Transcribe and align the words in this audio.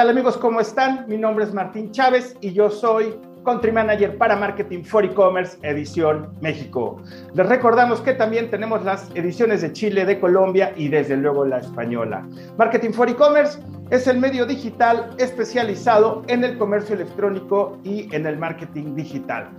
tal 0.00 0.08
amigos? 0.08 0.38
¿Cómo 0.38 0.62
están? 0.62 1.04
Mi 1.08 1.18
nombre 1.18 1.44
es 1.44 1.52
Martín 1.52 1.90
Chávez 1.90 2.34
y 2.40 2.54
yo 2.54 2.70
soy 2.70 3.14
Country 3.44 3.70
Manager 3.70 4.16
para 4.16 4.34
Marketing 4.34 4.82
for 4.82 5.04
E-Commerce 5.04 5.58
Edición 5.60 6.32
México. 6.40 7.02
Les 7.34 7.46
recordamos 7.46 8.00
que 8.00 8.14
también 8.14 8.48
tenemos 8.48 8.82
las 8.82 9.10
ediciones 9.14 9.60
de 9.60 9.74
Chile, 9.74 10.06
de 10.06 10.18
Colombia 10.18 10.72
y 10.74 10.88
desde 10.88 11.18
luego 11.18 11.44
la 11.44 11.58
española. 11.58 12.26
Marketing 12.56 12.92
for 12.92 13.10
E-Commerce 13.10 13.58
es 13.90 14.06
el 14.06 14.18
medio 14.18 14.46
digital 14.46 15.10
especializado 15.18 16.22
en 16.28 16.44
el 16.44 16.56
comercio 16.56 16.94
electrónico 16.94 17.76
y 17.84 18.08
en 18.16 18.24
el 18.24 18.38
marketing 18.38 18.94
digital. 18.94 19.50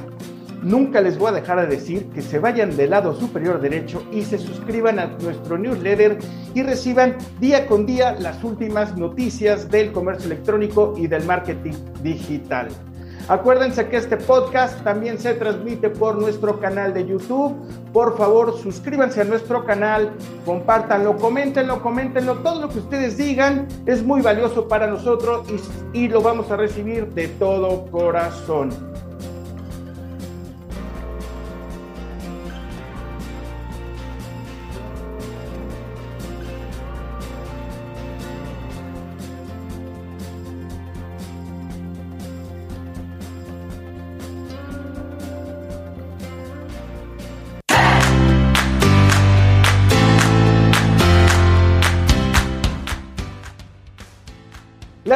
Nunca 0.63 1.01
les 1.01 1.17
voy 1.17 1.27
a 1.27 1.33
dejar 1.33 1.59
de 1.59 1.75
decir 1.75 2.09
que 2.11 2.21
se 2.21 2.39
vayan 2.39 2.77
del 2.77 2.91
lado 2.91 3.13
superior 3.13 3.59
derecho 3.59 4.01
y 4.13 4.21
se 4.21 4.37
suscriban 4.37 4.97
a 4.97 5.07
nuestro 5.07 5.57
newsletter 5.57 6.17
y 6.53 6.63
reciban 6.63 7.17
día 7.41 7.67
con 7.67 7.85
día 7.85 8.13
las 8.17 8.41
últimas 8.45 8.97
noticias 8.97 9.69
del 9.69 9.91
comercio 9.91 10.27
electrónico 10.27 10.93
y 10.95 11.07
del 11.07 11.25
marketing 11.25 11.73
digital. 12.01 12.69
Acuérdense 13.27 13.87
que 13.89 13.97
este 13.97 14.15
podcast 14.15 14.81
también 14.83 15.19
se 15.19 15.33
transmite 15.33 15.89
por 15.89 16.17
nuestro 16.17 16.59
canal 16.59 16.93
de 16.93 17.07
YouTube. 17.07 17.55
Por 17.91 18.17
favor, 18.17 18.57
suscríbanse 18.57 19.21
a 19.21 19.23
nuestro 19.25 19.65
canal, 19.65 20.11
compártanlo, 20.45 21.17
coméntenlo, 21.17 21.81
coméntenlo. 21.81 22.35
Todo 22.35 22.61
lo 22.61 22.69
que 22.69 22.79
ustedes 22.79 23.17
digan 23.17 23.67
es 23.85 24.01
muy 24.01 24.21
valioso 24.21 24.67
para 24.67 24.87
nosotros 24.87 25.45
y, 25.93 26.03
y 26.03 26.07
lo 26.07 26.21
vamos 26.21 26.51
a 26.51 26.57
recibir 26.57 27.07
de 27.13 27.27
todo 27.27 27.85
corazón. 27.91 28.92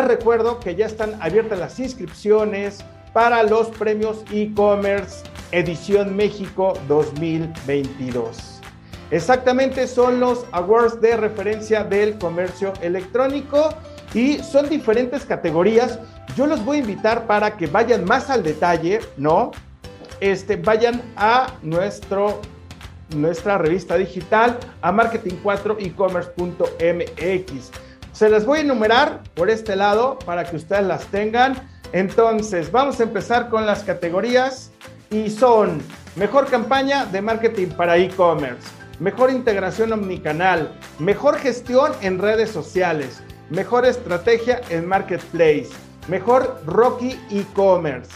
Recuerdo 0.08 0.60
que 0.60 0.76
ya 0.76 0.86
están 0.86 1.22
abiertas 1.22 1.60
las 1.60 1.80
inscripciones 1.80 2.80
para 3.14 3.44
los 3.44 3.70
premios 3.70 4.24
e-commerce 4.32 5.24
Edición 5.52 6.16
México 6.16 6.74
2022. 6.88 8.58
Exactamente 9.10 9.88
son 9.88 10.20
los 10.20 10.46
awards 10.52 11.00
de 11.00 11.16
referencia 11.16 11.82
del 11.84 12.18
comercio 12.18 12.74
electrónico 12.82 13.70
y 14.14 14.40
son 14.40 14.68
diferentes 14.70 15.24
categorías. 15.26 15.98
Yo 16.36 16.46
los 16.46 16.66
voy 16.66 16.78
a 16.78 16.80
invitar 16.82 17.26
para 17.26 17.56
que 17.56 17.68
vayan 17.68 18.04
más 18.04 18.30
al 18.30 18.44
detalle, 18.44 19.00
¿no? 19.16 19.52
Este, 20.20 20.58
vayan 20.58 21.02
a 21.16 21.54
nuestro, 21.62 22.42
nuestra 23.16 23.58
revista 23.58 23.96
digital, 23.98 24.60
a 24.82 24.92
marketing4ecommerce.mx. 24.92 27.72
Se 28.18 28.30
las 28.30 28.48
voy 28.48 28.58
a 28.58 28.62
enumerar 28.62 29.22
por 29.36 29.52
este 29.52 29.76
lado 29.76 30.18
para 30.26 30.44
que 30.44 30.56
ustedes 30.56 30.84
las 30.88 31.06
tengan. 31.06 31.54
Entonces, 31.92 32.72
vamos 32.72 33.00
a 33.00 33.04
empezar 33.04 33.48
con 33.48 33.68
las 33.68 33.84
categorías 33.84 34.72
y 35.12 35.30
son 35.30 35.84
mejor 36.16 36.48
campaña 36.48 37.06
de 37.06 37.22
marketing 37.22 37.68
para 37.68 37.96
e-commerce, 37.96 38.68
mejor 39.00 39.30
integración 39.30 39.94
omnicanal, 39.94 40.76
mejor 40.98 41.38
gestión 41.38 41.92
en 42.02 42.18
redes 42.18 42.50
sociales, 42.50 43.22
mejor 43.52 43.86
estrategia 43.86 44.62
en 44.72 44.88
marketplace, 44.88 45.70
mejor 46.08 46.60
Rocky 46.66 47.20
e-commerce, 47.30 48.10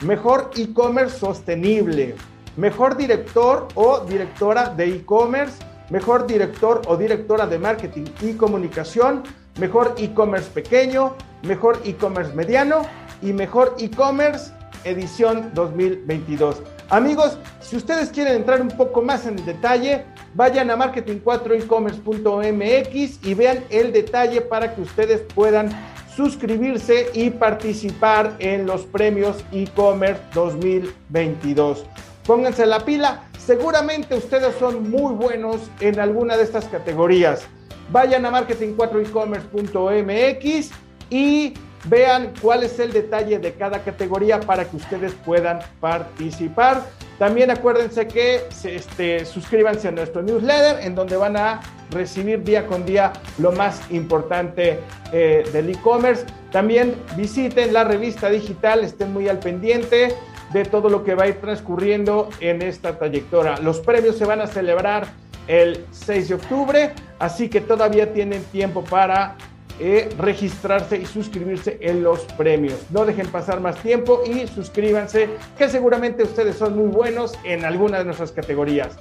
mejor 0.00 0.50
e-commerce 0.56 1.16
sostenible, 1.16 2.16
mejor 2.56 2.96
director 2.96 3.68
o 3.76 4.00
directora 4.00 4.70
de 4.70 4.96
e-commerce, 4.96 5.62
mejor 5.90 6.26
director 6.26 6.82
o 6.88 6.96
directora 6.96 7.46
de 7.46 7.60
marketing 7.60 8.06
y 8.20 8.32
comunicación, 8.32 9.22
mejor 9.58 9.94
e-commerce 9.98 10.48
pequeño, 10.50 11.14
mejor 11.42 11.80
e-commerce 11.84 12.32
mediano 12.34 12.82
y 13.22 13.32
mejor 13.32 13.74
e-commerce 13.78 14.52
edición 14.84 15.50
2022. 15.54 16.62
Amigos, 16.90 17.38
si 17.60 17.76
ustedes 17.76 18.10
quieren 18.10 18.36
entrar 18.36 18.60
un 18.60 18.68
poco 18.68 19.00
más 19.00 19.24
en 19.26 19.42
detalle, 19.44 20.04
vayan 20.34 20.70
a 20.70 20.76
marketing4ecommerce.mx 20.76 23.26
y 23.26 23.34
vean 23.34 23.64
el 23.70 23.92
detalle 23.92 24.42
para 24.42 24.74
que 24.74 24.82
ustedes 24.82 25.22
puedan 25.34 25.70
suscribirse 26.14 27.06
y 27.14 27.30
participar 27.30 28.36
en 28.38 28.66
los 28.66 28.82
premios 28.82 29.42
e-commerce 29.50 30.20
2022. 30.34 31.86
Pónganse 32.26 32.66
la 32.66 32.80
pila, 32.80 33.22
seguramente 33.38 34.14
ustedes 34.14 34.54
son 34.58 34.90
muy 34.90 35.14
buenos 35.14 35.70
en 35.80 36.00
alguna 36.00 36.36
de 36.36 36.44
estas 36.44 36.66
categorías. 36.66 37.46
Vayan 37.90 38.26
a 38.26 38.30
marketing4ecommerce.mx 38.30 40.70
y 41.10 41.54
vean 41.84 42.32
cuál 42.40 42.64
es 42.64 42.78
el 42.78 42.92
detalle 42.92 43.38
de 43.38 43.52
cada 43.54 43.82
categoría 43.82 44.40
para 44.40 44.64
que 44.64 44.76
ustedes 44.76 45.12
puedan 45.24 45.60
participar. 45.80 46.82
También 47.18 47.50
acuérdense 47.50 48.08
que 48.08 48.42
este, 48.64 49.24
suscríbanse 49.24 49.88
a 49.88 49.92
nuestro 49.92 50.22
newsletter 50.22 50.84
en 50.84 50.94
donde 50.94 51.16
van 51.16 51.36
a 51.36 51.60
recibir 51.90 52.42
día 52.42 52.66
con 52.66 52.84
día 52.84 53.12
lo 53.38 53.52
más 53.52 53.80
importante 53.90 54.80
eh, 55.12 55.44
del 55.52 55.70
e-commerce. 55.70 56.24
También 56.50 56.96
visiten 57.16 57.72
la 57.72 57.84
revista 57.84 58.30
digital, 58.30 58.82
estén 58.82 59.12
muy 59.12 59.28
al 59.28 59.38
pendiente 59.38 60.14
de 60.52 60.64
todo 60.64 60.88
lo 60.88 61.04
que 61.04 61.14
va 61.14 61.24
a 61.24 61.28
ir 61.28 61.40
transcurriendo 61.40 62.28
en 62.40 62.62
esta 62.62 62.98
trayectoria. 62.98 63.58
Los 63.58 63.80
premios 63.80 64.16
se 64.16 64.24
van 64.24 64.40
a 64.40 64.46
celebrar 64.46 65.06
el 65.46 65.84
6 65.90 66.28
de 66.28 66.34
octubre, 66.34 66.92
así 67.18 67.48
que 67.48 67.60
todavía 67.60 68.12
tienen 68.12 68.42
tiempo 68.44 68.84
para 68.84 69.36
eh, 69.80 70.08
registrarse 70.18 70.96
y 70.96 71.04
suscribirse 71.04 71.78
en 71.80 72.04
los 72.04 72.20
premios. 72.34 72.78
No 72.90 73.04
dejen 73.04 73.26
pasar 73.26 73.60
más 73.60 73.76
tiempo 73.82 74.22
y 74.24 74.46
suscríbanse, 74.46 75.30
que 75.58 75.68
seguramente 75.68 76.22
ustedes 76.22 76.56
son 76.56 76.76
muy 76.76 76.88
buenos 76.88 77.34
en 77.42 77.64
alguna 77.64 77.98
de 77.98 78.04
nuestras 78.04 78.30
categorías. 78.30 78.96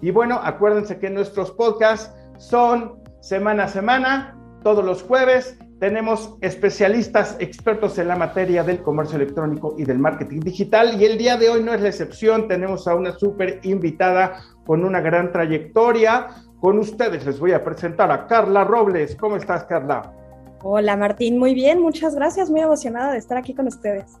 Y 0.00 0.10
bueno, 0.10 0.40
acuérdense 0.42 0.98
que 0.98 1.10
nuestros 1.10 1.52
podcasts 1.52 2.12
son 2.36 3.02
semana 3.20 3.64
a 3.64 3.68
semana, 3.68 4.36
todos 4.64 4.84
los 4.84 5.02
jueves, 5.02 5.56
tenemos 5.82 6.36
especialistas 6.42 7.34
expertos 7.40 7.98
en 7.98 8.06
la 8.06 8.14
materia 8.14 8.62
del 8.62 8.80
comercio 8.82 9.16
electrónico 9.16 9.74
y 9.76 9.82
del 9.82 9.98
marketing 9.98 10.38
digital 10.38 11.02
y 11.02 11.04
el 11.04 11.18
día 11.18 11.36
de 11.36 11.48
hoy 11.48 11.60
no 11.60 11.74
es 11.74 11.80
la 11.80 11.88
excepción. 11.88 12.46
Tenemos 12.46 12.86
a 12.86 12.94
una 12.94 13.18
súper 13.18 13.58
invitada 13.64 14.44
con 14.64 14.84
una 14.84 15.00
gran 15.00 15.32
trayectoria. 15.32 16.28
Con 16.60 16.78
ustedes 16.78 17.26
les 17.26 17.40
voy 17.40 17.50
a 17.50 17.64
presentar 17.64 18.12
a 18.12 18.28
Carla 18.28 18.62
Robles. 18.62 19.16
¿Cómo 19.16 19.34
estás, 19.34 19.64
Carla? 19.64 20.14
Hola, 20.62 20.96
Martín. 20.96 21.36
Muy 21.36 21.52
bien, 21.52 21.80
muchas 21.80 22.14
gracias. 22.14 22.48
Muy 22.48 22.60
emocionada 22.60 23.10
de 23.10 23.18
estar 23.18 23.36
aquí 23.36 23.52
con 23.52 23.66
ustedes. 23.66 24.20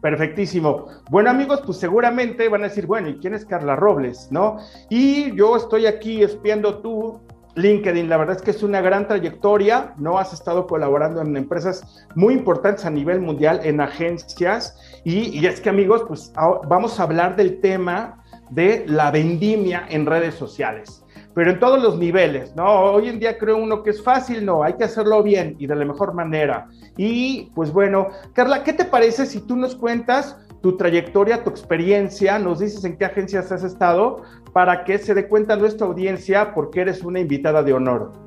Perfectísimo. 0.00 0.86
Bueno, 1.10 1.30
amigos, 1.30 1.60
pues 1.66 1.78
seguramente 1.78 2.48
van 2.48 2.60
a 2.60 2.68
decir, 2.68 2.86
bueno, 2.86 3.08
¿y 3.08 3.18
quién 3.18 3.34
es 3.34 3.44
Carla 3.44 3.74
Robles? 3.74 4.28
¿No? 4.30 4.58
Y 4.90 5.36
yo 5.36 5.56
estoy 5.56 5.86
aquí 5.86 6.22
espiando 6.22 6.78
tú 6.78 7.20
LinkedIn, 7.54 8.08
la 8.08 8.16
verdad 8.16 8.36
es 8.36 8.42
que 8.42 8.50
es 8.50 8.62
una 8.62 8.80
gran 8.80 9.06
trayectoria, 9.06 9.92
¿no? 9.98 10.18
Has 10.18 10.32
estado 10.32 10.66
colaborando 10.66 11.20
en 11.20 11.36
empresas 11.36 12.06
muy 12.14 12.34
importantes 12.34 12.84
a 12.84 12.90
nivel 12.90 13.20
mundial, 13.20 13.60
en 13.62 13.80
agencias, 13.80 14.78
y, 15.04 15.44
es 15.46 15.60
que 15.60 15.68
amigos, 15.68 16.04
pues 16.06 16.32
vamos 16.68 16.98
a 16.98 17.02
hablar 17.02 17.36
del 17.36 17.60
tema 17.60 18.22
de 18.50 18.84
la 18.86 19.10
vendimia 19.10 19.86
en 19.88 20.06
redes 20.06 20.34
sociales, 20.34 21.04
pero 21.34 21.50
en 21.50 21.58
todos 21.58 21.82
los 21.82 21.98
niveles, 21.98 22.54
¿no? 22.56 22.92
Hoy 22.92 23.08
en 23.08 23.18
día 23.18 23.38
creo 23.38 23.56
uno 23.56 23.82
que 23.82 23.90
es 23.90 24.02
fácil, 24.02 24.44
no, 24.44 24.62
hay 24.62 24.74
que 24.74 24.84
hacerlo 24.84 25.22
bien 25.22 25.56
y 25.58 25.66
de 25.66 25.76
la 25.76 25.84
mejor 25.84 26.14
manera. 26.14 26.68
Y 26.96 27.50
pues 27.54 27.72
bueno, 27.72 28.08
Carla, 28.34 28.62
¿qué 28.62 28.72
te 28.72 28.84
parece 28.84 29.26
si 29.26 29.40
tú 29.40 29.56
nos 29.56 29.74
cuentas 29.74 30.36
tu 30.62 30.76
trayectoria, 30.76 31.42
tu 31.42 31.50
experiencia, 31.50 32.38
nos 32.38 32.60
dices 32.60 32.84
en 32.84 32.96
qué 32.96 33.04
agencias 33.04 33.50
has 33.50 33.64
estado 33.64 34.22
para 34.52 34.84
que 34.84 34.98
se 34.98 35.14
dé 35.14 35.28
cuenta 35.28 35.56
nuestra 35.56 35.86
audiencia 35.86 36.54
porque 36.54 36.82
eres 36.82 37.02
una 37.02 37.20
invitada 37.20 37.62
de 37.62 37.72
honor. 37.72 38.21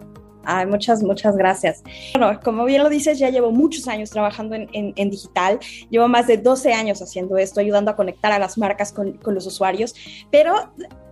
Ay, 0.46 0.66
muchas, 0.66 1.04
muchas 1.04 1.36
gracias. 1.36 1.84
Bueno, 2.14 2.40
como 2.44 2.66
bien 2.66 2.84
lo 2.84 2.90
dices, 2.90 3.20
ya 3.20 3.30
llevo 3.30 3.52
muchos 3.52 3.88
años 3.88 4.10
trabajando 4.10 4.56
en, 4.56 4.70
en, 4.74 5.10
digital. 5.10 5.60
Llevo 5.90 6.08
más 6.08 6.28
de 6.28 6.38
12 6.38 6.74
años 6.74 7.02
haciendo 7.02 7.38
esto, 7.38 7.60
ayudando 7.60 7.92
a 7.92 7.96
conectar 7.96 8.32
a 8.32 8.40
las 8.40 8.58
marcas 8.58 8.92
con, 8.92 9.14
con, 9.14 9.36
los 9.36 9.46
usuarios, 9.46 9.96
pero 10.32 10.54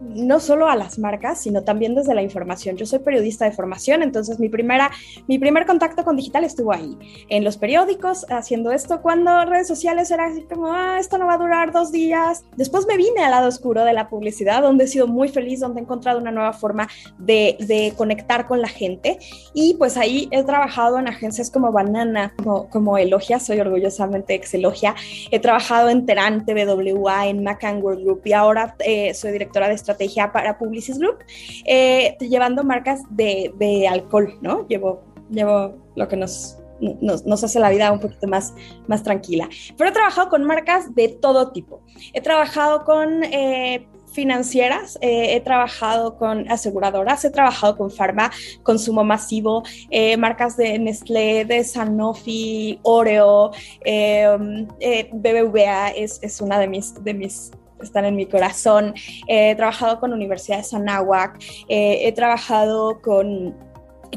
no 0.02 0.40
solo 0.40 0.68
a 0.68 0.76
las 0.76 1.00
marcas, 1.00 1.42
sino 1.42 1.64
también 1.64 1.96
desde 1.96 2.14
la 2.14 2.22
información. 2.22 2.76
Yo 2.78 2.86
soy 2.86 3.00
periodista 3.00 3.46
de 3.46 3.52
formación, 3.52 4.04
entonces 4.04 4.40
mi, 4.40 4.50
primera, 4.50 4.92
mi 5.28 5.40
primer 5.40 5.66
contacto 5.66 6.04
con 6.04 6.16
digital 6.16 6.44
estuvo 6.44 6.74
ahí, 6.74 6.98
en 7.30 7.44
los 7.44 7.58
periódicos, 7.58 8.26
haciendo 8.30 8.72
esto, 8.72 9.02
cuando 9.02 9.46
redes 9.46 9.68
sociales 9.68 10.12
era 10.12 10.26
así 10.28 10.44
como, 10.44 10.68
ah, 10.68 10.98
esto 11.00 11.18
no 11.18 11.28
va 11.28 11.36
a 11.36 11.38
durar 11.38 11.72
dos 11.72 11.92
días. 11.92 12.44
Después 12.56 12.86
me 12.88 12.98
vine 12.98 13.24
al 13.24 13.32
lado 13.32 13.48
oscuro 13.48 13.84
de 13.84 13.94
la 13.94 14.10
publicidad, 14.10 14.62
donde 14.62 14.86
he 14.86 14.88
sido 14.88 15.08
muy 15.08 15.30
feliz, 15.30 15.60
donde 15.60 15.80
he 15.80 15.84
encontrado 15.84 16.20
una 16.20 16.32
nueva 16.32 16.54
forma 16.54 16.88
de, 17.18 17.58
de 17.60 17.94
conectar 17.96 18.48
con 18.48 18.62
la 18.62 18.68
gente 18.68 19.20
y 19.54 19.76
pues 19.76 19.98
ahí 19.98 20.28
he 20.32 20.44
trabajado 20.44 20.98
en 20.98 21.08
agencias 21.08 21.50
como 21.50 21.72
Banana, 21.72 22.34
como, 22.38 22.70
como 22.70 22.98
Elogia, 22.98 23.40
soy 23.40 23.60
orgullosamente 23.60 24.34
ex 24.34 24.54
Elogia. 24.54 24.96
He 25.32 25.40
trabajado 25.40 25.90
en 25.90 26.06
Terán, 26.06 26.46
TVWA, 26.46 27.28
en 27.28 27.44
McCann 27.44 27.82
World 27.82 28.04
Group 28.04 28.22
y 28.26 28.34
ahora 28.34 28.76
eh, 28.80 29.14
soy 29.14 29.32
directora 29.32 29.68
de 29.68 29.76
estrategia 29.76 30.32
para 30.32 30.58
Publicis 30.58 30.98
Group, 30.98 31.18
eh, 31.66 32.16
llevando 32.20 32.64
marcas 32.64 33.02
de, 33.10 33.54
de, 33.58 33.88
alcohol, 33.88 34.34
¿no? 34.42 34.68
Llevo, 34.68 35.04
llevo 35.30 35.76
lo 35.96 36.08
que 36.08 36.18
nos 36.18 36.58
nos, 37.02 37.26
nos, 37.26 37.44
hace 37.44 37.60
la 37.60 37.70
vida 37.70 37.92
un 37.92 38.00
poquito 38.00 38.28
más, 38.28 38.54
más 38.88 39.04
tranquila. 39.04 39.48
Pero 39.78 39.90
he 39.90 39.94
trabajado 39.94 40.30
con 40.30 40.44
marcas 40.44 40.94
de 40.96 41.08
todo 41.08 41.52
tipo. 41.52 41.82
He 42.14 42.20
trabajado 42.20 42.84
con 42.84 43.24
eh, 43.24 43.88
financieras, 44.14 44.98
eh, 45.02 45.36
he 45.36 45.42
trabajado 45.42 46.18
con 46.18 46.50
aseguradoras, 46.50 47.26
he 47.26 47.32
trabajado 47.32 47.76
con 47.76 47.92
farma, 47.92 48.32
consumo 48.62 49.04
masivo, 49.04 49.64
eh, 49.90 50.16
marcas 50.18 50.56
de 50.56 50.80
Nestlé, 50.80 51.46
de 51.46 51.64
Sanofi, 51.64 52.80
Oreo, 52.84 53.52
em, 53.84 54.68
eh, 54.80 55.10
BBVA 55.12 55.90
es, 55.90 56.20
es, 56.22 56.42
una 56.42 56.60
de 56.60 56.68
mis, 56.68 57.04
de 57.04 57.14
mis 57.14 57.52
están 57.82 58.06
en 58.06 58.16
mi 58.16 58.26
corazón. 58.26 58.94
he 59.28 59.56
trabajado 59.56 60.00
con 60.00 60.14
universidades 60.14 60.74
Anáhuac, 60.74 61.38
he 61.68 62.12
trabajado 62.14 63.02
con 63.02 63.56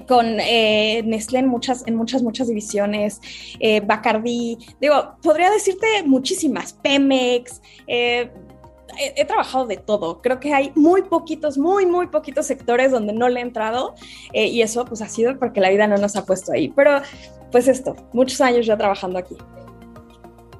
con 0.07 0.37
Nestlé 0.37 1.39
en 1.39 1.49
muchas, 1.49 1.83
en 1.87 1.97
muchas, 1.97 2.23
muchas 2.23 2.49
divisiones, 2.49 3.19
Bacardi, 3.87 4.59
digo, 4.79 5.17
podría 5.23 5.51
decirte 5.51 5.87
muchísimas, 6.05 6.75
Pemex, 6.75 7.63
he, 8.99 9.25
trabajado 9.25 9.67
de 9.67 9.77
todo. 9.77 10.21
Creo 10.23 10.41
que 10.41 10.53
hay 10.55 10.73
muy 10.75 11.03
poquitos, 11.03 11.59
muy, 11.59 11.87
muy 11.87 12.09
poquitos 12.09 12.47
sectores 12.47 12.91
donde 12.91 13.13
no 13.13 13.29
le 13.29 13.41
he 13.41 13.43
entrado 13.43 13.95
eh, 14.33 14.47
y 14.47 14.63
eso 14.63 14.85
pues 14.85 15.03
ha 15.03 15.09
sido 15.09 15.39
porque 15.39 15.61
la 15.61 15.71
vida 15.71 15.87
no 15.87 15.97
nos 15.97 16.17
ha 16.17 16.25
puesto 16.25 16.53
ahí. 16.53 16.73
Pero 16.75 17.01
pues 17.51 17.69
esto, 17.69 17.97
muchos 18.13 18.41
años 18.41 18.67
ya 18.67 18.77
trabajando 18.77 19.19
aquí. 19.19 19.37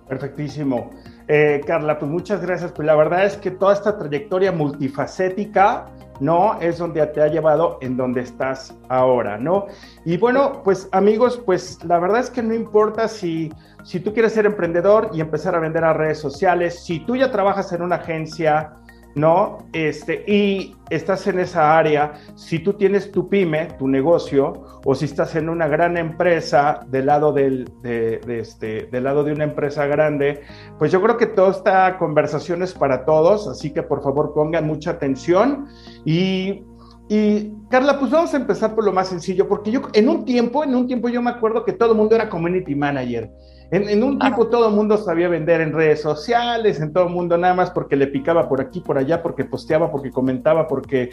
Perfectísimo. 0.09 0.91
Eh, 1.29 1.61
Carla, 1.67 1.99
pues 1.99 2.11
muchas 2.11 2.41
gracias. 2.41 2.73
Pues 2.73 2.87
la 2.87 2.95
verdad 2.95 3.25
es 3.25 3.37
que 3.37 3.51
toda 3.51 3.75
esta 3.75 3.99
trayectoria 3.99 4.53
multifacética 4.53 5.87
¿no? 6.21 6.59
Es 6.61 6.79
donde 6.79 7.07
te 7.09 7.23
ha 7.23 7.29
llevado 7.29 7.79
en 7.81 7.97
donde 7.97 8.23
estás 8.23 8.75
ahora, 8.89 9.39
¿no? 9.39 9.67
Y 10.05 10.17
bueno, 10.17 10.63
pues 10.65 10.89
amigos, 10.93 11.41
pues 11.45 11.83
la 11.85 11.99
verdad 11.99 12.21
es 12.21 12.31
que 12.31 12.43
no 12.43 12.55
importa 12.55 13.09
si, 13.09 13.53
si 13.85 14.01
tú 14.01 14.13
quieres 14.13 14.33
ser 14.33 14.47
emprendedor 14.47 15.11
y 15.13 15.21
empezar 15.21 15.55
a 15.55 15.61
vender 15.61 15.85
a 15.85 15.93
redes 15.93 16.19
sociales, 16.19 16.85
si 16.85 17.01
tú 17.01 17.17
ya 17.17 17.31
trabajas 17.31 17.73
en 17.73 17.83
una 17.83 17.97
agencia, 17.97 18.73
¿no? 19.17 19.59
Este, 19.73 20.25
y 20.31 20.77
estás 20.91 21.27
en 21.27 21.41
esa 21.41 21.77
área, 21.77 22.13
si 22.37 22.59
tú 22.59 22.75
tienes 22.75 23.11
tu 23.11 23.29
pyme, 23.29 23.67
tu 23.79 23.89
negocio, 23.89 24.81
o 24.85 24.95
si 24.95 25.07
estás 25.07 25.35
en 25.37 25.49
una 25.49 25.67
gran 25.67 25.97
empresa 25.97 26.81
del 26.89 27.07
lado, 27.07 27.33
del, 27.33 27.69
de, 27.83 28.21
este, 28.39 28.87
del 28.93 29.05
lado 29.05 29.25
de 29.25 29.33
una 29.33 29.45
empresa 29.45 29.87
grande, 29.87 30.43
pues 30.79 30.93
yo 30.93 31.03
creo 31.03 31.17
que 31.17 31.27
toda 31.27 31.51
esta 31.51 31.97
conversación 31.99 32.63
es 32.63 32.75
para 32.75 33.07
todos, 33.07 33.49
así 33.49 33.73
que 33.73 33.83
por 33.83 34.03
favor 34.03 34.35
pongan 34.35 34.67
mucha 34.67 34.91
atención 34.91 35.67
y 36.05 36.63
y 37.09 37.53
Carla, 37.71 38.01
pues 38.01 38.11
vamos 38.11 38.35
a 38.35 38.37
empezar 38.37 38.75
por 38.75 38.85
lo 38.85 38.93
más 38.93 39.09
sencillo, 39.09 39.49
porque 39.49 39.71
yo 39.71 39.83
en 39.93 40.09
un 40.09 40.25
tiempo, 40.25 40.65
en 40.65 40.75
un 40.75 40.89
tiempo 40.89 41.09
yo 41.09 41.23
me 41.23 41.31
acuerdo 41.31 41.65
que 41.65 41.73
todo 41.73 41.93
el 41.93 41.97
mundo 41.97 42.17
era 42.17 42.29
community 42.29 42.75
manager. 42.75 43.31
En, 43.71 44.03
un 44.03 44.19
tiempo 44.19 44.47
todo 44.47 44.69
el 44.69 44.75
mundo 44.75 44.97
sabía 44.97 45.29
vender 45.29 45.61
en 45.61 45.73
redes 45.73 46.01
sociales, 46.01 46.81
en 46.81 46.93
todo 46.93 47.09
el 47.09 47.13
mundo 47.13 47.37
nada 47.37 47.55
más 47.55 47.71
porque 47.71 47.97
le 47.97 48.07
picaba 48.07 48.49
por 48.49 48.61
aquí, 48.61 48.81
por 48.81 48.97
allá, 48.97 49.23
porque 49.23 49.45
posteaba, 49.45 49.91
porque 49.91 50.11
comentaba, 50.11 50.69
porque 50.69 51.11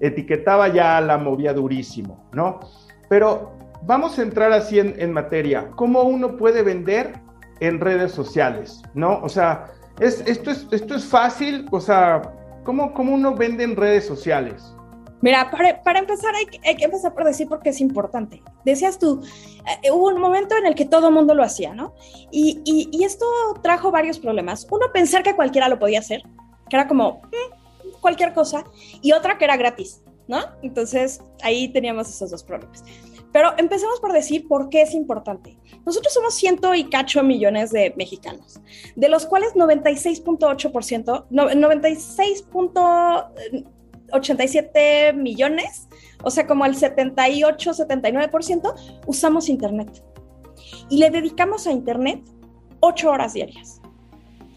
etiquetaba, 0.00 0.68
ya 0.68 1.00
la 1.00 1.16
movía 1.16 1.54
durísimo, 1.54 2.28
¿no? 2.32 2.60
Pero 3.08 3.52
vamos 3.86 4.18
a 4.18 4.22
entrar 4.22 4.52
así 4.52 4.78
en, 4.78 5.12
materia. 5.12 5.70
¿Cómo 5.76 6.02
uno 6.02 6.36
puede 6.36 6.62
vender 6.62 7.20
en 7.60 7.80
redes 7.80 8.12
sociales, 8.12 8.82
¿no? 8.94 9.20
O 9.22 9.28
sea, 9.28 9.66
es, 9.98 10.22
esto, 10.26 10.50
es, 10.50 10.66
esto 10.72 10.96
es 10.96 11.06
fácil, 11.06 11.66
o 11.70 11.80
sea, 11.80 12.20
¿cómo, 12.64 12.92
¿cómo 12.92 13.14
uno 13.14 13.34
vende 13.34 13.64
en 13.64 13.76
redes 13.76 14.06
sociales? 14.06 14.74
Mira, 15.24 15.50
para, 15.50 15.98
empezar 15.98 16.34
hay, 16.34 16.44
que 16.44 16.84
empezar 16.84 17.14
por 17.14 17.24
decir 17.24 17.48
porque 17.48 17.70
es 17.70 17.80
importante. 17.80 18.42
Decías 18.62 18.98
tú, 18.98 19.22
eh, 19.82 19.90
hubo 19.90 20.08
un 20.08 20.20
momento 20.20 20.54
en 20.54 20.66
el 20.66 20.74
que 20.74 20.84
todo 20.84 21.08
el 21.08 21.14
mundo 21.14 21.34
lo 21.34 21.42
hacía, 21.42 21.72
¿no? 21.72 21.94
Y, 22.30 23.02
esto 23.02 23.24
trajo 23.62 23.90
varios 23.90 24.18
problemas. 24.18 24.66
Uno, 24.70 24.92
pensar 24.92 25.22
que 25.22 25.34
cualquiera 25.34 25.70
lo 25.70 25.78
podía 25.78 26.00
hacer, 26.00 26.24
que 26.68 26.76
era 26.76 26.86
como 26.86 27.22
mm, 27.22 28.00
cualquier 28.02 28.34
cosa, 28.34 28.64
y 29.00 29.12
otra 29.12 29.38
que 29.38 29.46
era 29.46 29.56
gratis, 29.56 30.02
¿no? 30.28 30.40
Entonces 30.60 31.22
ahí 31.42 31.68
teníamos 31.68 32.10
esos 32.10 32.30
dos 32.30 32.44
problemas. 32.44 32.84
Pero 33.32 33.54
empecemos 33.56 34.00
por 34.00 34.12
decir 34.12 34.46
por 34.46 34.68
qué 34.68 34.82
es 34.82 34.92
importante. 34.92 35.58
Nosotros 35.86 36.12
somos 36.12 36.34
ciento 36.34 36.74
y 36.74 36.90
cacho 36.90 37.22
millones 37.22 37.72
de 37.72 37.94
mexicanos, 37.96 38.60
de 38.94 39.08
los 39.08 39.24
cuales 39.24 39.54
96.8%, 39.54 41.26
96. 41.30 42.44
87 44.14 45.12
millones, 45.12 45.88
o 46.22 46.30
sea, 46.30 46.46
como 46.46 46.64
el 46.64 46.76
78, 46.76 47.72
79%, 47.72 48.74
usamos 49.06 49.48
Internet. 49.48 50.02
Y 50.88 50.98
le 50.98 51.10
dedicamos 51.10 51.66
a 51.66 51.72
Internet 51.72 52.22
8 52.80 53.10
horas 53.10 53.34
diarias. 53.34 53.80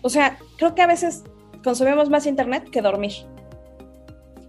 O 0.01 0.09
sea, 0.09 0.37
creo 0.57 0.75
que 0.75 0.81
a 0.81 0.87
veces 0.87 1.23
consumimos 1.63 2.09
más 2.09 2.25
Internet 2.25 2.69
que 2.69 2.81
dormir. 2.81 3.13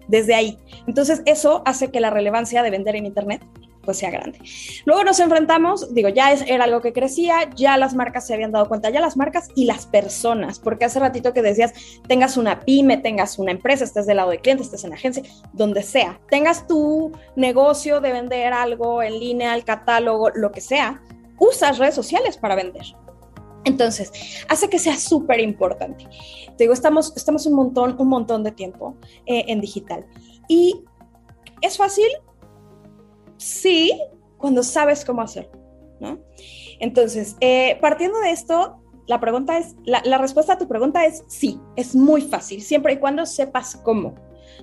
Desde 0.08 0.34
ahí. 0.34 0.58
Entonces, 0.86 1.22
eso 1.26 1.62
hace 1.66 1.90
que 1.90 2.00
la 2.00 2.10
relevancia 2.10 2.62
de 2.62 2.70
vender 2.70 2.96
en 2.96 3.06
Internet 3.06 3.44
pues 3.82 3.98
sea 3.98 4.10
grande. 4.10 4.38
Luego 4.84 5.04
nos 5.04 5.20
enfrentamos, 5.20 5.94
digo, 5.94 6.08
ya 6.08 6.32
es, 6.32 6.42
era 6.46 6.64
algo 6.64 6.80
que 6.80 6.92
crecía, 6.92 7.50
ya 7.56 7.76
las 7.76 7.94
marcas 7.94 8.26
se 8.26 8.34
habían 8.34 8.52
dado 8.52 8.68
cuenta, 8.68 8.90
ya 8.90 9.00
las 9.00 9.16
marcas 9.16 9.48
y 9.54 9.64
las 9.64 9.86
personas, 9.86 10.58
porque 10.58 10.84
hace 10.84 11.00
ratito 11.00 11.32
que 11.32 11.42
decías, 11.42 11.72
tengas 12.06 12.36
una 12.36 12.60
pyme, 12.60 12.98
tengas 12.98 13.38
una 13.38 13.52
empresa, 13.52 13.84
estés 13.84 14.06
del 14.06 14.18
lado 14.18 14.30
de 14.30 14.40
cliente, 14.40 14.62
estés 14.62 14.84
en 14.84 14.92
agencia, 14.92 15.22
donde 15.52 15.82
sea, 15.82 16.20
tengas 16.30 16.66
tu 16.66 17.12
negocio 17.36 18.00
de 18.00 18.12
vender 18.12 18.52
algo 18.52 19.02
en 19.02 19.18
línea, 19.18 19.54
el 19.54 19.64
catálogo, 19.64 20.30
lo 20.30 20.52
que 20.52 20.60
sea, 20.60 21.02
usas 21.38 21.78
redes 21.78 21.94
sociales 21.94 22.36
para 22.36 22.54
vender. 22.54 22.84
Entonces, 23.64 24.12
hace 24.48 24.68
que 24.68 24.78
sea 24.78 24.96
súper 24.96 25.40
importante. 25.40 26.06
Te 26.56 26.64
digo, 26.64 26.72
estamos, 26.72 27.12
estamos 27.16 27.44
un 27.46 27.54
montón, 27.54 27.96
un 27.98 28.08
montón 28.08 28.42
de 28.42 28.52
tiempo 28.52 28.96
eh, 29.26 29.44
en 29.48 29.60
digital. 29.60 30.06
Y 30.48 30.84
es 31.60 31.76
fácil, 31.76 32.08
sí 33.38 33.98
cuando 34.36 34.62
sabes 34.62 35.04
cómo 35.04 35.22
hacerlo, 35.22 35.52
¿no? 36.00 36.18
Entonces, 36.80 37.36
eh, 37.40 37.78
partiendo 37.80 38.20
de 38.20 38.30
esto, 38.30 38.80
la 39.08 39.20
pregunta 39.20 39.58
es, 39.58 39.74
la, 39.84 40.18
respuesta 40.18 40.52
a 40.52 40.58
tu 40.58 40.68
pregunta 40.68 41.04
es 41.06 41.24
sí, 41.28 41.58
es 41.76 41.94
muy 41.94 42.22
fácil, 42.22 42.62
siempre 42.62 42.92
y 42.92 42.96
cuando 42.98 43.26
sepas 43.26 43.76
cómo. 43.82 44.14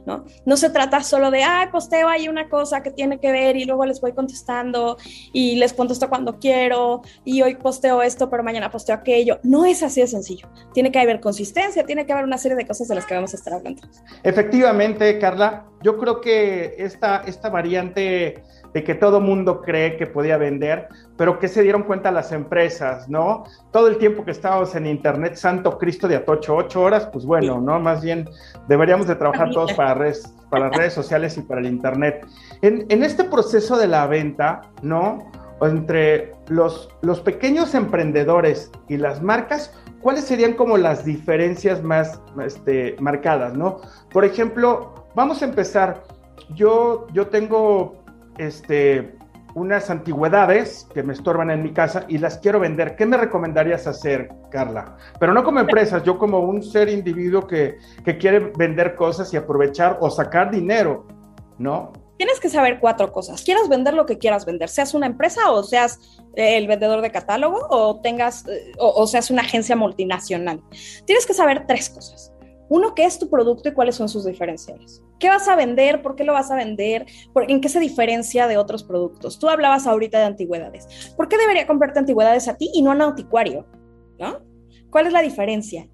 ¿no? 0.05 0.23
No 0.45 0.55
se 0.55 0.69
trata 0.69 1.01
solo 1.01 1.31
de, 1.31 1.43
ah, 1.43 1.69
posteo 1.71 2.07
ahí 2.07 2.27
una 2.27 2.47
cosa 2.47 2.83
que 2.83 2.91
tiene 2.91 3.19
que 3.19 3.31
ver 3.31 3.55
y 3.55 3.65
luego 3.65 3.85
les 3.85 3.99
voy 4.01 4.13
contestando 4.13 4.97
y 5.33 5.55
les 5.55 5.73
contesto 5.73 6.09
cuando 6.09 6.37
quiero 6.37 7.01
y 7.23 7.41
hoy 7.41 7.55
posteo 7.55 8.03
esto, 8.03 8.29
pero 8.29 8.43
mañana 8.43 8.69
posteo 8.69 8.95
aquello. 8.95 9.39
No 9.41 9.65
es 9.65 9.81
así 9.81 10.01
de 10.01 10.07
sencillo. 10.07 10.47
Tiene 10.73 10.91
que 10.91 10.99
haber 10.99 11.19
consistencia, 11.19 11.85
tiene 11.85 12.05
que 12.05 12.13
haber 12.13 12.25
una 12.25 12.37
serie 12.37 12.55
de 12.55 12.67
cosas 12.67 12.87
de 12.87 12.95
las 12.95 13.05
que 13.05 13.15
vamos 13.15 13.33
a 13.33 13.37
estar 13.37 13.53
hablando. 13.53 13.81
Efectivamente, 14.21 15.17
Carla, 15.17 15.65
yo 15.81 15.97
creo 15.97 16.21
que 16.21 16.75
esta, 16.77 17.23
esta 17.25 17.49
variante 17.49 18.43
de 18.75 18.83
que 18.83 18.93
todo 18.93 19.21
mundo 19.21 19.61
cree 19.61 19.95
que 19.95 20.05
podía 20.05 20.35
vender, 20.35 20.89
pero 21.15 21.39
que 21.39 21.47
se 21.47 21.63
dieron 21.63 21.83
cuenta 21.83 22.11
las 22.11 22.33
empresas, 22.33 23.07
¿no? 23.07 23.45
Todo 23.71 23.87
el 23.87 23.97
tiempo 23.97 24.25
que 24.25 24.31
estábamos 24.31 24.75
en 24.75 24.85
Internet, 24.85 25.35
santo 25.35 25.77
Cristo 25.77 26.09
de 26.09 26.17
Atocho, 26.17 26.57
ocho 26.57 26.81
horas, 26.81 27.07
pues 27.07 27.25
bueno, 27.25 27.61
¿no? 27.61 27.79
Más 27.79 28.03
bien 28.03 28.29
deberíamos 28.67 29.07
de 29.07 29.15
trabajar 29.15 29.51
todos 29.51 29.71
para, 29.71 29.93
redes, 29.93 30.27
para 30.49 30.67
las 30.67 30.77
redes 30.77 30.91
sociales 30.91 31.37
y 31.37 31.43
para 31.43 31.61
el 31.61 31.67
Internet. 31.67 32.27
En, 32.61 32.85
en 32.89 33.03
este 33.03 33.23
proceso 33.23 33.77
de 33.77 33.87
la 33.87 34.07
venta, 34.07 34.59
¿no? 34.81 35.31
Entre 35.61 36.33
los, 36.49 36.89
los 37.01 37.21
pequeños 37.21 37.75
emprendedores 37.75 38.73
y 38.89 38.97
las 38.97 39.21
marcas, 39.21 39.73
¿cuáles 40.01 40.25
serían 40.25 40.51
como 40.51 40.75
las 40.75 41.05
diferencias 41.05 41.81
más 41.81 42.19
este, 42.45 42.97
marcadas, 42.99 43.53
¿no? 43.53 43.79
Por 44.11 44.25
ejemplo, 44.25 45.07
vamos 45.15 45.41
a 45.41 45.45
empezar. 45.45 46.03
Yo, 46.53 47.07
yo 47.13 47.27
tengo 47.27 48.04
este, 48.37 49.15
unas 49.55 49.89
antigüedades 49.89 50.87
que 50.93 51.01
me 51.01 51.13
estorban 51.13 51.49
en 51.49 51.63
mi 51.63 51.71
casa 51.71 52.05
y 52.09 52.17
las 52.17 52.37
quiero 52.37 52.59
vender. 52.59 52.95
¿Qué 52.95 53.05
me 53.05 53.17
recomendarías 53.17 53.87
hacer, 53.87 54.29
Carla? 54.51 54.97
Pero 55.19 55.33
no 55.33 55.43
como 55.43 55.61
empresas, 55.61 56.03
yo 56.03 56.17
como 56.17 56.39
un 56.39 56.61
ser 56.61 56.89
individuo 56.89 57.47
que, 57.47 57.77
que 58.03 58.17
quiere 58.17 58.51
vender 58.57 58.95
cosas 58.95 59.33
y 59.33 59.37
aprovechar 59.37 59.97
o 60.01 60.09
sacar 60.09 60.51
dinero, 60.51 61.07
¿no? 61.57 61.93
Tienes 62.17 62.39
que 62.39 62.49
saber 62.49 62.79
cuatro 62.79 63.11
cosas. 63.11 63.41
Quieras 63.43 63.67
vender 63.69 63.93
lo 63.93 64.05
que 64.05 64.17
quieras 64.17 64.45
vender, 64.45 64.69
seas 64.69 64.93
una 64.93 65.05
empresa 65.05 65.51
o 65.51 65.63
seas 65.63 65.99
eh, 66.35 66.57
el 66.57 66.67
vendedor 66.67 67.01
de 67.01 67.11
catálogo 67.11 67.59
o 67.69 67.99
tengas 68.01 68.45
eh, 68.47 68.73
o 68.77 69.07
seas 69.07 69.31
una 69.31 69.41
agencia 69.41 69.75
multinacional. 69.75 70.61
Tienes 71.05 71.25
que 71.25 71.33
saber 71.33 71.65
tres 71.65 71.89
cosas. 71.89 72.34
Uno, 72.69 72.95
¿qué 72.95 73.05
es 73.05 73.19
tu 73.19 73.29
producto 73.29 73.69
y 73.69 73.73
cuáles 73.73 73.95
son 73.95 74.09
sus 74.09 74.25
diferenciales? 74.25 75.03
¿Qué 75.19 75.29
vas 75.29 75.47
a 75.47 75.55
vender? 75.55 76.01
¿Por 76.01 76.15
qué 76.15 76.23
lo 76.23 76.33
vas 76.33 76.51
a 76.51 76.55
vender? 76.55 77.05
¿En 77.47 77.61
qué 77.61 77.69
se 77.69 77.79
diferencia 77.79 78.47
de 78.47 78.57
otros 78.57 78.83
productos? 78.83 79.39
Tú 79.39 79.49
hablabas 79.49 79.87
ahorita 79.87 80.19
de 80.19 80.25
antigüedades. 80.25 81.13
¿Por 81.15 81.27
qué 81.27 81.37
debería 81.37 81.67
comprarte 81.67 81.99
antigüedades 81.99 82.47
a 82.47 82.57
ti 82.57 82.71
y 82.73 82.81
no 82.81 82.91
a 82.91 82.95
un 82.95 83.01
anticuario? 83.01 83.65
¿No? 84.19 84.39
¿Cuál 84.89 85.07
es 85.07 85.13
la 85.13 85.21
diferencia? 85.21 85.87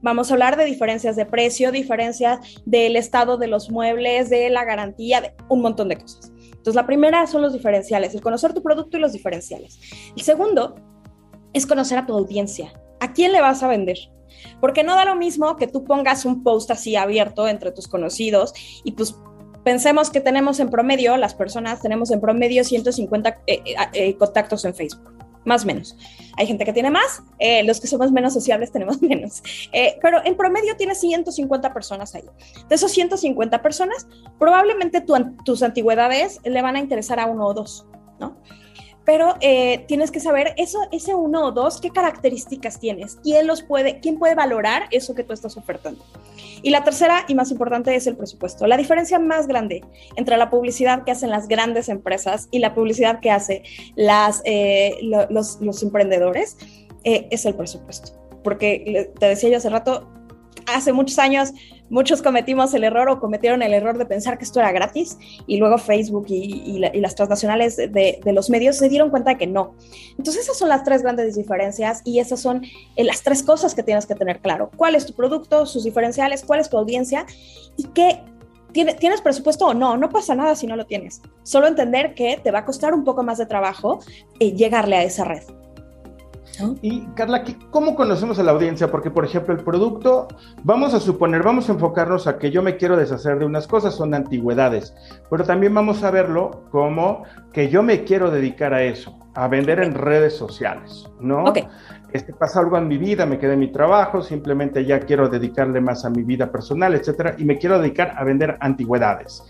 vamos 0.00 0.30
a 0.30 0.34
hablar 0.34 0.56
de 0.56 0.64
diferencias 0.64 1.16
de 1.16 1.26
precio, 1.26 1.72
diferencias 1.72 2.38
del 2.64 2.94
estado 2.96 3.36
de 3.36 3.48
los 3.48 3.70
muebles, 3.70 4.30
de 4.30 4.48
la 4.50 4.64
garantía, 4.64 5.20
de 5.20 5.34
un 5.48 5.60
montón 5.60 5.88
de 5.88 5.98
cosas. 5.98 6.32
Entonces, 6.44 6.74
la 6.74 6.86
primera 6.86 7.26
son 7.26 7.42
los 7.42 7.52
diferenciales, 7.52 8.14
el 8.14 8.20
conocer 8.20 8.52
tu 8.52 8.62
producto 8.62 8.96
y 8.96 9.00
los 9.00 9.12
diferenciales. 9.12 9.78
El 10.16 10.22
segundo 10.22 10.76
es 11.52 11.66
conocer 11.66 11.98
a 11.98 12.06
tu 12.06 12.14
audiencia. 12.14 12.72
¿A 13.00 13.12
quién 13.12 13.32
le 13.32 13.40
vas 13.40 13.62
a 13.62 13.68
vender? 13.68 13.96
Porque 14.60 14.84
no 14.84 14.94
da 14.94 15.04
lo 15.04 15.16
mismo 15.16 15.56
que 15.56 15.66
tú 15.66 15.84
pongas 15.84 16.24
un 16.24 16.42
post 16.42 16.70
así 16.70 16.96
abierto 16.96 17.48
entre 17.48 17.72
tus 17.72 17.88
conocidos 17.88 18.52
y 18.84 18.92
pues 18.92 19.14
pensemos 19.68 20.08
que 20.08 20.20
tenemos 20.20 20.60
en 20.60 20.70
promedio, 20.70 21.18
las 21.18 21.34
personas 21.34 21.82
tenemos 21.82 22.10
en 22.10 22.22
promedio 22.22 22.64
150 22.64 23.28
eh, 23.28 23.36
eh, 23.46 23.74
eh, 23.92 24.16
contactos 24.16 24.64
en 24.64 24.74
Facebook, 24.74 25.12
más 25.44 25.64
o 25.64 25.66
menos. 25.66 25.94
Hay 26.38 26.46
gente 26.46 26.64
que 26.64 26.72
tiene 26.72 26.90
más, 26.90 27.22
los 27.64 27.78
que 27.78 27.86
somos 27.86 28.10
menos 28.10 28.32
sociables 28.32 28.72
tenemos 28.72 29.02
menos, 29.02 29.42
pero 30.00 30.24
en 30.24 30.36
promedio 30.36 30.74
tienes 30.76 31.00
150 31.00 31.74
personas 31.74 32.14
ahí. 32.14 32.24
De 32.68 32.76
esos 32.76 32.92
150 32.92 33.60
personas, 33.60 34.06
probablemente 34.38 35.04
tus 35.44 35.62
antigüedades 35.62 36.40
le 36.44 36.62
van 36.62 36.76
a 36.76 36.78
interesar 36.78 37.20
a 37.20 37.26
uno 37.26 37.48
o 37.48 37.52
dos, 37.52 37.86
¿no? 38.18 38.38
Pero 39.08 39.36
eh, 39.40 39.86
tienes 39.88 40.10
que 40.10 40.20
saber 40.20 40.52
eso, 40.58 40.80
ese 40.92 41.14
uno 41.14 41.46
o 41.46 41.50
dos, 41.50 41.80
qué 41.80 41.88
características 41.88 42.78
tienes, 42.78 43.16
quién 43.22 43.46
los 43.46 43.62
puede, 43.62 44.00
quién 44.00 44.18
puede 44.18 44.34
valorar 44.34 44.82
eso 44.90 45.14
que 45.14 45.24
tú 45.24 45.32
estás 45.32 45.56
ofertando. 45.56 46.04
Y 46.60 46.68
la 46.68 46.84
tercera 46.84 47.24
y 47.26 47.34
más 47.34 47.50
importante 47.50 47.96
es 47.96 48.06
el 48.06 48.18
presupuesto. 48.18 48.66
La 48.66 48.76
diferencia 48.76 49.18
más 49.18 49.46
grande 49.46 49.82
entre 50.16 50.36
la 50.36 50.50
publicidad 50.50 51.04
que 51.04 51.12
hacen 51.12 51.30
las 51.30 51.48
grandes 51.48 51.88
empresas 51.88 52.48
y 52.50 52.58
la 52.58 52.74
publicidad 52.74 53.20
que 53.20 53.30
hacen 53.30 53.62
las, 53.96 54.42
eh, 54.44 54.98
los, 55.00 55.82
emprendedores 55.82 56.58
eh, 57.04 57.28
es 57.30 57.46
el 57.46 57.54
presupuesto. 57.54 58.12
Porque 58.44 59.10
te 59.18 59.24
decía 59.24 59.48
yo 59.48 59.56
hace 59.56 59.70
rato, 59.70 60.06
hace 60.74 60.92
muchos 60.92 61.18
años 61.18 61.52
muchos 61.90 62.22
cometimos 62.22 62.74
el 62.74 62.84
error 62.84 63.08
o 63.08 63.20
cometieron 63.20 63.62
el 63.62 63.72
error 63.72 63.98
de 63.98 64.06
pensar 64.06 64.38
que 64.38 64.44
esto 64.44 64.60
era 64.60 64.72
gratis 64.72 65.18
y 65.46 65.58
luego 65.58 65.78
Facebook 65.78 66.26
y, 66.28 66.78
las 66.78 67.14
transnacionales 67.14 67.76
de, 67.76 68.20
los 68.26 68.50
medios 68.50 68.76
se 68.76 68.88
dieron 68.88 69.10
cuenta 69.10 69.30
de 69.30 69.38
que 69.38 69.46
no. 69.46 69.74
Entonces 70.16 70.44
esas 70.44 70.58
son 70.58 70.68
las 70.68 70.84
tres 70.84 71.02
grandes 71.02 71.34
diferencias 71.34 72.02
y 72.04 72.18
esas 72.18 72.40
son 72.40 72.64
eh, 72.96 73.04
las 73.04 73.22
tres 73.22 73.42
cosas 73.42 73.74
que 73.74 73.82
tienes 73.82 74.06
que 74.06 74.14
tener 74.14 74.40
claro. 74.40 74.70
¿Cuál 74.76 74.94
es 74.94 75.06
tu 75.06 75.14
producto, 75.14 75.66
sus 75.66 75.84
diferenciales, 75.84 76.44
cuál 76.44 76.60
es 76.60 76.68
tu 76.68 76.78
audiencia 76.78 77.26
y 77.76 77.84
qué... 77.88 78.22
¿Tienes 78.70 79.22
presupuesto 79.22 79.66
o 79.66 79.74
no? 79.74 79.96
No 79.96 80.10
pasa 80.10 80.34
nada 80.34 80.54
si 80.54 80.66
no 80.66 80.76
lo 80.76 80.84
tienes. 80.84 81.22
Solo 81.42 81.66
entender 81.66 82.14
que 82.14 82.38
te 82.40 82.50
va 82.50 82.60
a 82.60 82.64
costar 82.66 82.92
un 82.92 83.02
poco 83.02 83.24
más 83.24 83.38
de 83.38 83.46
trabajo 83.46 83.98
eh, 84.38 84.52
llegarle 84.52 84.96
a 84.96 85.02
esa 85.02 85.24
red. 85.24 85.42
Y 86.82 87.06
Carla, 87.14 87.44
¿cómo 87.70 87.94
conocemos 87.94 88.38
a 88.38 88.42
la 88.42 88.52
audiencia? 88.52 88.90
Porque, 88.90 89.10
por 89.10 89.24
ejemplo, 89.24 89.54
el 89.54 89.62
producto, 89.62 90.28
vamos 90.62 90.94
a 90.94 91.00
suponer, 91.00 91.42
vamos 91.42 91.68
a 91.68 91.72
enfocarnos 91.72 92.26
a 92.26 92.38
que 92.38 92.50
yo 92.50 92.62
me 92.62 92.76
quiero 92.76 92.96
deshacer 92.96 93.38
de 93.38 93.44
unas 93.44 93.66
cosas, 93.66 93.94
son 93.94 94.14
antigüedades, 94.14 94.94
pero 95.30 95.44
también 95.44 95.74
vamos 95.74 96.02
a 96.02 96.10
verlo 96.10 96.64
como 96.70 97.24
que 97.52 97.68
yo 97.68 97.82
me 97.82 98.04
quiero 98.04 98.30
dedicar 98.30 98.74
a 98.74 98.82
eso, 98.82 99.18
a 99.34 99.48
vender 99.48 99.80
en 99.80 99.94
redes 99.94 100.36
sociales, 100.36 101.08
¿no? 101.20 101.44
Ok. 101.44 101.58
Este, 102.12 102.32
pasa 102.32 102.60
algo 102.60 102.78
en 102.78 102.88
mi 102.88 102.96
vida, 102.96 103.26
me 103.26 103.38
quedé 103.38 103.52
en 103.52 103.60
mi 103.60 103.70
trabajo, 103.70 104.22
simplemente 104.22 104.84
ya 104.84 105.00
quiero 105.00 105.28
dedicarle 105.28 105.80
más 105.80 106.04
a 106.04 106.10
mi 106.10 106.22
vida 106.22 106.50
personal, 106.50 106.94
etcétera, 106.94 107.34
y 107.36 107.44
me 107.44 107.58
quiero 107.58 107.78
dedicar 107.78 108.14
a 108.16 108.24
vender 108.24 108.56
antigüedades. 108.60 109.42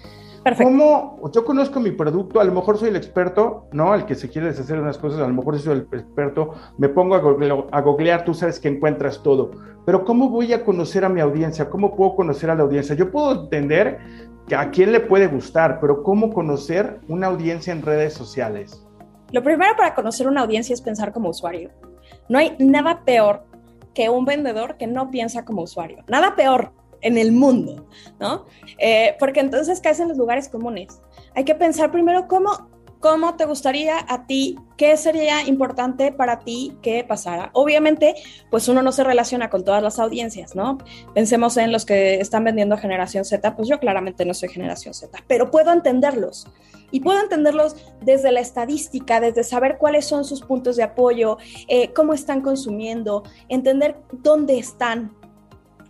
¿Cómo 0.57 1.21
yo 1.33 1.45
conozco 1.45 1.81
mi 1.81 1.90
producto? 1.90 2.40
A 2.40 2.45
lo 2.45 2.52
mejor 2.52 2.78
soy 2.78 2.88
el 2.90 2.97
experto, 2.97 3.67
¿no? 3.73 3.95
El 3.95 4.07
que 4.07 4.14
se 4.14 4.28
quiere 4.28 4.49
deshacer 4.49 4.76
de 4.76 4.83
unas 4.83 4.99
cosas, 4.99 5.21
a 5.21 5.26
lo 5.26 5.35
mejor 5.35 5.59
soy 5.59 5.73
el 5.73 5.88
experto, 5.93 6.55
me 6.78 6.88
pongo 6.88 7.14
a, 7.14 7.81
googlear, 7.81 8.25
tú 8.25 8.35
sabes 8.35 8.61
que 8.61 8.69
encuentras 8.69 9.23
todo. 9.23 9.50
Pero 9.85 10.05
¿cómo 10.05 10.28
voy 10.28 10.52
a 10.52 10.64
conocer 10.64 11.05
a 11.05 11.09
mi 11.09 11.21
audiencia? 11.21 11.69
¿Cómo 11.69 11.97
puedo 11.97 12.14
conocer 12.14 12.50
a 12.50 12.55
la 12.55 12.62
audiencia? 12.62 12.95
Yo 12.95 13.11
puedo 13.11 13.43
entender 13.43 13.99
que 14.47 14.55
a 14.55 14.71
quién 14.71 14.93
le 14.93 15.00
puede 15.00 15.26
gustar, 15.26 15.78
pero 15.81 16.02
¿cómo 16.02 16.33
conocer 16.33 17.00
una 17.09 17.26
audiencia 17.26 17.73
en 17.73 17.83
redes 17.83 18.14
sociales? 18.14 18.85
Lo 19.31 19.43
primero 19.43 19.76
para 19.76 19.95
conocer 19.95 20.26
una 20.26 20.43
audiencia 20.43 20.73
es 20.73 20.81
pensar 20.81 21.12
como 21.12 21.28
usuario. 21.28 21.71
No 22.28 22.38
hay 22.38 22.57
nada 22.59 23.02
peor 23.05 23.45
que 23.95 24.09
un 24.09 24.25
vendedor 24.25 24.76
que 24.76 24.87
no 24.87 25.11
piensa 25.11 25.45
como 25.45 25.62
usuario. 25.62 26.05
Nada 26.07 26.35
peor 26.37 26.73
en 27.00 27.19
el 27.19 27.33
mundo, 27.33 27.87
¿no? 28.19 28.47
Eh, 28.78 29.17
porque 29.19 29.40
entonces 29.40 29.81
caes 29.81 30.00
en 30.00 30.09
los 30.09 30.19
lugares 30.19 30.49
comunes. 30.49 31.00
Hay 31.35 31.45
que 31.45 31.55
pensar 31.55 31.90
primero 31.90 32.26
cómo, 32.28 32.69
cómo 33.00 33.37
te 33.37 33.45
gustaría 33.45 34.05
a 34.09 34.26
ti, 34.26 34.57
qué 34.76 34.97
sería 34.97 35.47
importante 35.47 36.12
para 36.12 36.40
ti 36.40 36.76
que 36.83 37.05
pasara. 37.05 37.50
Obviamente, 37.52 38.14
pues 38.50 38.69
uno 38.69 38.83
no 38.83 38.93
se 38.93 39.05
relaciona 39.05 39.50
con 39.50 39.64
todas 39.64 39.83
las 39.83 39.99
audiencias, 39.99 40.55
¿no? 40.55 40.78
Pensemos 41.14 41.57
en 41.57 41.73
los 41.73 41.85
que 41.85 42.21
están 42.21 42.45
vendiendo 42.45 42.76
generación 42.76 43.25
Z, 43.25 43.57
pues 43.57 43.69
yo 43.69 43.78
claramente 43.78 44.25
no 44.25 44.35
soy 44.35 44.49
generación 44.49 44.95
Z, 44.95 45.23
pero 45.26 45.50
puedo 45.50 45.73
entenderlos. 45.73 46.47
Y 46.90 47.00
puedo 47.00 47.21
entenderlos 47.21 47.76
desde 48.00 48.33
la 48.33 48.40
estadística, 48.40 49.21
desde 49.21 49.45
saber 49.45 49.76
cuáles 49.76 50.07
son 50.07 50.25
sus 50.25 50.40
puntos 50.40 50.76
de 50.76 50.85
apoyo, 50.85 51.37
eh, 51.69 51.93
cómo 51.93 52.14
están 52.14 52.40
consumiendo, 52.40 53.25
entender 53.50 53.97
dónde 54.11 54.59
están, 54.59 55.14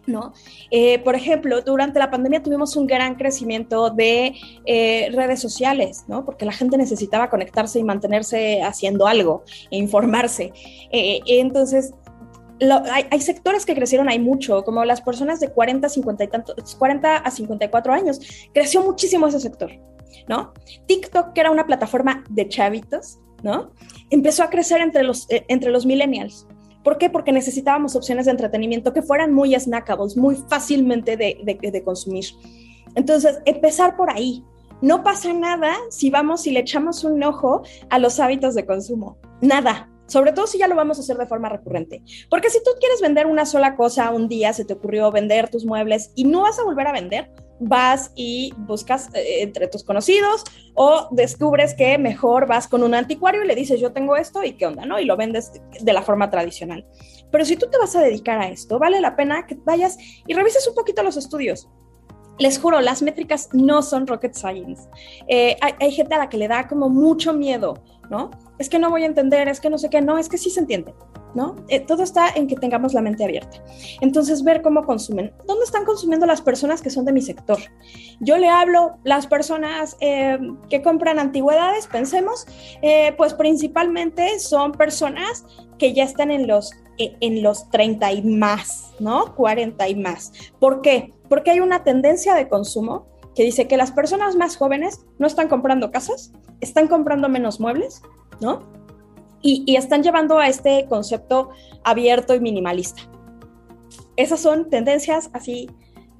¿no? 0.08 0.32
Eh, 0.70 0.98
por 1.00 1.14
ejemplo, 1.14 1.60
durante 1.62 1.98
la 1.98 2.10
pandemia 2.10 2.42
tuvimos 2.42 2.74
un 2.76 2.86
gran 2.86 3.14
crecimiento 3.14 3.90
de 3.90 4.34
eh, 4.64 5.10
redes 5.12 5.40
sociales, 5.40 6.04
¿no? 6.08 6.24
Porque 6.24 6.44
la 6.44 6.52
gente 6.52 6.76
necesitaba 6.76 7.30
conectarse 7.30 7.78
y 7.78 7.84
mantenerse 7.84 8.62
haciendo 8.62 9.06
algo 9.06 9.44
e 9.70 9.76
informarse. 9.76 10.52
Eh, 10.90 11.20
entonces, 11.26 11.92
hay, 12.90 13.20
sectores 13.20 13.64
que 13.64 13.74
crecieron 13.74 14.08
hay 14.08 14.18
mucho, 14.18 14.64
como 14.64 14.84
las 14.84 15.00
personas 15.00 15.38
de 15.38 15.48
40, 15.52 15.88
50 15.88 16.24
y 16.24 16.28
tantos, 16.28 16.74
40 16.76 17.16
a 17.18 17.30
54 17.30 17.92
años, 17.92 18.20
creció 18.52 18.82
muchísimo 18.82 19.28
ese 19.28 19.38
sector, 19.38 19.70
¿no? 20.26 20.52
TikTok, 20.86 21.34
que 21.34 21.40
era 21.40 21.50
una 21.50 21.66
plataforma 21.66 22.24
de 22.30 22.48
chavitos, 22.48 23.20
¿no? 23.42 23.70
Empezó 24.10 24.42
a 24.42 24.50
crecer 24.50 24.80
entre 24.80 25.04
los, 25.04 25.26
entre 25.28 25.70
los 25.70 25.86
millennials. 25.86 26.48
¿Por 26.88 26.96
qué? 26.96 27.10
Porque 27.10 27.32
necesitábamos 27.32 27.94
opciones 27.96 28.24
de 28.24 28.30
entretenimiento 28.30 28.94
que 28.94 29.02
fueran 29.02 29.34
muy 29.34 29.54
snackables, 29.54 30.16
muy 30.16 30.36
fácilmente 30.36 31.18
de, 31.18 31.82
consumir. 31.84 32.24
Entonces, 32.94 33.40
empezar 33.44 33.94
por 33.94 34.08
ahí. 34.08 34.42
No 34.80 35.02
pasa 35.02 35.34
nada 35.34 35.76
si 35.90 36.08
vamos 36.08 36.46
y 36.46 36.50
le 36.50 36.60
echamos 36.60 37.04
un 37.04 37.22
ojo 37.22 37.60
a 37.90 37.98
los 37.98 38.18
hábitos 38.18 38.54
de 38.54 38.64
consumo. 38.64 39.18
Nada, 39.42 39.90
sobre 40.08 40.32
todo 40.32 40.46
si 40.46 40.58
ya 40.58 40.66
lo 40.66 40.74
vamos 40.74 40.98
a 40.98 41.02
hacer 41.02 41.16
de 41.16 41.26
forma 41.26 41.48
recurrente. 41.48 42.02
Porque 42.28 42.50
si 42.50 42.58
tú 42.62 42.70
quieres 42.80 43.00
vender 43.00 43.26
una 43.26 43.46
sola 43.46 43.76
cosa 43.76 44.10
un 44.10 44.28
día, 44.28 44.52
se 44.52 44.64
te 44.64 44.74
ocurrió 44.74 45.12
vender 45.12 45.48
tus 45.48 45.64
muebles 45.64 46.10
y 46.16 46.24
no 46.24 46.42
vas 46.42 46.58
a 46.58 46.64
volver 46.64 46.88
a 46.88 46.92
vender, 46.92 47.30
vas 47.60 48.12
y 48.14 48.52
buscas 48.56 49.12
eh, 49.14 49.42
entre 49.42 49.68
tus 49.68 49.84
conocidos 49.84 50.44
o 50.74 51.08
descubres 51.10 51.74
que 51.74 51.98
mejor 51.98 52.46
vas 52.46 52.68
con 52.68 52.82
un 52.82 52.94
anticuario 52.94 53.44
y 53.44 53.46
le 53.46 53.54
dices 53.54 53.80
yo 53.80 53.92
tengo 53.92 54.16
esto 54.16 54.44
y 54.44 54.52
qué 54.52 54.66
onda, 54.66 54.86
¿no? 54.86 54.98
Y 54.98 55.04
lo 55.04 55.16
vendes 55.16 55.52
de 55.80 55.92
la 55.92 56.02
forma 56.02 56.30
tradicional. 56.30 56.86
Pero 57.30 57.44
si 57.44 57.56
tú 57.56 57.68
te 57.68 57.78
vas 57.78 57.94
a 57.96 58.00
dedicar 58.00 58.40
a 58.40 58.48
esto, 58.48 58.78
vale 58.78 59.00
la 59.00 59.16
pena 59.16 59.46
que 59.46 59.56
vayas 59.64 59.98
y 60.26 60.34
revises 60.34 60.66
un 60.68 60.74
poquito 60.74 61.02
los 61.02 61.16
estudios. 61.16 61.68
Les 62.38 62.58
juro, 62.58 62.80
las 62.80 63.02
métricas 63.02 63.48
no 63.52 63.82
son 63.82 64.06
rocket 64.06 64.34
science. 64.34 64.88
Eh, 65.26 65.56
hay, 65.60 65.72
hay 65.80 65.92
gente 65.92 66.14
a 66.14 66.18
la 66.18 66.28
que 66.28 66.36
le 66.36 66.48
da 66.48 66.68
como 66.68 66.88
mucho 66.88 67.32
miedo, 67.32 67.82
¿no? 68.10 68.30
Es 68.58 68.68
que 68.68 68.78
no 68.78 68.90
voy 68.90 69.02
a 69.02 69.06
entender, 69.06 69.48
es 69.48 69.60
que 69.60 69.70
no 69.70 69.78
sé 69.78 69.90
qué, 69.90 70.00
no, 70.00 70.18
es 70.18 70.28
que 70.28 70.38
sí 70.38 70.50
se 70.50 70.60
entiende. 70.60 70.94
¿no? 71.34 71.56
Eh, 71.68 71.80
todo 71.80 72.02
está 72.02 72.30
en 72.30 72.46
que 72.46 72.56
tengamos 72.56 72.94
la 72.94 73.00
mente 73.00 73.24
abierta. 73.24 73.62
Entonces, 74.00 74.42
ver 74.42 74.62
cómo 74.62 74.84
consumen. 74.84 75.32
¿Dónde 75.46 75.64
están 75.64 75.84
consumiendo 75.84 76.26
las 76.26 76.40
personas 76.40 76.82
que 76.82 76.90
son 76.90 77.04
de 77.04 77.12
mi 77.12 77.22
sector? 77.22 77.58
Yo 78.20 78.38
le 78.38 78.48
hablo, 78.48 78.98
las 79.04 79.26
personas 79.26 79.96
eh, 80.00 80.38
que 80.68 80.82
compran 80.82 81.18
antigüedades, 81.18 81.86
pensemos, 81.86 82.46
eh, 82.82 83.14
pues 83.16 83.34
principalmente 83.34 84.38
son 84.38 84.72
personas 84.72 85.44
que 85.78 85.92
ya 85.92 86.04
están 86.04 86.30
en 86.30 86.46
los, 86.46 86.72
en 86.98 87.42
los 87.42 87.70
30 87.70 88.12
y 88.12 88.22
más, 88.22 88.92
¿no? 88.98 89.34
40 89.36 89.88
y 89.88 89.94
más. 89.94 90.32
¿Por 90.58 90.82
qué? 90.82 91.14
Porque 91.28 91.50
hay 91.50 91.60
una 91.60 91.84
tendencia 91.84 92.34
de 92.34 92.48
consumo 92.48 93.06
que 93.34 93.44
dice 93.44 93.68
que 93.68 93.76
las 93.76 93.92
personas 93.92 94.34
más 94.34 94.56
jóvenes 94.56 95.06
no 95.18 95.26
están 95.26 95.48
comprando 95.48 95.90
casas, 95.92 96.32
están 96.60 96.88
comprando 96.88 97.28
menos 97.28 97.60
muebles, 97.60 98.02
¿no? 98.40 98.66
Y, 99.40 99.76
están 99.76 100.02
llevando 100.02 100.40
a 100.40 100.48
este 100.48 100.86
concepto 100.88 101.50
abierto 101.84 102.34
y 102.34 102.40
minimalista. 102.40 103.02
Esas 104.16 104.40
son 104.40 104.68
tendencias 104.68 105.30
así 105.32 105.70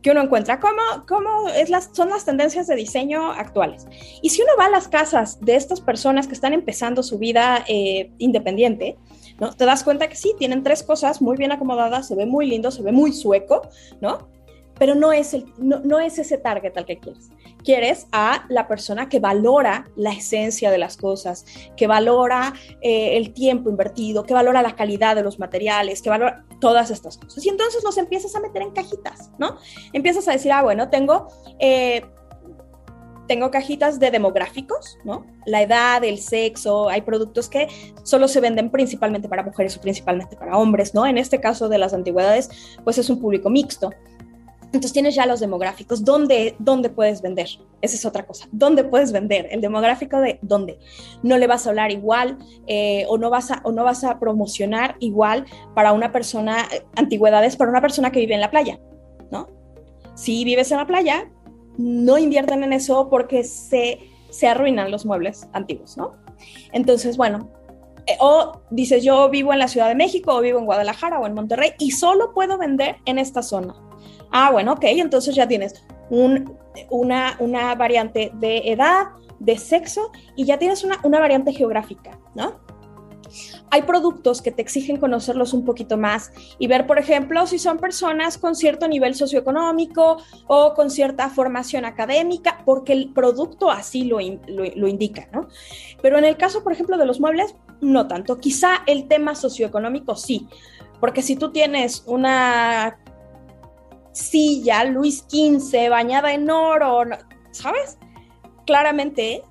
que 0.01 0.13
uno 0.13 0.23
encuentra. 0.23 0.61
¿Cómo, 0.61 0.81
cómo 1.09 1.49
es 1.49 1.71
las, 1.71 1.91
son 1.93 2.11
las 2.11 2.25
tendencias 2.25 2.69
de 2.69 2.77
diseño 2.77 3.33
actuales? 3.33 3.89
Y 4.23 4.31
si 4.31 4.43
uno 4.43 4.53
va 4.57 4.67
a 4.67 4.71
las 4.71 4.87
casas 4.87 5.41
de 5.41 5.57
estas 5.57 5.81
personas 5.81 6.29
que 6.29 6.35
están 6.35 6.53
empezando 6.53 7.03
su 7.03 7.19
vida 7.19 7.65
eh, 7.67 8.13
independiente, 8.19 8.97
¿no? 9.41 9.53
Te 9.53 9.65
das 9.65 9.83
cuenta 9.83 10.09
que 10.09 10.15
sí, 10.15 10.35
tienen 10.39 10.63
tres 10.63 10.85
cosas 10.85 11.21
muy 11.21 11.37
bien 11.37 11.51
acomodadas, 11.51 12.07
se 12.07 12.15
ve 12.15 12.27
muy 12.27 12.47
lindo, 12.47 12.71
se 12.71 12.83
ve 12.83 12.93
muy 12.93 13.13
sueco, 13.13 13.63
¿no? 14.01 14.38
Pero 14.79 14.95
no 14.95 15.13
es, 15.13 15.37
no, 15.59 15.81
no 15.81 16.01
es 16.01 16.19
ese 16.19 16.39
target 16.39 16.77
al 16.77 16.87
que 16.87 16.99
quieres. 16.99 17.31
Quieres 17.65 18.07
a 18.13 18.47
la 18.49 18.69
persona 18.69 19.09
que 19.09 19.19
valora 19.21 19.89
la 19.97 20.13
esencia 20.13 20.71
de 20.71 20.79
las 20.79 20.97
cosas, 20.97 21.45
que 21.77 21.87
valora 21.87 22.55
eh, 22.81 23.17
el 23.17 23.33
tiempo 23.33 23.69
invertido, 23.69 24.25
que 24.25 24.35
valora 24.35 24.63
la 24.63 24.77
calidad 24.77 25.17
de 25.17 25.23
los 25.23 25.39
materiales, 25.39 26.01
que 26.01 26.11
valora 26.11 26.45
todas 26.61 26.91
estas 26.91 27.19
cosas. 27.19 27.45
Y 27.45 27.49
entonces 27.49 27.83
los 27.85 27.99
empiezas 27.99 28.35
a 28.37 28.41
meter 28.41 28.63
en 28.63 28.71
cajitas, 28.71 29.31
¿no? 29.39 29.59
Empiezas 29.93 30.29
a 30.29 30.33
decir, 30.33 30.53
ah, 30.53 30.63
bueno, 30.63 30.89
tengo... 30.89 31.29
Eh, 31.59 32.03
tengo 33.29 33.51
cajitas 33.51 34.01
de 34.01 34.11
demográficos, 34.11 34.99
¿no? 35.05 35.25
La 35.47 35.63
edad, 35.63 36.03
el 36.03 36.19
sexo, 36.19 36.89
hay 36.89 37.03
productos 37.03 37.49
que 37.49 37.69
solo 38.03 38.27
se 38.27 38.41
venden 38.41 38.71
principalmente 38.71 39.29
para 39.29 39.45
mujeres 39.45 39.77
o 39.77 39.81
principalmente 39.81 40.35
para 40.35 40.57
hombres, 40.57 40.95
¿no? 40.95 41.07
En 41.07 41.19
este 41.19 41.39
caso 41.39 41.69
de 41.69 41.79
las 41.79 41.95
antigüedades, 41.95 42.51
pues 42.83 42.99
es 42.99 43.09
un 43.11 43.21
público 43.21 43.51
mixto. 43.51 43.91
Entonces 44.69 44.93
tienes 44.93 45.15
ya 45.15 45.25
los 45.25 45.41
demográficos. 45.41 46.05
¿Dónde, 46.05 46.55
¿Dónde 46.59 46.91
puedes 46.91 47.23
vender? 47.23 47.49
Esa 47.81 47.95
es 47.95 48.05
otra 48.05 48.27
cosa. 48.27 48.49
¿Dónde 48.53 48.85
puedes 48.85 49.13
vender? 49.13 49.49
El 49.51 49.63
demográfico 49.63 50.21
de 50.21 50.39
dónde. 50.43 50.79
No 51.23 51.39
le 51.39 51.47
vas 51.47 51.67
a 51.67 51.71
hablar 51.71 51.91
igual 51.91 52.39
eh, 52.67 53.07
o, 53.09 53.17
no 53.17 53.31
vas 53.31 53.51
a, 53.51 53.61
o 53.65 53.73
no 53.73 53.85
vas 53.85 54.05
a 54.05 54.19
promocionar 54.19 54.97
igual 55.01 55.47
para 55.75 55.93
una 55.93 56.13
persona, 56.13 56.69
eh, 56.71 56.85
antigüedades, 56.97 57.57
para 57.57 57.71
una 57.71 57.81
persona 57.81 58.13
que 58.13 58.21
vive 58.21 58.35
en 58.35 58.43
la 58.43 58.51
playa, 58.51 58.79
¿no? 59.31 59.49
Si 60.15 60.45
vives 60.45 60.71
en 60.71 60.79
la 60.79 60.87
playa, 60.87 61.31
no 61.79 62.19
invierten 62.19 62.63
en 62.63 62.75
eso 62.75 63.09
porque 63.09 63.45
se, 63.45 64.01
se 64.29 64.49
arruinan 64.49 64.91
los 64.91 65.07
muebles 65.07 65.49
antiguos, 65.55 65.97
¿no? 65.97 66.13
Entonces, 66.73 67.17
bueno, 67.17 67.51
eh, 68.07 68.17
o 68.21 68.61
dices 68.71 69.03
yo 69.03 69.31
vivo 69.31 69.55
en 69.55 69.61
la 69.61 69.69
Ciudad 69.69 69.89
de 69.89 69.95
México 69.95 70.35
o 70.35 70.41
vivo 70.43 70.59
en 70.59 70.67
Guadalajara 70.67 71.21
o 71.21 71.27
en 71.27 71.33
Monterrey 71.33 71.73
y 71.79 71.93
solo 71.93 72.35
puedo 72.35 72.59
vender 72.59 72.97
en 73.07 73.19
esta 73.19 73.43
zona 73.43 73.88
Ah, 74.31 74.51
bueno, 74.51 74.73
ok, 74.73 74.85
entonces 74.85 75.35
ya 75.35 75.49
tienes 75.49 75.85
una, 76.11 77.37
una, 77.39 77.75
variante 77.75 78.31
de 78.35 78.71
edad, 78.71 79.09
de 79.39 79.57
sexo 79.57 80.11
y 80.37 80.45
ya 80.45 80.59
tienes 80.59 80.85
una, 80.85 80.99
una 81.03 81.21
variante 81.21 81.53
geográfica, 81.53 82.19
¿no? 82.35 82.69
hay 83.71 83.83
productos 83.83 84.43
que 84.43 84.51
te 84.51 84.63
exigen 84.63 84.97
conocerlos 84.97 85.53
un 85.53 85.65
poquito 85.65 85.97
más 85.97 86.33
y 86.59 86.67
ver, 86.67 86.87
por 86.87 86.99
ejemplo, 86.99 87.47
si 87.47 87.59
son 87.59 87.79
personas 87.79 88.39
con 88.39 88.55
cierto 88.55 88.89
nivel 88.89 89.15
socioeconómico 89.15 90.19
o 90.47 90.75
con 90.75 90.91
cierta 90.91 91.29
formación 91.29 91.85
académica, 91.85 92.63
porque 92.65 92.93
el 92.93 93.13
producto 93.13 93.71
así 93.71 94.05
lo, 94.05 94.19
lo, 94.21 94.65
lo, 94.75 94.89
indica, 94.89 95.29
¿no? 95.33 95.49
Pero 96.03 96.19
en 96.19 96.25
el 96.25 96.37
caso, 96.37 96.63
por 96.63 96.73
ejemplo, 96.73 96.97
de 96.97 97.07
los 97.07 97.21
muebles, 97.21 97.55
no 97.81 98.09
tanto. 98.09 98.39
Quizá 98.39 98.83
el 98.87 99.09
tema 99.09 99.35
socioeconómico 99.35 100.17
sí, 100.17 100.49
porque 101.01 101.23
si 101.23 101.37
tú 101.37 101.53
tienes 101.53 102.03
una 102.07 102.99
silla 104.13 104.85
Luis 104.85 105.25
XV 105.29 105.91
bañada 105.91 106.33
en 106.33 106.51
oro, 106.51 107.05
¿sabes? 107.53 107.99
Claramente, 108.67 109.43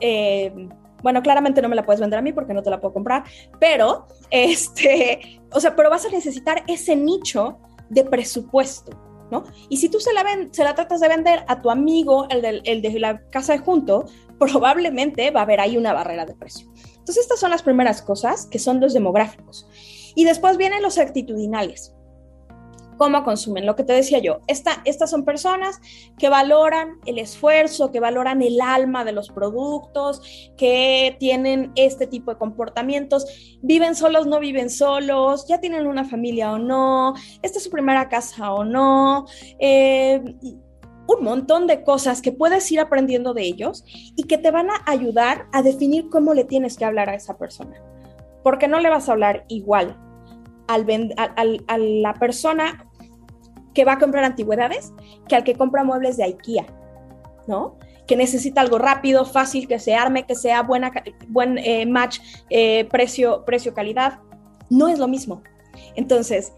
eh, 0.00 0.68
bueno, 1.02 1.22
claramente 1.22 1.62
no 1.62 1.68
me 1.68 1.76
la 1.76 1.84
puedes 1.84 2.00
vender 2.00 2.18
a 2.18 2.22
mí 2.22 2.32
porque 2.32 2.54
no 2.54 2.62
te 2.62 2.70
la 2.70 2.80
puedo 2.80 2.94
comprar, 2.94 3.24
pero, 3.58 4.06
este, 4.30 5.40
o 5.52 5.60
sea, 5.60 5.74
pero 5.76 5.90
vas 5.90 6.04
a 6.06 6.10
necesitar 6.10 6.64
ese 6.66 6.96
nicho 6.96 7.58
de 7.88 8.04
presupuesto, 8.04 8.92
¿no? 9.30 9.44
Y 9.68 9.78
si 9.78 9.88
tú 9.88 10.00
se 10.00 10.12
la, 10.12 10.24
se 10.50 10.64
la 10.64 10.74
tratas 10.74 11.00
de 11.00 11.08
vender 11.08 11.44
a 11.48 11.62
tu 11.62 11.70
amigo, 11.70 12.26
el 12.30 12.42
de, 12.42 12.60
el 12.64 12.82
de 12.82 12.98
la 12.98 13.20
casa 13.30 13.52
de 13.52 13.58
junto, 13.60 14.06
probablemente 14.38 15.30
va 15.30 15.40
a 15.40 15.42
haber 15.44 15.60
ahí 15.60 15.76
una 15.76 15.92
barrera 15.92 16.24
de 16.24 16.34
precio. 16.34 16.68
Entonces, 17.08 17.18
estas 17.18 17.40
son 17.40 17.50
las 17.50 17.62
primeras 17.62 18.02
cosas 18.02 18.46
que 18.46 18.58
son 18.58 18.80
los 18.80 18.92
demográficos. 18.92 19.66
Y 20.14 20.24
después 20.24 20.56
vienen 20.56 20.82
los 20.82 20.98
actitudinales 20.98 21.94
cómo 22.98 23.24
consumen. 23.24 23.64
Lo 23.64 23.76
que 23.76 23.84
te 23.84 23.94
decía 23.94 24.18
yo, 24.18 24.40
esta, 24.46 24.82
estas 24.84 25.10
son 25.10 25.24
personas 25.24 25.80
que 26.18 26.28
valoran 26.28 26.98
el 27.06 27.18
esfuerzo, 27.18 27.90
que 27.90 28.00
valoran 28.00 28.42
el 28.42 28.60
alma 28.60 29.04
de 29.04 29.12
los 29.12 29.30
productos, 29.30 30.50
que 30.58 31.16
tienen 31.18 31.72
este 31.76 32.06
tipo 32.06 32.32
de 32.32 32.38
comportamientos, 32.38 33.58
viven 33.62 33.94
solos, 33.94 34.26
no 34.26 34.40
viven 34.40 34.68
solos, 34.68 35.46
ya 35.48 35.60
tienen 35.60 35.86
una 35.86 36.04
familia 36.04 36.52
o 36.52 36.58
no, 36.58 37.14
esta 37.42 37.58
es 37.58 37.64
su 37.64 37.70
primera 37.70 38.08
casa 38.08 38.52
o 38.52 38.64
no. 38.64 39.26
Eh, 39.58 40.22
un 41.08 41.24
montón 41.24 41.66
de 41.66 41.82
cosas 41.84 42.20
que 42.20 42.32
puedes 42.32 42.70
ir 42.70 42.80
aprendiendo 42.80 43.32
de 43.32 43.42
ellos 43.42 43.82
y 44.14 44.24
que 44.24 44.36
te 44.36 44.50
van 44.50 44.68
a 44.70 44.82
ayudar 44.84 45.46
a 45.52 45.62
definir 45.62 46.10
cómo 46.10 46.34
le 46.34 46.44
tienes 46.44 46.76
que 46.76 46.84
hablar 46.84 47.08
a 47.08 47.14
esa 47.14 47.38
persona. 47.38 47.82
Porque 48.42 48.68
no 48.68 48.78
le 48.78 48.90
vas 48.90 49.08
a 49.08 49.12
hablar 49.12 49.44
igual 49.48 49.96
al, 50.68 50.86
al, 51.16 51.64
a 51.66 51.78
la 51.78 52.14
persona 52.14 52.87
que 53.78 53.84
va 53.84 53.92
a 53.92 53.98
comprar 54.00 54.24
antigüedades 54.24 54.92
que 55.28 55.36
al 55.36 55.44
que 55.44 55.54
compra 55.54 55.84
muebles 55.84 56.16
de 56.16 56.24
IKEA, 56.24 56.66
¿no? 57.46 57.78
Que 58.08 58.16
necesita 58.16 58.60
algo 58.60 58.76
rápido, 58.76 59.24
fácil, 59.24 59.68
que 59.68 59.78
se 59.78 59.94
arme, 59.94 60.26
que 60.26 60.34
sea 60.34 60.64
buena, 60.64 60.90
buen 61.28 61.58
eh, 61.58 61.86
match 61.86 62.18
eh, 62.50 62.86
precio, 62.86 63.44
precio, 63.44 63.74
calidad. 63.74 64.18
No 64.68 64.88
es 64.88 64.98
lo 64.98 65.06
mismo. 65.06 65.44
Entonces, 65.94 66.54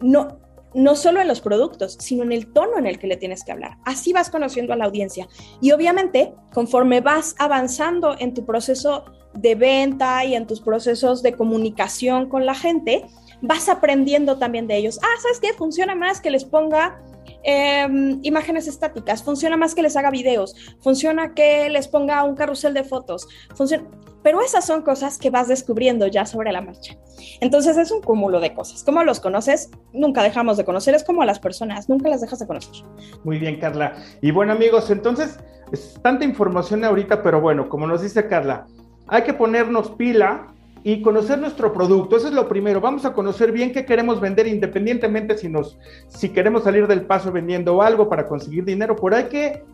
no, 0.00 0.38
no 0.72 0.96
solo 0.96 1.20
en 1.20 1.28
los 1.28 1.42
productos, 1.42 1.98
sino 2.00 2.22
en 2.22 2.32
el 2.32 2.50
tono 2.50 2.78
en 2.78 2.86
el 2.86 2.98
que 2.98 3.08
le 3.08 3.18
tienes 3.18 3.44
que 3.44 3.52
hablar. 3.52 3.76
Así 3.84 4.14
vas 4.14 4.30
conociendo 4.30 4.72
a 4.72 4.76
la 4.76 4.86
audiencia. 4.86 5.28
Y 5.60 5.72
obviamente, 5.72 6.32
conforme 6.54 7.02
vas 7.02 7.34
avanzando 7.38 8.16
en 8.18 8.32
tu 8.32 8.46
proceso 8.46 9.04
de 9.34 9.54
venta 9.54 10.24
y 10.24 10.34
en 10.34 10.46
tus 10.46 10.62
procesos 10.62 11.22
de 11.22 11.34
comunicación 11.34 12.30
con 12.30 12.46
la 12.46 12.54
gente, 12.54 13.04
vas 13.40 13.68
aprendiendo 13.68 14.38
también 14.38 14.66
de 14.66 14.76
ellos. 14.76 14.98
Ah, 15.02 15.20
¿sabes 15.20 15.40
qué? 15.40 15.52
Funciona 15.52 15.94
más 15.94 16.20
que 16.20 16.30
les 16.30 16.44
ponga 16.44 17.00
em, 17.42 18.20
imágenes 18.22 18.66
estáticas, 18.66 19.22
funciona 19.22 19.56
más 19.56 19.74
que 19.74 19.82
les 19.82 19.96
haga 19.96 20.10
videos, 20.10 20.54
funciona 20.80 21.34
que 21.34 21.68
les 21.68 21.88
ponga 21.88 22.24
un 22.24 22.34
carrusel 22.34 22.74
de 22.74 22.84
fotos, 22.84 23.28
funciona... 23.54 23.84
pero 24.22 24.40
esas 24.40 24.66
son 24.66 24.82
cosas 24.82 25.18
que 25.18 25.30
vas 25.30 25.48
descubriendo 25.48 26.06
ya 26.06 26.26
sobre 26.26 26.52
la 26.52 26.60
marcha. 26.60 26.96
Entonces 27.40 27.76
es 27.76 27.90
un 27.90 28.00
cúmulo 28.00 28.40
de 28.40 28.54
cosas. 28.54 28.82
¿Cómo 28.82 29.04
los 29.04 29.20
conoces? 29.20 29.70
Nunca 29.92 30.22
dejamos 30.22 30.56
de 30.56 30.64
conocer, 30.64 30.94
es 30.94 31.04
como 31.04 31.22
a 31.22 31.26
las 31.26 31.38
personas, 31.38 31.88
nunca 31.88 32.08
las 32.08 32.20
dejas 32.20 32.38
de 32.38 32.46
conocer. 32.46 32.84
Muy 33.24 33.38
bien, 33.38 33.58
Carla. 33.58 33.94
Y 34.20 34.30
bueno, 34.30 34.52
amigos, 34.52 34.90
entonces 34.90 35.38
es 35.72 35.98
tanta 36.02 36.24
información 36.24 36.84
ahorita, 36.84 37.22
pero 37.22 37.40
bueno, 37.40 37.68
como 37.68 37.86
nos 37.86 38.02
dice 38.02 38.28
Carla, 38.28 38.66
hay 39.06 39.22
que 39.22 39.34
ponernos 39.34 39.90
pila 39.92 40.53
y 40.84 41.00
conocer 41.00 41.38
nuestro 41.38 41.72
producto. 41.72 42.16
Eso 42.16 42.28
es 42.28 42.34
lo 42.34 42.46
primero. 42.46 42.80
Vamos 42.80 43.04
a 43.06 43.14
conocer 43.14 43.50
bien 43.50 43.72
qué 43.72 43.84
queremos 43.86 44.20
vender 44.20 44.46
independientemente 44.46 45.36
si 45.36 45.48
nos 45.48 45.78
si 46.08 46.28
queremos 46.28 46.62
salir 46.62 46.86
del 46.86 47.06
paso 47.06 47.32
vendiendo 47.32 47.82
algo 47.82 48.08
para 48.08 48.28
conseguir 48.28 48.64
dinero, 48.64 48.94
por 48.94 49.14
hay 49.14 49.24
que 49.24 49.64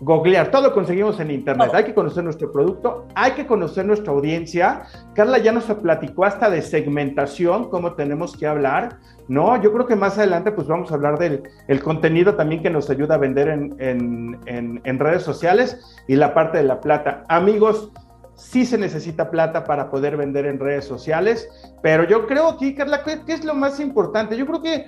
googlear, 0.00 0.50
todo 0.50 0.62
lo 0.62 0.74
conseguimos 0.74 1.18
en 1.20 1.30
internet. 1.30 1.70
Hay 1.74 1.84
que 1.84 1.94
conocer 1.94 2.22
nuestro 2.24 2.52
producto, 2.52 3.06
hay 3.14 3.32
que 3.32 3.46
conocer 3.46 3.84
nuestra 3.84 4.12
audiencia. 4.12 4.82
Carla 5.14 5.38
ya 5.38 5.52
nos 5.52 5.64
platicó 5.64 6.24
hasta 6.24 6.50
de 6.50 6.62
segmentación, 6.62 7.70
cómo 7.70 7.94
tenemos 7.94 8.36
que 8.36 8.46
hablar. 8.46 8.98
No, 9.28 9.60
yo 9.62 9.72
creo 9.72 9.86
que 9.86 9.96
más 9.96 10.18
adelante 10.18 10.52
pues 10.52 10.66
vamos 10.66 10.90
a 10.90 10.94
hablar 10.94 11.18
del 11.18 11.42
el 11.68 11.82
contenido 11.82 12.34
también 12.34 12.62
que 12.62 12.70
nos 12.70 12.90
ayuda 12.90 13.14
a 13.14 13.18
vender 13.18 13.48
en, 13.48 13.76
en, 13.78 14.80
en 14.82 14.98
redes 14.98 15.22
sociales 15.22 15.80
y 16.08 16.16
la 16.16 16.34
parte 16.34 16.58
de 16.58 16.64
la 16.64 16.80
plata. 16.80 17.24
Amigos, 17.28 17.92
sí 18.38 18.64
se 18.64 18.78
necesita 18.78 19.30
plata 19.30 19.64
para 19.64 19.90
poder 19.90 20.16
vender 20.16 20.46
en 20.46 20.60
redes 20.60 20.84
sociales, 20.84 21.48
pero 21.82 22.04
yo 22.04 22.26
creo 22.26 22.48
aquí, 22.48 22.74
Carla, 22.74 23.02
¿qué, 23.02 23.20
es 23.26 23.44
lo 23.44 23.54
más 23.54 23.80
importante? 23.80 24.36
Yo 24.36 24.46
creo 24.46 24.62
que, 24.62 24.86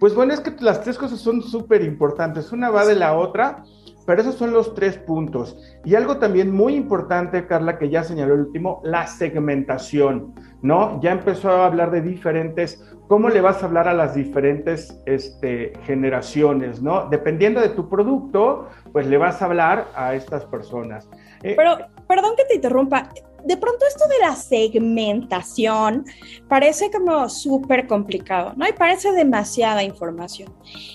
pues 0.00 0.14
bueno, 0.14 0.32
es 0.32 0.40
que 0.40 0.52
las 0.60 0.80
tres 0.80 0.96
cosas 0.96 1.20
son 1.20 1.42
súper 1.42 1.82
importantes, 1.82 2.52
una 2.52 2.70
va 2.70 2.86
de 2.86 2.96
la 2.96 3.14
otra, 3.14 3.62
pero 4.06 4.22
esos 4.22 4.36
son 4.36 4.52
los 4.52 4.74
tres 4.74 4.96
puntos. 4.96 5.58
Y 5.84 5.94
algo 5.94 6.16
también 6.16 6.50
muy 6.50 6.74
importante, 6.74 7.46
Carla, 7.46 7.76
que 7.78 7.90
ya 7.90 8.02
señaló 8.02 8.34
el 8.34 8.40
último, 8.40 8.80
la 8.82 9.06
segmentación, 9.06 10.34
¿no? 10.62 11.00
Ya 11.02 11.12
empezó 11.12 11.50
a 11.50 11.66
hablar 11.66 11.90
de 11.90 12.00
diferentes, 12.00 12.82
cómo 13.08 13.28
le 13.28 13.40
vas 13.40 13.62
a 13.62 13.66
hablar 13.66 13.88
a 13.88 13.94
las 13.94 14.14
diferentes 14.14 14.98
este, 15.06 15.72
generaciones, 15.82 16.80
¿no? 16.80 17.08
Dependiendo 17.10 17.60
de 17.60 17.68
tu 17.70 17.88
producto, 17.88 18.68
pues 18.92 19.06
le 19.06 19.18
vas 19.18 19.42
a 19.42 19.46
hablar 19.46 19.88
a 19.94 20.14
estas 20.14 20.44
personas. 20.46 21.10
Eh, 21.42 21.54
pero, 21.56 21.76
perdón 22.06 22.34
que 22.36 22.44
te 22.44 22.54
interrumpa, 22.56 23.10
de 23.46 23.56
pronto 23.56 23.86
esto 23.86 24.04
de 24.08 24.18
la 24.26 24.34
segmentación 24.34 26.04
parece 26.48 26.90
como 26.90 27.28
súper 27.28 27.86
complicado, 27.86 28.52
¿no? 28.56 28.68
Y 28.68 28.72
parece 28.72 29.12
demasiada 29.12 29.84
información. 29.84 30.52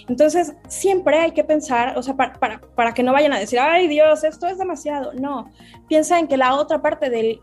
Entonces, 0.09 0.53
siempre 0.67 1.17
hay 1.17 1.31
que 1.31 1.45
pensar, 1.45 1.97
o 1.97 2.03
sea, 2.03 2.15
para, 2.15 2.59
para, 2.59 2.93
que 2.93 3.03
no 3.03 3.13
vayan 3.13 3.31
a 3.31 3.39
decir, 3.39 3.59
ay 3.59 3.87
Dios, 3.87 4.25
esto 4.25 4.47
es 4.47 4.57
demasiado. 4.57 5.13
No, 5.13 5.49
piensa 5.87 6.19
en 6.19 6.27
que 6.27 6.37
la 6.37 6.55
otra 6.55 6.81
parte 6.81 7.09
del... 7.09 7.39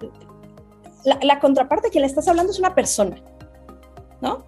La, 1.05 1.19
la 1.23 1.41
contraparte 1.41 1.91
que 1.91 2.01
le 2.01 2.07
estás 2.07 2.29
hablando 2.29 2.53
es 2.53 2.59
una 2.59 2.75
persona, 2.75 3.17
¿no? 4.21 4.45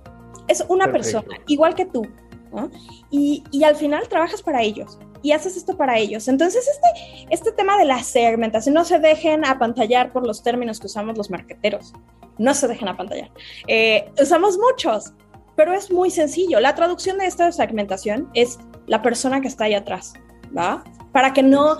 Es 0.46 0.62
una 0.68 0.90
persona, 0.90 1.36
igual 1.46 1.74
que 1.74 1.86
tú, 1.86 2.06
¿no? 2.52 2.70
Y, 3.10 3.44
y 3.50 3.64
al 3.64 3.76
final 3.76 4.08
trabajas 4.08 4.42
para 4.42 4.60
ellos 4.60 4.98
y 5.22 5.32
haces 5.32 5.56
esto 5.56 5.76
para 5.76 5.98
ellos. 5.98 6.28
Entonces, 6.28 6.66
este, 6.68 7.26
este 7.30 7.52
tema 7.52 7.76
de 7.78 7.84
la 7.84 8.02
segmentación, 8.02 8.74
no 8.74 8.84
se 8.84 8.98
dejen 8.98 9.44
apantallar 9.44 10.12
por 10.12 10.26
los 10.26 10.42
términos 10.42 10.80
que 10.80 10.86
usamos 10.86 11.16
los 11.16 11.30
marqueteros, 11.30 11.92
no 12.38 12.54
se 12.54 12.68
dejen 12.68 12.88
apantallar. 12.88 13.30
Eh, 13.66 14.10
usamos 14.20 14.58
muchos, 14.58 15.12
pero 15.56 15.72
es 15.72 15.90
muy 15.90 16.10
sencillo. 16.10 16.60
La 16.60 16.74
traducción 16.74 17.18
de 17.18 17.26
esta 17.26 17.50
segmentación 17.52 18.30
es 18.34 18.58
la 18.86 19.02
persona 19.02 19.40
que 19.40 19.48
está 19.48 19.64
ahí 19.64 19.74
atrás, 19.74 20.14
¿va? 20.56 20.82
Para 21.12 21.32
que 21.32 21.42
no, 21.42 21.76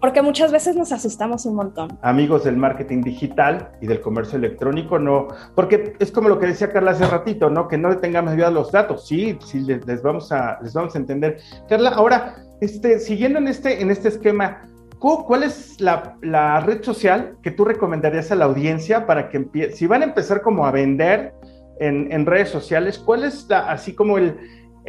porque, 0.00 0.20
muchas 0.20 0.52
veces 0.52 0.76
nos 0.76 0.92
asustamos 0.92 1.46
un 1.46 1.54
montón. 1.54 1.98
Amigos 2.02 2.44
del 2.44 2.58
marketing 2.58 3.02
digital 3.02 3.70
y 3.80 3.86
del 3.86 4.02
comercio 4.02 4.36
electrónico, 4.36 4.98
no, 4.98 5.28
porque 5.54 5.94
es 5.98 6.12
como 6.12 6.28
lo 6.28 6.38
que 6.38 6.46
decía 6.46 6.70
Carla 6.70 6.90
hace 6.90 7.06
ratito, 7.06 7.48
¿no? 7.48 7.68
Que 7.68 7.78
no 7.78 7.88
le 7.88 7.96
tengamos 7.96 8.34
miedo 8.34 8.48
a 8.48 8.50
los 8.50 8.70
datos. 8.70 9.06
Sí, 9.06 9.38
sí, 9.46 9.60
les, 9.60 10.02
vamos 10.02 10.30
a, 10.30 10.58
les 10.62 10.74
vamos 10.74 10.94
a 10.94 10.98
entender. 10.98 11.38
Carla, 11.70 11.90
ahora, 11.90 12.36
este, 12.60 12.98
siguiendo 12.98 13.38
en 13.38 13.48
este, 13.48 13.80
en 13.80 13.90
este 13.90 14.08
esquema, 14.08 14.68
¿cuál 14.98 15.42
es 15.42 15.80
la, 15.80 16.60
red 16.60 16.82
social 16.82 17.36
que 17.42 17.50
tú 17.50 17.64
recomendarías 17.64 18.30
a 18.30 18.34
la 18.34 18.44
audiencia 18.44 19.06
para 19.06 19.30
que 19.30 19.38
empiece, 19.38 19.74
si 19.74 19.86
van 19.86 20.02
a 20.02 20.04
empezar 20.04 20.42
como 20.42 20.66
a 20.66 20.70
vender 20.70 21.32
en, 21.78 22.26
redes 22.26 22.50
sociales, 22.50 22.98
cuál 22.98 23.24
es 23.24 23.46
la, 23.48 23.70
así 23.70 23.94
como 23.94 24.18
el, 24.18 24.36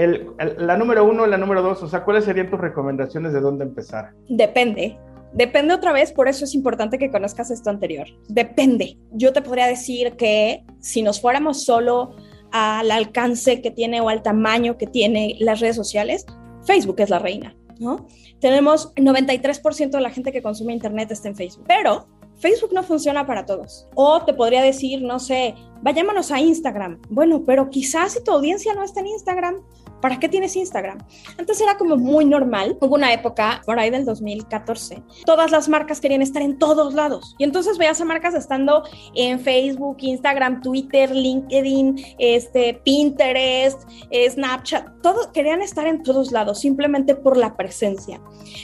la 0.08 0.78
número 0.78 1.04
uno, 1.06 1.26
la 1.26 1.38
número 1.38 1.62
dos, 1.62 1.82
o 1.84 1.88
sea, 1.88 2.04
¿cuáles 2.04 2.26
serían 2.26 2.50
tus 2.50 2.60
recomendaciones 2.60 3.34
de 3.34 3.40
dónde 3.40 3.66
empezar? 3.66 4.12
Depende. 4.30 4.98
Depende 5.34 5.74
otra 5.74 5.94
vez, 5.94 6.12
por 6.12 6.28
eso 6.28 6.44
es 6.44 6.54
importante 6.56 6.98
que 6.98 7.10
conozcas 7.10 7.52
esto 7.52 7.70
anterior. 7.70 8.08
Depende. 8.28 8.98
Yo 9.12 9.32
te 9.32 9.42
podría 9.42 9.68
decir 9.68 10.14
que 10.18 10.66
si 10.80 11.02
nos 11.02 11.22
fuéramos 11.22 11.64
solo 11.64 12.16
al 12.52 12.92
alcance 12.92 13.62
que 13.62 13.72
tiene 13.72 14.02
o 14.02 14.10
al 14.10 14.24
tamaño 14.24 14.78
que 14.78 14.88
tiene 14.88 15.38
las 15.40 15.62
redes 15.62 15.78
sociales, 15.78 16.26
Facebook 16.66 17.00
es 17.00 17.10
la 17.10 17.20
reina. 17.20 17.56
¿no? 17.80 18.08
Tenemos 18.40 18.94
93% 18.96 19.90
de 19.90 20.02
la 20.02 20.12
gente 20.12 20.32
que 20.32 20.42
consume 20.42 20.74
Internet 20.74 21.12
está 21.12 21.30
en 21.30 21.36
Facebook, 21.36 21.66
pero 21.68 22.08
Facebook 22.42 22.74
no 22.74 22.84
funciona 22.84 23.26
para 23.26 23.46
todos. 23.46 23.88
O 23.96 24.24
te 24.24 24.34
podría 24.34 24.62
decir, 24.62 25.02
no 25.02 25.20
sé, 25.20 25.56
vayámonos 25.82 26.32
a 26.32 26.40
Instagram. 26.40 27.02
Bueno, 27.10 27.44
pero 27.46 27.70
quizás 27.70 28.14
si 28.14 28.24
tu 28.24 28.32
audiencia 28.32 28.74
no 28.74 28.84
está 28.84 29.00
en 29.00 29.08
Instagram, 29.08 29.56
¿para 30.02 30.20
qué 30.20 30.28
tienes 30.28 30.56
Instagram? 30.56 31.00
Antes 31.38 31.62
era 31.62 31.78
como 31.78 31.98
muy 31.98 32.26
normal. 32.26 32.78
Hubo 32.82 32.96
una 32.96 33.14
época, 33.14 33.62
por 33.66 33.80
ahí 33.80 33.90
del 33.90 34.06
2014, 34.06 35.04
todas 35.26 35.52
las 35.52 35.70
marcas 35.70 36.02
querían 36.02 36.22
estar 36.22 36.42
en 36.42 36.58
todos 36.58 36.94
lados. 36.94 37.36
Y 37.38 37.44
entonces 37.44 37.78
veías 37.78 38.02
a 38.02 38.06
marcas 38.06 38.34
estando 38.34 38.84
en 39.16 39.40
Facebook, 39.40 39.98
Instagram, 40.00 40.62
Twitter, 40.62 41.14
LinkedIn, 41.16 42.16
este, 42.18 42.82
Pinterest, 42.84 43.82
Snapchat, 44.30 45.02
todos 45.02 45.28
querían 45.28 45.62
estar 45.62 45.88
en 45.88 46.04
todos 46.04 46.32
lados, 46.32 46.60
simplemente 46.60 47.16
por 47.16 47.38
la 47.38 47.56
presencia. 47.56 48.22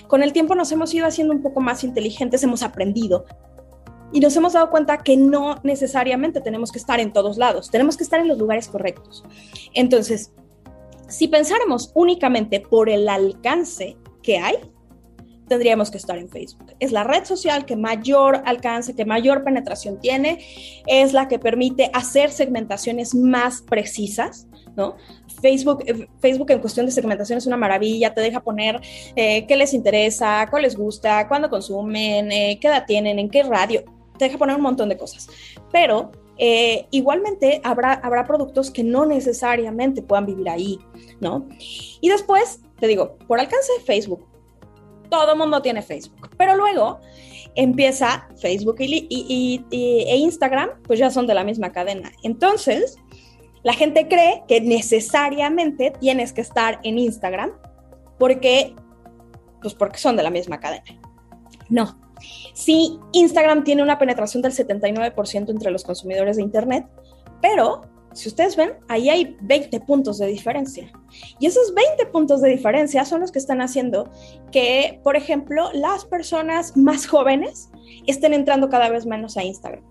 Con 0.07 0.23
el 0.23 0.33
tiempo 0.33 0.55
nos 0.55 0.71
hemos 0.71 0.93
ido 0.93 1.05
haciendo 1.05 1.33
un 1.33 1.41
poco 1.41 1.61
más 1.61 1.83
inteligentes, 1.83 2.43
hemos 2.43 2.63
aprendido 2.63 3.25
y 4.11 4.19
nos 4.19 4.35
hemos 4.35 4.53
dado 4.53 4.69
cuenta 4.69 4.99
que 4.99 5.17
no 5.17 5.59
necesariamente 5.63 6.41
tenemos 6.41 6.71
que 6.71 6.79
estar 6.79 6.99
en 6.99 7.11
todos 7.11 7.37
lados, 7.37 7.69
tenemos 7.69 7.97
que 7.97 8.03
estar 8.03 8.19
en 8.19 8.27
los 8.27 8.37
lugares 8.37 8.67
correctos. 8.67 9.23
Entonces, 9.73 10.31
si 11.07 11.27
pensáramos 11.27 11.91
únicamente 11.95 12.59
por 12.59 12.89
el 12.89 13.07
alcance 13.09 13.97
que 14.21 14.37
hay, 14.37 14.57
tendríamos 15.47 15.89
que 15.89 15.97
estar 15.97 16.17
en 16.17 16.29
Facebook. 16.29 16.73
Es 16.79 16.91
la 16.91 17.03
red 17.03 17.25
social 17.25 17.65
que 17.65 17.75
mayor 17.75 18.41
alcance, 18.45 18.95
que 18.95 19.05
mayor 19.05 19.43
penetración 19.43 19.99
tiene, 19.99 20.39
es 20.85 21.13
la 21.13 21.27
que 21.27 21.39
permite 21.39 21.89
hacer 21.93 22.31
segmentaciones 22.31 23.15
más 23.15 23.61
precisas, 23.61 24.47
¿no? 24.75 24.95
Facebook, 25.41 25.83
eh, 25.85 26.07
Facebook 26.19 26.51
en 26.51 26.59
cuestión 26.59 26.85
de 26.85 26.91
segmentación 26.91 27.37
es 27.37 27.47
una 27.47 27.57
maravilla, 27.57 28.13
te 28.13 28.21
deja 28.21 28.41
poner 28.41 28.81
eh, 29.15 29.45
qué 29.47 29.55
les 29.55 29.73
interesa, 29.73 30.45
cuál 30.49 30.63
les 30.63 30.75
gusta, 30.75 31.27
cuándo 31.27 31.49
consumen, 31.49 32.31
eh, 32.31 32.57
qué 32.59 32.67
edad 32.67 32.85
tienen, 32.85 33.19
en 33.19 33.29
qué 33.29 33.43
radio, 33.43 33.83
te 34.17 34.25
deja 34.25 34.37
poner 34.37 34.55
un 34.55 34.63
montón 34.63 34.89
de 34.89 34.97
cosas. 34.97 35.27
Pero 35.71 36.11
eh, 36.37 36.87
igualmente 36.91 37.61
habrá, 37.63 37.93
habrá 37.93 38.25
productos 38.25 38.71
que 38.71 38.83
no 38.83 39.05
necesariamente 39.05 40.01
puedan 40.01 40.25
vivir 40.25 40.49
ahí, 40.49 40.79
¿no? 41.19 41.47
Y 42.01 42.09
después, 42.09 42.61
te 42.79 42.87
digo, 42.87 43.17
por 43.27 43.39
alcance 43.39 43.71
Facebook, 43.85 44.25
todo 45.09 45.31
el 45.31 45.37
mundo 45.37 45.61
tiene 45.61 45.81
Facebook, 45.81 46.29
pero 46.37 46.55
luego 46.55 46.99
empieza 47.55 48.27
Facebook 48.39 48.75
y, 48.79 49.65
e 49.71 50.17
Instagram, 50.17 50.69
pues 50.83 50.99
ya 50.99 51.09
son 51.09 51.25
de 51.27 51.33
la 51.33 51.43
misma 51.43 51.71
cadena. 51.71 52.11
Entonces, 52.23 52.97
la 53.63 53.73
gente 53.73 54.07
cree 54.07 54.43
que 54.47 54.61
necesariamente 54.61 55.91
tienes 55.99 56.33
que 56.33 56.41
estar 56.41 56.79
en 56.83 56.99
Instagram 56.99 57.51
porque, 58.19 58.75
pues 59.61 59.73
porque 59.73 59.97
son 59.97 60.15
de 60.15 60.23
la 60.23 60.29
misma 60.29 60.59
cadena. 60.59 61.01
No, 61.69 61.99
Sí, 62.57 62.99
Instagram 63.11 63.63
tiene 63.63 63.83
una 63.83 63.99
penetración 63.99 64.41
del 64.41 64.51
79% 64.51 65.51
entre 65.51 65.69
los 65.69 65.83
consumidores 65.83 66.37
de 66.37 66.41
Internet, 66.41 66.87
pero 67.39 67.83
si 68.13 68.29
ustedes 68.29 68.55
ven, 68.55 68.73
ahí 68.87 69.11
hay 69.11 69.37
20 69.41 69.79
puntos 69.81 70.17
de 70.17 70.25
diferencia. 70.25 70.91
Y 71.39 71.45
esos 71.45 71.75
20 71.75 72.07
puntos 72.07 72.41
de 72.41 72.49
diferencia 72.49 73.05
son 73.05 73.21
los 73.21 73.31
que 73.31 73.37
están 73.37 73.61
haciendo 73.61 74.09
que, 74.51 74.99
por 75.03 75.15
ejemplo, 75.15 75.69
las 75.71 76.05
personas 76.05 76.75
más 76.75 77.05
jóvenes 77.05 77.69
estén 78.07 78.33
entrando 78.33 78.69
cada 78.69 78.89
vez 78.89 79.05
menos 79.05 79.37
a 79.37 79.43
Instagram. 79.43 79.83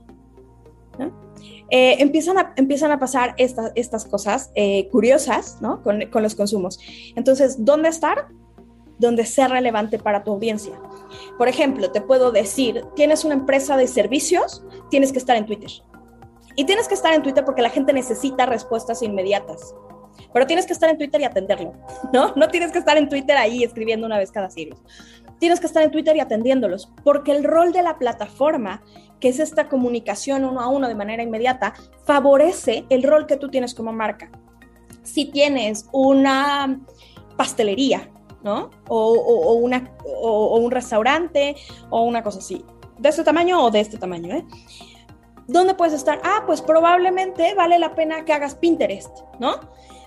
Eh, 1.71 1.97
empiezan, 2.01 2.37
a, 2.37 2.53
empiezan 2.57 2.91
a 2.91 2.99
pasar 2.99 3.37
estas 3.39 4.05
cosas 4.07 4.51
eh, 4.57 4.89
curiosas 4.89 5.59
¿no? 5.61 5.85
con, 5.85 6.07
con 6.07 6.25
los 6.25 6.35
consumos. 6.35 6.81
Entonces, 7.15 7.65
¿dónde 7.65 7.91
estar? 7.91 8.27
Donde 8.99 9.27
sea 9.27 9.49
relevante 9.49 9.99
para 9.99 10.25
tu 10.25 10.33
audiencia. 10.33 10.73
Por 11.39 11.49
ejemplo, 11.49 11.91
te 11.91 12.01
puedo 12.01 12.33
decir, 12.33 12.85
tienes 12.95 13.25
una 13.25 13.35
empresa 13.35 13.77
de 13.77 13.87
servicios, 13.87 14.65
tienes 14.91 15.13
que 15.13 15.19
estar 15.19 15.37
en 15.37 15.47
Twitter. 15.47 15.71
Y 16.57 16.65
tienes 16.65 16.89
que 16.89 16.95
estar 16.95 17.13
en 17.13 17.23
Twitter 17.23 17.45
porque 17.45 17.63
la 17.63 17.71
gente 17.71 17.93
necesita 17.93 18.47
respuestas 18.47 19.03
inmediatas. 19.03 19.75
Pero 20.33 20.47
tienes 20.47 20.67
que 20.67 20.73
estar 20.73 20.89
en 20.89 20.97
Twitter 20.97 21.21
y 21.21 21.25
atenderlo, 21.25 21.75
¿no? 22.13 22.33
No 22.35 22.49
tienes 22.49 22.73
que 22.73 22.79
estar 22.79 22.97
en 22.97 23.09
Twitter 23.09 23.37
ahí 23.37 23.63
escribiendo 23.63 24.07
una 24.07 24.19
vez 24.19 24.31
cada 24.31 24.51
siglo. 24.51 24.77
Tienes 25.39 25.61
que 25.61 25.67
estar 25.67 25.83
en 25.83 25.91
Twitter 25.91 26.17
y 26.17 26.21
atendiéndolos, 26.21 26.91
porque 27.05 27.33
el 27.33 27.45
rol 27.45 27.73
de 27.73 27.83
la 27.83 27.99
plataforma, 27.99 28.83
que 29.21 29.29
es 29.29 29.39
esta 29.39 29.69
comunicación 29.69 30.45
uno 30.45 30.61
a 30.61 30.69
uno 30.69 30.89
de 30.89 30.95
manera 30.95 31.23
inmediata, 31.23 31.75
favorece 32.05 32.87
el 32.89 33.03
rol 33.03 33.27
que 33.27 33.37
tú 33.37 33.51
tienes 33.51 33.75
como 33.75 33.93
marca. 33.93 34.31
Si 35.03 35.27
tienes 35.27 35.87
una 35.93 36.81
pastelería 37.37 38.11
¿no? 38.47 38.71
O, 38.89 39.55
una, 39.55 39.91
un 40.23 40.71
restaurante 40.71 41.57
o 41.91 42.05
una 42.05 42.23
cosa 42.23 42.39
así. 42.39 42.65
De 42.97 43.09
este 43.09 43.25
tamaño 43.25 43.63
o 43.63 43.71
de 43.71 43.81
este 43.81 43.99
tamaño, 43.99 44.37
¿eh? 44.37 44.45
¿Dónde 45.49 45.75
puedes 45.75 45.95
estar? 45.95 46.21
Ah, 46.25 46.45
pues 46.47 46.63
probablemente 46.63 47.55
vale 47.55 47.79
la 47.79 47.95
pena 47.95 48.25
que 48.25 48.33
hagas 48.33 48.55
Pinterest, 48.55 49.11
¿no? 49.41 49.61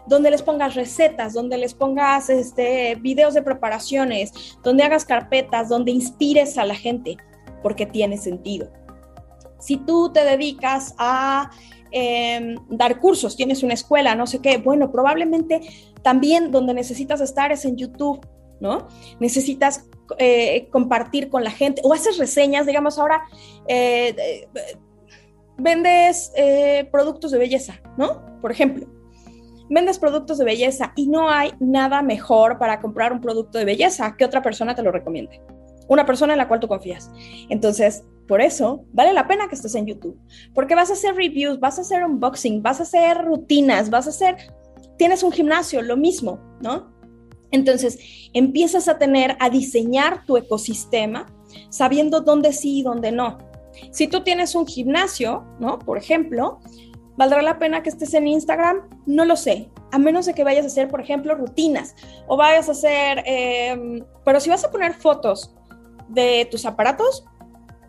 Donde 0.07 0.31
les 0.31 0.41
pongas 0.41 0.75
recetas, 0.75 1.33
donde 1.33 1.57
les 1.57 1.73
pongas 1.73 2.29
este, 2.29 2.95
videos 2.95 3.33
de 3.33 3.41
preparaciones, 3.41 4.57
donde 4.63 4.83
hagas 4.83 5.05
carpetas, 5.05 5.69
donde 5.69 5.91
inspires 5.91 6.57
a 6.57 6.65
la 6.65 6.75
gente, 6.75 7.17
porque 7.61 7.85
tiene 7.85 8.17
sentido. 8.17 8.71
Si 9.59 9.77
tú 9.77 10.11
te 10.13 10.23
dedicas 10.23 10.95
a 10.97 11.51
em, 11.91 12.55
dar 12.69 12.99
cursos, 12.99 13.35
tienes 13.35 13.63
una 13.63 13.73
escuela, 13.73 14.15
no 14.15 14.27
sé 14.27 14.39
qué, 14.39 14.57
bueno, 14.57 14.91
probablemente 14.91 15.61
también 16.01 16.51
donde 16.51 16.73
necesitas 16.73 17.21
estar 17.21 17.51
es 17.51 17.65
en 17.65 17.77
YouTube, 17.77 18.25
¿no? 18.59 18.87
Necesitas 19.19 19.85
eh, 20.17 20.67
compartir 20.71 21.29
con 21.29 21.43
la 21.43 21.51
gente 21.51 21.81
o 21.83 21.93
haces 21.93 22.17
reseñas, 22.17 22.65
digamos 22.65 22.97
ahora, 22.97 23.23
eh, 23.67 24.47
vendes 25.57 26.31
eh, 26.35 26.87
productos 26.91 27.31
de 27.31 27.37
belleza, 27.37 27.79
¿no? 27.97 28.39
Por 28.41 28.51
ejemplo, 28.51 28.87
vendes 29.69 29.99
productos 29.99 30.37
de 30.37 30.45
belleza 30.45 30.93
y 30.95 31.07
no 31.07 31.29
hay 31.29 31.51
nada 31.59 32.01
mejor 32.01 32.57
para 32.57 32.79
comprar 32.79 33.13
un 33.13 33.21
producto 33.21 33.57
de 33.57 33.65
belleza 33.65 34.15
que 34.17 34.25
otra 34.25 34.41
persona 34.41 34.75
te 34.75 34.81
lo 34.81 34.91
recomiende. 34.91 35.41
Una 35.87 36.05
persona 36.05 36.33
en 36.33 36.37
la 36.37 36.47
cual 36.47 36.59
tú 36.59 36.67
confías. 36.67 37.11
Entonces, 37.49 38.03
por 38.29 38.39
eso 38.41 38.85
vale 38.93 39.11
la 39.11 39.27
pena 39.27 39.49
que 39.49 39.55
estés 39.55 39.75
en 39.75 39.87
YouTube, 39.87 40.17
porque 40.53 40.75
vas 40.75 40.89
a 40.89 40.93
hacer 40.93 41.15
reviews, 41.15 41.59
vas 41.59 41.79
a 41.79 41.81
hacer 41.81 42.05
unboxing, 42.05 42.61
vas 42.63 42.79
a 42.79 42.83
hacer 42.83 43.17
rutinas, 43.25 43.89
vas 43.89 44.07
a 44.07 44.11
hacer 44.11 44.37
tienes 44.99 45.23
un 45.23 45.31
gimnasio, 45.31 45.81
lo 45.81 45.97
mismo, 45.97 46.39
¿no? 46.61 46.93
Entonces, 47.51 47.97
empiezas 48.33 48.87
a 48.87 48.99
tener, 48.99 49.35
a 49.39 49.49
diseñar 49.49 50.25
tu 50.25 50.37
ecosistema 50.37 51.25
sabiendo 51.69 52.21
dónde 52.21 52.53
sí 52.53 52.79
y 52.79 52.83
dónde 52.83 53.11
no. 53.11 53.39
Si 53.91 54.07
tú 54.07 54.21
tienes 54.21 54.53
un 54.53 54.67
gimnasio, 54.67 55.45
¿no? 55.59 55.79
Por 55.79 55.97
ejemplo, 55.97 56.59
¿valdrá 57.17 57.41
la 57.41 57.57
pena 57.57 57.81
que 57.81 57.89
estés 57.89 58.13
en 58.13 58.27
Instagram? 58.27 58.89
No 59.07 59.25
lo 59.25 59.35
sé, 59.35 59.71
a 59.91 59.97
menos 59.97 60.25
de 60.25 60.33
que 60.33 60.43
vayas 60.43 60.65
a 60.65 60.67
hacer, 60.67 60.89
por 60.89 61.01
ejemplo, 61.01 61.33
rutinas 61.33 61.95
o 62.27 62.37
vayas 62.37 62.67
a 62.67 62.73
hacer, 62.73 63.23
em, 63.25 64.03
pero 64.25 64.39
si 64.39 64.49
vas 64.49 64.63
a 64.65 64.69
poner 64.69 64.93
fotos 64.93 65.55
de 66.09 66.47
tus 66.51 66.65
aparatos, 66.65 67.25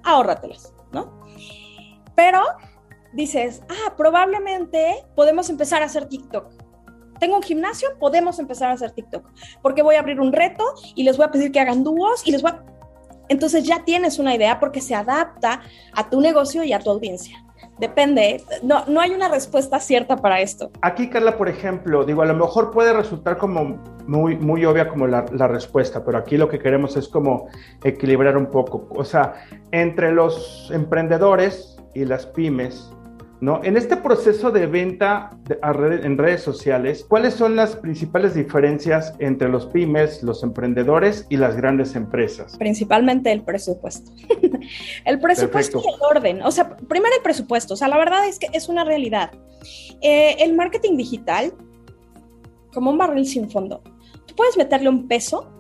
ahórratelas, 0.05 0.73
¿no? 0.93 1.21
Pero 2.15 2.43
dices, 3.13 3.63
ah, 3.69 3.95
probablemente 3.97 5.05
podemos 5.15 5.51
empezar 5.51 5.83
a 5.83 5.87
hacer 5.87 6.07
TikTok. 6.07 6.53
Tengo 7.19 7.37
un 7.37 7.43
gimnasio, 7.43 7.89
podemos 7.99 8.39
empezar 8.39 8.71
a 8.71 8.75
hacer 8.75 8.93
TikTok, 8.93 9.27
porque 9.63 9.83
voy 9.83 9.97
a 9.97 10.01
abrir 10.01 10.21
un 10.21 10.33
reto 10.33 10.65
y 10.95 11.03
les 11.03 11.17
voy 11.17 11.27
a 11.27 11.31
pedir 11.31 11.53
que 11.53 11.61
hagan 11.61 11.85
dúos 11.85 12.27
y 12.27 12.33
les 12.33 12.43
voy 12.43 12.53
a... 12.53 12.65
Entonces 13.29 13.65
ya 13.65 13.85
tienes 13.85 14.19
una 14.19 14.35
idea 14.35 14.59
porque 14.59 14.81
se 14.81 14.95
adapta 14.95 15.61
a 15.95 16.09
tu 16.09 16.21
negocio 16.21 16.65
y 16.65 16.73
a 16.73 16.81
tu 16.81 16.91
audiencia. 16.91 17.45
Depende, 17.81 18.43
no, 18.63 18.85
no 18.87 19.01
hay 19.01 19.11
una 19.13 19.29
respuesta 19.29 19.81
cierta 19.81 20.17
para 20.17 20.41
esto. 20.41 20.71
Aquí, 20.83 21.09
Carla, 21.09 21.39
por 21.39 21.49
ejemplo, 21.49 22.05
digo, 22.05 22.21
a 22.21 22.27
lo 22.27 22.35
mejor 22.35 22.71
puede 22.71 22.93
resultar 22.93 23.39
como 23.39 23.83
muy, 24.07 24.37
muy 24.37 24.65
obvia 24.67 24.87
como 24.87 25.07
la, 25.07 25.25
la 25.33 25.49
respuesta, 25.49 26.05
pero 26.05 26.19
aquí 26.19 26.37
lo 26.37 26.49
que 26.49 26.59
queremos 26.59 26.97
es 26.97 27.09
como 27.09 27.49
equilibrar 27.83 28.37
un 28.37 28.47
poco. 28.47 28.87
O 28.91 29.05
sea, 29.05 29.33
entre 29.73 30.13
los 30.13 30.71
emprendedores 30.73 31.79
y 31.95 32.05
las 32.05 32.27
pymes, 32.27 32.93
¿no? 33.41 33.63
En 33.65 33.77
este 33.77 33.97
proceso 33.97 34.51
de 34.51 34.67
venta 34.67 35.39
en 35.63 36.19
redes 36.19 36.43
sociales, 36.43 37.05
¿cuáles 37.09 37.35
son 37.35 37.57
las 37.57 37.77
principales 37.77 38.35
diferencias 38.35 39.15
entre 39.19 39.49
los 39.49 39.67
pymes, 39.67 40.23
los 40.23 40.43
emprendedores 40.43 41.27
y 41.31 41.37
las 41.37 41.57
grandes 41.57 41.97
empresas? 41.97 42.57
Principalmente 42.59 43.33
el 43.33 43.43
presupuesto. 43.43 44.13
el 45.05 45.19
presupuesto 45.21 45.83
y 45.85 45.89
el 45.89 46.17
orden. 46.17 46.43
O 46.43 46.51
sea, 46.51 46.77
primero 46.77 47.15
el 47.17 47.23
presupuesto. 47.23 47.75
O 47.75 47.77
sea, 47.77 47.89
la 47.89 47.97
verdad 47.97 48.27
es 48.29 48.39
que 48.39 48.49
es 48.53 48.69
una 48.69 48.85
realidad. 48.85 49.31
Eh, 50.03 50.37
el 50.41 50.55
marketing 50.55 50.97
digital, 50.97 51.53
como 52.75 52.91
un 52.91 52.99
barril 52.99 53.27
sin 53.27 53.51
fondo, 53.51 53.83
tú 54.27 54.35
puedes 54.35 54.57
meterle 54.57 54.89
un 54.89 55.09
peso 55.09 55.51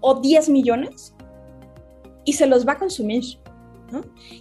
o 0.00 0.20
10 0.20 0.48
millones 0.48 1.14
y 2.24 2.32
se 2.32 2.46
los 2.46 2.66
va 2.66 2.72
a 2.72 2.78
consumir. 2.78 3.22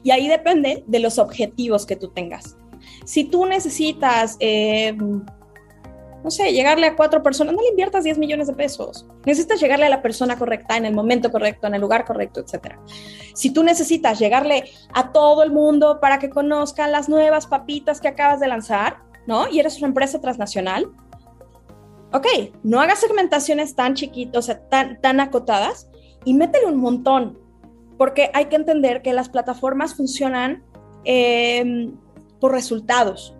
Y 0.04 0.12
ahí 0.12 0.28
depende 0.28 0.84
de 0.88 1.00
los 1.00 1.18
objetivos 1.18 1.86
que 1.86 1.96
tú 1.96 2.10
tengas. 2.10 2.58
Si 3.06 3.24
tú 3.26 3.46
necesitas, 3.46 4.38
eh, 4.40 4.96
no 4.96 6.32
sé, 6.32 6.52
llegarle 6.54 6.88
a 6.88 6.96
cuatro 6.96 7.22
personas, 7.22 7.54
no 7.54 7.62
le 7.62 7.70
inviertas 7.70 8.04
10 8.04 8.18
millones 8.18 8.48
de 8.48 8.54
pesos. 8.54 9.06
Necesitas 9.26 9.60
llegarle 9.60 9.86
a 9.86 9.90
la 9.90 10.02
persona 10.02 10.38
correcta, 10.38 10.76
en 10.76 10.86
el 10.86 10.94
momento 10.94 11.32
correcto, 11.32 11.68
en 11.68 11.76
el 11.76 11.82
lugar 11.82 12.06
correcto, 12.06 12.40
etc. 12.40 12.76
Si 13.34 13.52
tú 13.52 13.64
necesitas 13.64 14.18
llegarle 14.18 14.66
a 14.94 15.12
todo 15.12 15.44
el 15.44 15.52
mundo 15.52 16.00
para 16.00 16.20
que 16.20 16.30
conozcan 16.30 16.92
las 16.92 17.10
nuevas 17.10 17.48
papitas 17.48 18.02
que 18.02 18.08
acabas 18.08 18.40
de 18.40 18.48
lanzar, 18.48 18.98
¿no? 19.28 19.48
Y 19.50 19.60
eres 19.60 19.78
una 19.78 19.88
empresa 19.88 20.20
transnacional, 20.20 20.90
ok, 22.12 22.28
no 22.64 22.80
hagas 22.82 23.00
segmentaciones 23.00 23.76
tan 23.76 23.94
chiquitas, 23.94 24.40
o 24.40 24.42
sea, 24.42 24.68
tan, 24.68 25.00
tan 25.02 25.20
acotadas 25.20 25.90
y 26.24 26.34
métele 26.34 26.66
un 26.66 26.78
montón 26.78 27.45
porque 27.98 28.30
hay 28.34 28.46
que 28.46 28.56
entender 28.56 29.02
que 29.02 29.14
las 29.14 29.30
plataformas 29.30 29.96
funcionan 29.96 30.64
em, 31.04 31.96
por 32.40 32.52
resultados. 32.52 33.36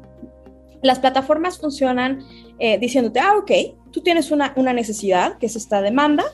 Las 0.82 1.00
plataformas 1.00 1.58
funcionan 1.60 2.20
eh, 2.60 2.78
diciéndote, 2.78 3.20
ah, 3.20 3.36
ok, 3.38 3.52
tú 3.92 4.02
tienes 4.02 4.32
una, 4.32 4.54
una 4.56 4.74
necesidad, 4.74 5.38
que 5.38 5.48
es 5.48 5.56
esta 5.56 5.82
demanda, 5.82 6.26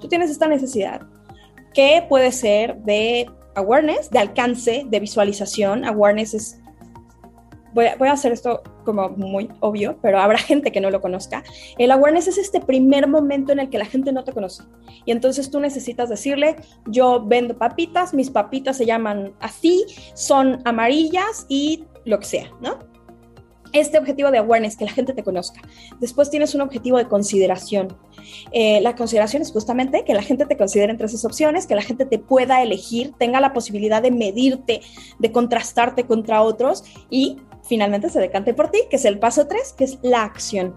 tú 0.00 0.08
tienes 0.08 0.30
esta 0.30 0.46
necesidad, 0.46 1.00
que 1.72 2.04
puede 2.08 2.30
ser 2.32 2.76
de 2.78 3.30
awareness, 3.54 4.10
de 4.10 4.18
alcance, 4.18 4.84
de 4.86 5.00
visualización. 5.00 5.84
Awareness 5.84 6.34
es 6.34 6.60
voy 7.74 8.08
a, 8.08 8.12
hacer 8.12 8.32
esto 8.32 8.62
como 8.84 9.08
muy 9.10 9.50
obvio, 9.60 9.98
pero 10.00 10.20
habrá 10.20 10.38
gente 10.38 10.70
que 10.70 10.80
no 10.80 10.90
lo 10.90 11.00
conozca. 11.00 11.42
El 11.76 11.90
awareness 11.90 12.28
es 12.28 12.38
este 12.38 12.60
primer 12.60 13.08
momento 13.08 13.52
en 13.52 13.58
el 13.58 13.68
que 13.68 13.78
la 13.78 13.84
gente 13.84 14.12
no 14.12 14.24
te 14.24 14.32
conoce. 14.32 14.62
Y 15.04 15.10
entonces 15.10 15.50
tú 15.50 15.60
necesitas 15.60 16.08
decirle, 16.08 16.56
yo 16.86 17.24
vendo 17.24 17.58
papitas, 17.58 18.14
mis 18.14 18.30
papitas 18.30 18.76
se 18.76 18.86
llaman 18.86 19.34
así, 19.40 19.84
son 20.14 20.60
amarillas 20.64 21.46
y 21.48 21.84
lo 22.04 22.18
que 22.20 22.26
sea, 22.26 22.50
¿no? 22.60 22.78
Este 23.72 23.98
objetivo 23.98 24.30
de 24.30 24.38
awareness, 24.38 24.76
que 24.76 24.84
la 24.84 24.92
gente 24.92 25.14
te 25.14 25.24
conozca. 25.24 25.60
Después 25.98 26.30
tienes 26.30 26.54
un 26.54 26.60
objetivo 26.60 26.96
de 26.96 27.08
consideración. 27.08 27.88
Eh, 28.52 28.80
la 28.80 28.94
consideración 28.94 29.42
es 29.42 29.50
justamente 29.50 30.04
que 30.04 30.14
la 30.14 30.22
gente 30.22 30.46
te 30.46 30.56
considere 30.56 30.92
entre 30.92 31.06
esas 31.06 31.24
opciones, 31.24 31.66
que 31.66 31.74
la 31.74 31.82
gente 31.82 32.06
te 32.06 32.20
pueda 32.20 32.62
elegir, 32.62 33.14
tenga 33.18 33.40
la 33.40 33.52
posibilidad 33.52 34.00
de 34.00 34.12
medirte, 34.12 34.80
de 35.18 35.32
contrastarte 35.32 36.04
contra 36.04 36.40
otros 36.42 36.84
y 37.10 37.38
finalmente 37.66 38.10
se 38.10 38.20
decante 38.20 38.54
por 38.54 38.70
ti, 38.70 38.80
que 38.90 38.96
es 38.96 39.04
el 39.04 39.18
paso 39.18 39.46
3, 39.46 39.72
que 39.72 39.84
es 39.84 39.98
la 40.02 40.22
acción. 40.22 40.74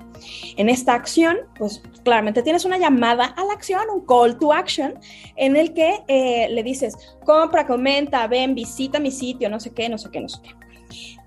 En 0.56 0.69
esta 0.69 0.93
acción, 0.93 1.38
pues 1.58 1.82
claramente 2.04 2.41
tienes 2.43 2.65
una 2.65 2.78
llamada 2.78 3.26
a 3.26 3.45
la 3.45 3.54
acción, 3.54 3.82
un 3.93 4.06
call 4.06 4.38
to 4.39 4.54
action, 4.54 4.95
en 5.36 5.56
el 5.56 5.73
que 5.73 6.00
eh, 6.08 6.47
le 6.50 6.63
dices, 6.63 6.95
compra, 7.26 7.67
comenta, 7.67 8.26
ven, 8.28 8.56
visita 8.56 9.00
mi 9.00 9.12
sitio, 9.12 9.50
no 9.50 9.60
sé 9.60 9.71
qué, 9.71 9.89
no 9.89 9.97
sé 9.97 10.10
qué, 10.12 10.21
no 10.21 10.30
sé 10.30 10.39
qué. 10.41 10.52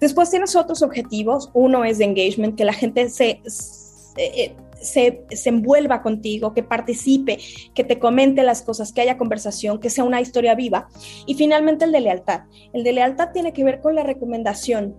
Después 0.01 0.31
tienes 0.31 0.57
otros 0.57 0.83
objetivos. 0.83 1.51
Uno 1.53 1.85
es 1.85 1.99
de 1.99 2.07
engagement, 2.07 2.57
que 2.57 2.65
la 2.65 2.73
gente 2.73 3.11
se, 3.11 3.43
se, 3.45 5.27
se, 5.31 5.49
envuelva 5.51 6.01
contigo, 6.03 6.55
que 6.55 6.63
participe, 6.63 7.39
que 7.75 7.85
te 7.85 7.99
comente 7.99 8.43
las 8.43 8.63
cosas, 8.63 8.93
que 8.93 9.03
haya 9.03 9.19
conversación, 9.19 9.79
que 9.79 9.91
sea 9.91 10.05
una 10.05 10.23
historia 10.23 10.55
viva. 10.55 10.89
Y 11.27 11.35
finalmente 11.35 11.85
el 11.85 11.93
de 11.93 12.01
lealtad. 12.01 12.45
El 12.73 12.83
de 12.83 12.95
lealtad 12.95 13.31
tiene 13.33 13.53
que 13.53 13.65
ver 13.65 13.83
con 13.83 13.95
la 13.95 14.03
recomendación 14.03 14.97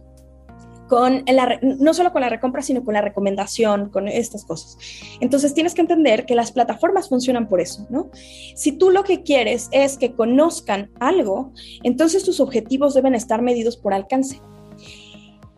no 1.62 1.94
solo 1.94 2.12
con 2.12 2.22
la 2.22 2.30
recompra, 2.30 2.62
sino 2.62 2.84
con 2.84 2.94
la 2.94 3.02
recomendación, 3.02 3.90
con 3.90 4.08
estas 4.08 4.46
cosas. 4.46 4.78
Entonces 5.20 5.54
tienes 5.54 5.74
que 5.74 5.82
entender 5.82 6.26
que 6.26 6.36
las 6.36 6.52
plataformas 6.52 7.10
funcionan 7.10 7.48
por 7.48 7.62
eso, 7.62 7.88
¿no? 7.90 8.10
Si 8.56 8.74
tú 8.74 8.92
lo 8.92 9.04
que 9.04 9.24
quieres 9.24 9.70
es 9.72 9.98
que 9.98 10.14
conozcan 10.14 10.92
algo, 11.00 11.54
entonces 11.84 12.24
tus 12.24 12.40
objetivos 12.40 12.94
deben 12.94 13.16
estar 13.16 13.42
medidos 13.42 13.78
por 13.78 13.94
alcance. 13.94 14.42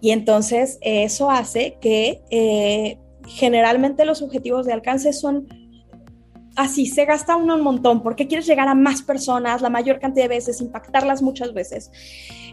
Y 0.01 0.11
entonces 0.11 0.79
eso 0.81 1.31
hace 1.31 1.77
que 1.79 2.21
eh, 2.29 2.99
generalmente 3.25 4.05
los 4.05 4.21
objetivos 4.21 4.65
de 4.65 4.73
alcance 4.73 5.13
son 5.13 5.47
así, 6.55 6.85
se 6.85 7.05
gasta 7.05 7.35
uno 7.35 7.55
un 7.55 7.61
montón 7.61 8.03
porque 8.03 8.27
quieres 8.27 8.45
llegar 8.45 8.67
a 8.67 8.75
más 8.75 9.01
personas 9.01 9.61
la 9.61 9.69
mayor 9.69 9.99
cantidad 9.99 10.25
de 10.25 10.35
veces, 10.35 10.61
impactarlas 10.61 11.21
muchas 11.21 11.53
veces. 11.53 11.91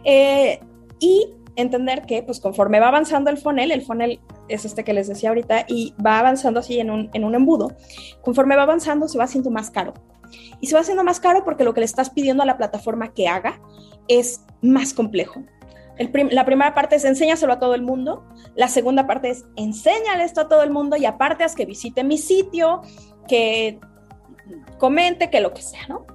Eh, 0.04 0.60
y 1.00 1.28
entender 1.56 2.02
que 2.02 2.22
pues 2.22 2.40
conforme 2.40 2.80
va 2.80 2.88
avanzando 2.88 3.30
el 3.30 3.38
funnel, 3.38 3.70
el 3.70 3.82
funnel 3.82 4.20
es 4.48 4.64
este 4.64 4.84
que 4.84 4.92
les 4.92 5.08
decía 5.08 5.30
ahorita, 5.30 5.64
y 5.68 5.94
va 6.04 6.18
avanzando 6.18 6.60
así 6.60 6.80
en 6.80 6.90
un, 6.90 7.10
en 7.12 7.24
un 7.24 7.34
embudo, 7.34 7.76
conforme 8.22 8.56
va 8.56 8.62
avanzando 8.62 9.08
se 9.08 9.18
va 9.18 9.24
haciendo 9.24 9.50
más 9.50 9.70
caro. 9.70 9.94
Y 10.60 10.66
se 10.66 10.74
va 10.74 10.80
haciendo 10.80 11.04
más 11.04 11.20
caro 11.20 11.44
porque 11.44 11.64
lo 11.64 11.74
que 11.74 11.80
le 11.80 11.86
estás 11.86 12.10
pidiendo 12.10 12.42
a 12.42 12.46
la 12.46 12.56
plataforma 12.56 13.12
que 13.12 13.28
haga 13.28 13.60
es 14.08 14.44
más 14.62 14.94
complejo. 14.94 15.42
la 15.98 16.44
primera 16.44 16.74
parte 16.74 16.96
es 16.96 17.04
enséñaselo 17.04 17.52
a 17.52 17.58
todo 17.58 17.74
el 17.74 17.82
mundo, 17.82 18.24
la 18.54 18.68
segunda 18.68 19.06
parte 19.06 19.30
es 19.30 19.44
enséñale 19.56 20.24
esto 20.24 20.42
a 20.42 20.48
todo 20.48 20.62
el 20.62 20.70
mundo 20.70 20.96
y 20.96 21.04
aparte 21.04 21.44
haz 21.44 21.54
que 21.54 21.66
visite 21.66 22.04
mi 22.04 22.18
sitio, 22.18 22.82
que 23.26 23.80
comente, 24.78 25.30
que 25.30 25.40
lo 25.40 25.52
que 25.52 25.62
sea, 25.62 25.86
¿no? 25.88 26.06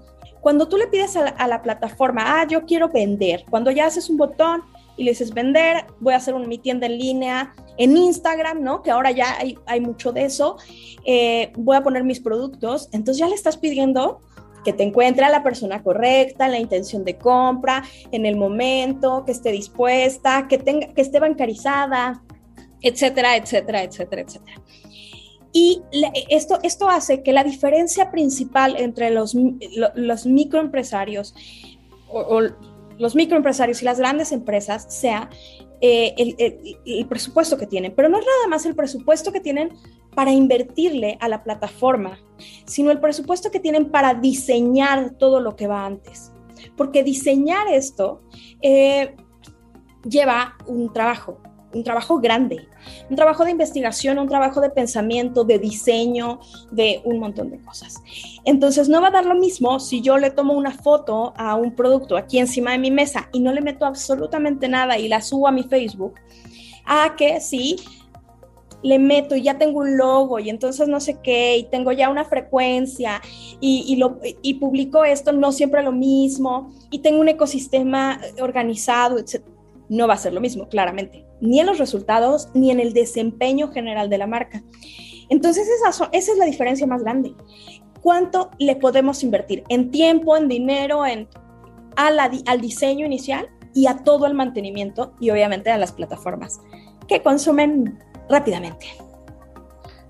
Cuando 0.42 0.68
tú 0.68 0.78
le 0.78 0.88
pides 0.88 1.16
a 1.16 1.24
la, 1.24 1.30
a 1.30 1.48
la 1.48 1.62
plataforma, 1.62 2.40
ah, 2.40 2.48
yo 2.48 2.66
quiero 2.66 2.90
vender, 2.90 3.46
cuando 3.50 3.72
ya 3.72 3.88
haces 3.88 4.10
un 4.10 4.18
botón, 4.18 4.62
y 4.98 5.04
le 5.04 5.12
dices 5.12 5.34
vender, 5.34 5.86
voy 6.00 6.14
a 6.14 6.18
hacer 6.18 6.36
mi 6.36 6.58
tienda 6.58 6.86
en 6.86 6.98
línea 6.98 7.54
en 7.78 7.98
Instagram, 7.98 8.62
¿no? 8.62 8.82
Que 8.82 8.92
ahora 8.92 9.12
ya 9.12 9.38
hay, 9.38 9.58
hay 9.66 9.82
mucho 9.82 10.12
de 10.12 10.26
eso, 10.26 10.58
eh, 11.06 11.52
voy 11.58 11.76
a 11.76 11.84
poner 11.84 12.04
mis 12.04 12.20
productos, 12.20 12.90
entonces 12.92 13.18
ya 13.20 13.28
le 13.28 13.36
estás 13.36 13.58
pidiendo 13.58 14.22
que 14.64 14.74
te 14.74 14.84
encuentre 14.84 15.24
a 15.26 15.30
la 15.30 15.44
persona 15.44 15.84
correcta, 15.84 16.48
la 16.48 16.58
intención 16.58 17.04
de 17.04 17.18
compra, 17.18 17.84
en 18.12 18.26
el 18.26 18.36
momento, 18.36 19.24
que 19.24 19.32
esté 19.32 19.52
dispuesta, 19.52 20.48
que, 20.48 20.58
tenga, 20.58 20.88
que 20.88 21.02
esté 21.02 21.20
bancarizada, 21.20 22.24
etcétera, 22.82 23.38
etcétera, 23.38 23.84
etcétera, 23.84 24.22
etcétera. 24.24 24.62
Y 25.54 25.84
esto, 26.30 26.60
esto 26.64 26.90
hace 26.90 27.24
que 27.24 27.32
la 27.32 27.44
diferencia 27.44 28.12
principal 28.12 28.76
entre 28.78 29.12
los, 29.12 29.38
los 29.96 30.26
microempresarios 30.26 31.34
o, 32.10 32.20
o 32.20 32.42
los 32.98 33.16
microempresarios 33.16 33.82
y 33.82 33.86
las 33.86 34.00
grandes 34.00 34.32
empresas 34.32 34.86
sea 34.90 35.30
eh, 35.82 36.14
el, 36.86 37.08
presupuesto 37.08 37.58
que 37.58 37.68
tienen. 37.68 37.94
Pero 37.96 38.10
no 38.10 38.18
es 38.18 38.26
nada 38.26 38.48
más 38.48 38.66
el 38.66 38.76
presupuesto 38.76 39.32
que 39.32 39.40
tienen 39.40 39.74
para 40.16 40.32
invertirle 40.32 41.18
a 41.20 41.28
la 41.28 41.44
plataforma, 41.44 42.20
sino 42.66 42.92
el 42.92 43.00
presupuesto 43.00 43.52
que 43.52 43.60
tienen 43.60 43.92
para 43.92 44.14
diseñar 44.14 45.12
todo 45.18 45.40
lo 45.40 45.56
que 45.56 45.68
va 45.68 45.86
antes. 45.86 46.32
Porque 46.78 47.04
diseñar 47.04 47.68
esto 47.68 48.22
eh, 48.62 49.16
lleva 50.08 50.56
un 50.66 50.92
trabajo, 50.94 51.42
un 51.76 51.84
trabajo 51.84 52.20
grande, 52.20 52.68
un 53.10 53.16
trabajo 53.16 53.44
de 53.44 53.52
investigación, 53.52 54.18
un 54.18 54.30
trabajo 54.30 54.62
de 54.62 54.70
pensamiento, 54.70 55.44
de 55.44 55.60
diseño, 55.60 56.40
de 56.72 57.02
un 57.04 57.20
montón 57.20 57.52
de 57.52 57.60
cosas. 57.60 58.02
Entonces 58.46 58.88
no 58.88 59.02
va 59.02 59.10
a 59.10 59.12
dar 59.12 59.26
lo 59.26 59.36
mismo 59.36 59.80
si 59.80 60.02
yo 60.02 60.18
le 60.18 60.32
tomo 60.32 60.54
una 60.54 60.72
foto 60.72 61.34
a 61.36 61.56
un 61.56 61.76
producto 61.76 62.16
aquí 62.16 62.40
encima 62.40 62.72
de 62.72 62.80
mi 62.80 62.92
mesa 62.92 63.30
y 63.34 63.42
no 63.42 63.52
le 63.52 63.62
meto 63.62 63.86
absolutamente 63.86 64.68
nada 64.70 64.98
y 64.98 65.10
la 65.10 65.22
subo 65.22 65.48
a 65.48 65.52
mi 65.52 65.64
Facebook, 65.64 66.16
a 66.86 67.16
que 67.18 67.42
si 67.42 67.76
le 68.82 69.00
meto 69.00 69.36
y 69.36 69.42
ya 69.42 69.58
tengo 69.58 69.80
un 69.80 69.98
logo 69.98 70.40
y 70.40 70.50
entonces 70.50 70.88
no 70.88 71.00
sé 71.00 71.18
qué, 71.22 71.58
y 71.58 71.64
tengo 71.64 71.92
ya 71.92 72.10
una 72.10 72.24
frecuencia 72.24 73.22
y, 73.60 74.00
y 74.44 74.54
publico 74.56 75.04
esto, 75.04 75.32
no 75.32 75.52
siempre 75.52 75.82
lo 75.82 75.92
mismo, 75.92 76.72
y 76.92 77.00
tengo 77.00 77.20
un 77.20 77.28
ecosistema 77.28 78.22
organizado, 78.40 79.18
etc. 79.18 79.42
No 79.90 80.08
va 80.08 80.16
a 80.16 80.18
ser 80.18 80.34
lo 80.34 80.42
mismo, 80.42 80.68
claramente, 80.68 81.26
ni 81.42 81.60
en 81.60 81.68
los 81.68 81.78
resultados, 81.78 82.50
ni 82.54 82.72
en 82.72 82.80
el 82.80 82.94
desempeño 82.94 83.72
general 83.72 84.10
de 84.10 84.18
la 84.18 84.28
marca. 84.28 84.64
Entonces 85.30 85.68
esa, 85.68 86.10
es 86.12 86.38
la 86.38 86.46
diferencia 86.46 86.88
más 86.88 87.04
grande. 87.04 87.34
¿Cuánto 88.02 88.52
le 88.60 88.76
podemos 88.76 89.24
invertir? 89.24 89.64
En 89.70 89.92
tiempo, 89.92 90.38
en 90.38 90.48
dinero, 90.48 91.06
en, 91.06 91.28
al 91.96 92.62
diseño 92.62 93.06
inicial 93.06 93.50
y 93.74 93.88
a 93.88 93.98
todo 93.98 94.26
el 94.26 94.34
mantenimiento 94.34 95.14
y 95.20 95.32
obviamente 95.32 95.72
a 95.72 95.78
las 95.78 95.92
plataformas 95.92 96.60
que 97.08 97.22
consumen 97.22 98.00
rápidamente. 98.30 98.88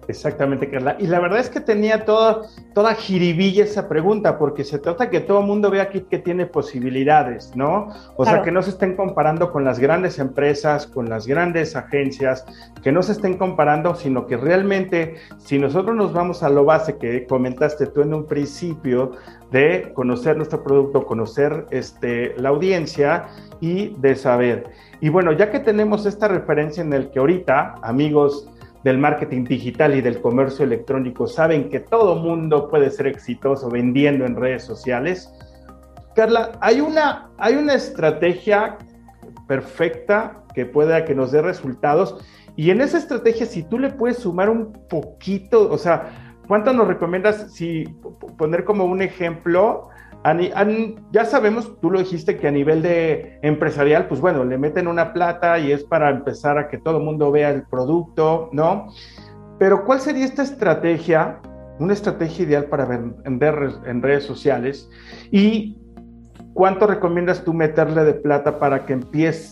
Exactamente, 0.08 0.70
Carla. 0.70 0.96
Y 1.00 1.08
la 1.08 1.20
verdad 1.20 1.40
es 1.40 1.50
que 1.50 1.60
tenía 1.60 2.06
toda, 2.06 2.42
toda 2.74 2.94
jiribilla 2.94 3.64
esa 3.64 3.88
pregunta, 3.88 4.38
porque 4.38 4.64
se 4.64 4.80
trata 4.80 5.10
que 5.10 5.20
todo 5.20 5.40
el 5.40 5.48
mundo 5.48 5.72
vea 5.72 5.84
aquí 5.84 6.02
que 6.02 6.20
tiene 6.20 6.46
posibilidades, 6.46 7.56
¿no? 7.56 7.90
O 8.16 8.26
sea, 8.26 8.42
que 8.42 8.52
no 8.52 8.62
se 8.62 8.72
estén 8.72 8.96
comparando 8.96 9.52
con 9.52 9.64
las 9.64 9.80
grandes 9.80 10.20
empresas, 10.20 10.86
con 10.88 11.10
las 11.10 11.26
grandes 11.28 11.76
agencias, 11.76 12.46
que 12.84 12.92
no 12.92 13.02
se 13.02 13.14
estén 13.14 13.38
comparando, 13.38 13.96
sino 13.96 14.28
que 14.28 14.38
realmente, 14.38 15.16
si 15.38 15.58
nosotros 15.58 15.96
nos 15.96 16.14
vamos 16.14 16.44
a 16.44 16.50
lo 16.50 16.66
base 16.66 16.98
que 16.98 17.26
comentaste 17.26 17.88
tú 17.88 18.02
en 18.02 18.14
un 18.14 18.26
principio, 18.26 19.14
de 19.52 19.92
conocer 19.94 20.36
nuestro 20.36 20.64
producto, 20.64 21.06
conocer 21.06 21.66
este, 21.70 22.36
la 22.38 22.50
audiencia 22.50 23.28
y 23.62 23.96
de 24.00 24.16
saber. 24.16 24.70
Y 25.02 25.10
bueno, 25.10 25.32
ya 25.32 25.52
que 25.52 25.60
tenemos 25.60 26.06
esta 26.06 26.28
referencia 26.28 26.82
en 26.82 26.94
el 26.94 27.10
que 27.12 27.20
ahorita, 27.20 27.76
amigos 27.82 28.50
del 28.86 29.00
marketing 29.00 29.46
digital 29.46 29.96
y 29.96 30.02
del 30.02 30.22
comercio 30.22 30.64
electrónico, 30.64 31.26
saben 31.26 31.70
que 31.70 31.80
todo 31.80 32.18
mundo 32.18 32.70
puede 32.70 32.92
ser 32.92 33.08
exitoso 33.08 33.68
vendiendo 33.68 34.28
en 34.28 34.36
redes 34.36 34.64
sociales. 34.64 35.34
Carla, 36.16 36.52
hay 36.62 36.82
una, 36.82 37.32
hay 37.40 37.56
una 37.56 37.74
estrategia 37.74 38.78
perfecta 39.48 40.44
que 40.54 40.68
pueda 40.68 41.04
que 41.04 41.16
nos 41.16 41.32
dé 41.32 41.42
resultados. 41.42 42.24
Y 42.56 42.70
en 42.70 42.80
esa 42.80 43.00
estrategia, 43.00 43.48
si 43.48 43.64
tú 43.64 43.80
le 43.80 43.90
puedes 43.90 44.20
sumar 44.20 44.52
un 44.52 44.72
poquito, 44.88 45.68
o 45.72 45.80
sea, 45.80 46.36
¿cuánto 46.48 46.72
nos 46.72 46.88
recomiendas 46.88 47.56
si 47.56 47.86
poner 48.38 48.66
como 48.66 48.86
un 48.86 49.02
ejemplo 49.02 49.90
ya 51.12 51.26
sabemos, 51.26 51.80
tú 51.80 51.92
lo 51.92 52.00
dijiste, 52.00 52.38
que 52.38 52.48
a 52.48 52.52
nivel 52.52 52.82
de 52.82 53.38
empresarial, 53.44 54.08
pues 54.08 54.20
bueno, 54.20 54.44
le 54.44 54.58
meten 54.58 54.88
una 54.88 55.14
plata 55.14 55.60
y 55.60 55.72
es 55.72 55.84
para 55.84 56.10
empezar 56.10 56.58
a 56.58 56.68
que 56.68 56.80
todo 56.80 56.98
el 56.98 57.04
mundo 57.04 57.32
vea 57.32 57.52
el 57.52 57.64
producto, 57.64 58.50
¿no? 58.52 58.92
Pero 59.60 59.86
¿cuál 59.86 60.00
sería 60.00 60.26
esta 60.26 60.42
estrategia, 60.42 61.40
una 61.80 61.94
estrategia 61.94 62.46
ideal 62.46 62.66
para 62.66 62.86
vender 62.86 63.56
en 63.86 64.02
redes 64.02 64.24
sociales? 64.24 64.90
¿Y 65.32 65.78
cuánto 66.54 66.88
recomiendas 66.88 67.44
tú 67.44 67.54
meterle 67.54 68.04
de 68.04 68.16
plata 68.16 68.58
para 68.58 68.86
que 68.86 69.00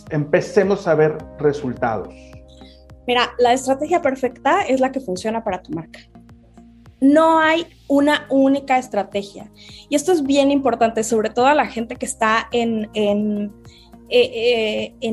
empecemos 0.10 0.88
a 0.88 0.96
ver 0.96 1.18
resultados? 1.38 2.14
Mira, 3.06 3.32
la 3.38 3.54
estrategia 3.54 4.02
perfecta 4.02 4.64
es 4.64 4.80
la 4.80 4.92
que 4.92 5.02
funciona 5.02 5.44
para 5.44 5.62
tu 5.62 5.72
marca 5.72 6.00
no 7.04 7.40
hay 7.40 7.68
una 7.90 8.26
única 8.30 8.78
estrategia. 8.78 9.52
Y 9.90 9.96
esto 9.96 10.14
es 10.14 10.24
bien 10.24 10.52
importante, 10.52 11.04
sobre 11.04 11.30
todo 11.30 11.48
a 11.48 11.54
la 11.54 11.68
gente 11.68 11.98
que 11.98 12.06
está 12.06 12.48
en, 12.54 12.90
en, 12.94 13.52
eh, 14.08 14.96
eh, 15.02 15.04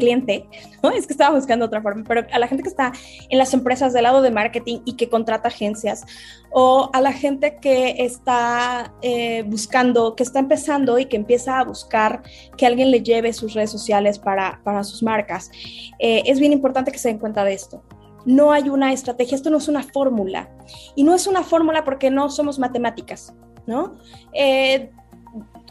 cliente, 0.00 0.48
¿no? 0.82 0.90
Es 0.90 1.06
que 1.06 1.12
estaba 1.12 1.36
buscando 1.36 1.66
otra 1.66 1.80
forma, 1.80 2.02
pero 2.08 2.26
a 2.32 2.40
la 2.40 2.48
gente 2.48 2.64
que 2.64 2.68
está 2.68 2.92
en 3.30 3.38
las 3.38 3.54
empresas 3.54 3.92
del 3.92 4.02
lado 4.02 4.20
de 4.20 4.32
marketing 4.32 4.80
y 4.84 4.96
que 4.96 5.08
contrata 5.08 5.46
agencias, 5.46 6.04
o 6.50 6.90
a 6.92 7.00
la 7.00 7.12
gente 7.12 7.58
que 7.62 8.04
está 8.04 8.92
eh, 9.02 9.44
buscando, 9.46 10.16
que 10.16 10.24
está 10.24 10.40
empezando 10.40 10.98
y 10.98 11.06
que 11.06 11.16
empieza 11.16 11.60
a 11.60 11.64
buscar 11.64 12.22
que 12.56 12.66
alguien 12.66 12.90
le 12.90 13.00
lleve 13.04 13.32
sus 13.32 13.54
redes 13.54 13.70
sociales 13.70 14.18
para, 14.18 14.60
sus 14.82 15.04
marcas, 15.04 15.52
es 16.00 16.40
bien 16.40 16.52
importante 16.52 16.90
que 16.90 16.98
se 16.98 17.10
den 17.10 17.18
cuenta 17.18 17.44
de 17.44 17.54
esto 17.54 17.84
no 18.24 18.52
hay 18.52 18.68
una 18.68 18.92
estrategia, 18.92 19.36
esto 19.36 19.50
no 19.50 19.58
es 19.58 19.68
una 19.68 19.82
fórmula. 19.82 20.50
Y 20.94 21.04
no 21.04 21.14
es 21.14 21.26
una 21.26 21.42
fórmula 21.42 21.84
porque 21.84 22.10
no 22.10 22.30
somos 22.30 22.58
matemáticas, 22.58 23.34
¿no? 23.66 23.96
Eh, 24.32 24.90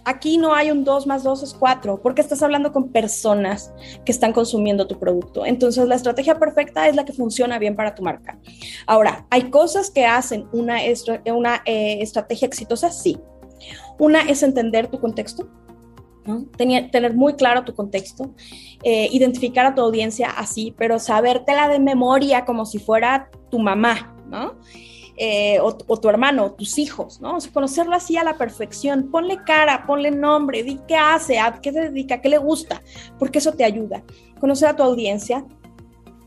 aquí 0.07 0.37
no 0.37 0.53
hay 0.55 0.71
un 0.71 0.85
2 0.85 1.05
más 1.05 1.23
2 1.23 1.43
es 1.43 1.53
4, 1.53 2.01
porque 2.01 2.21
estás 2.21 2.41
hablando 2.41 2.71
con 2.71 2.89
personas 2.93 3.73
que 4.05 4.11
están 4.11 4.31
consumiendo 4.31 4.87
tu 4.87 4.97
producto. 4.97 5.45
Entonces, 5.45 5.85
la 5.87 5.95
estrategia 5.95 6.39
perfecta 6.39 6.87
es 6.87 6.95
la 6.95 7.03
que 7.03 7.11
funciona 7.11 7.59
bien 7.59 7.75
para 7.75 7.93
tu 7.93 8.03
marca. 8.03 8.39
Ahora, 8.85 9.27
¿hay 9.29 9.49
cosas 9.49 9.91
que 9.91 10.05
hacen 10.05 10.47
una, 10.53 10.77
una 11.25 11.61
eh, 11.65 11.97
estrategia 12.01 12.47
exitosa? 12.47 12.89
Sí. 12.89 13.19
Una 13.99 14.21
es 14.21 14.43
entender 14.43 14.87
tu 14.87 14.99
contexto, 14.99 15.49
tener 16.57 17.13
muy 17.13 17.33
claro 17.35 17.63
tu 17.63 17.73
contexto, 17.73 18.33
eh, 18.83 19.09
identificar 19.11 19.65
a 19.65 19.75
tu 19.75 19.81
audiencia 19.81 20.29
así, 20.29 20.73
pero 20.77 20.99
sabértela 20.99 21.69
de 21.69 21.79
memoria 21.79 22.45
como 22.45 22.65
si 22.65 22.79
fuera 22.79 23.29
tu 23.49 23.59
mamá, 23.59 24.15
¿no? 24.29 24.55
Eh, 25.19 25.57
o, 25.61 25.73
tu 25.73 26.09
hermano, 26.09 26.51
tus 26.51 26.77
hijos, 26.77 27.19
¿no? 27.19 27.37
O 27.37 27.39
conocerlo 27.51 27.95
así 27.95 28.17
a 28.17 28.23
la 28.23 28.37
perfección, 28.37 29.09
ponle 29.09 29.43
cara, 29.43 29.85
ponle 29.87 30.11
nombre, 30.11 30.61
di 30.61 30.79
qué 30.87 30.95
hace, 30.95 31.39
a 31.39 31.59
qué 31.59 31.73
se 31.73 31.89
dedica, 31.89 32.21
qué 32.21 32.29
le 32.29 32.37
gusta, 32.37 32.83
porque 33.17 33.39
eso 33.39 33.53
te 33.53 33.63
ayuda. 33.63 34.03
Conocer 34.39 34.69
a 34.69 34.75
tu 34.75 34.83
audiencia. 34.83 35.43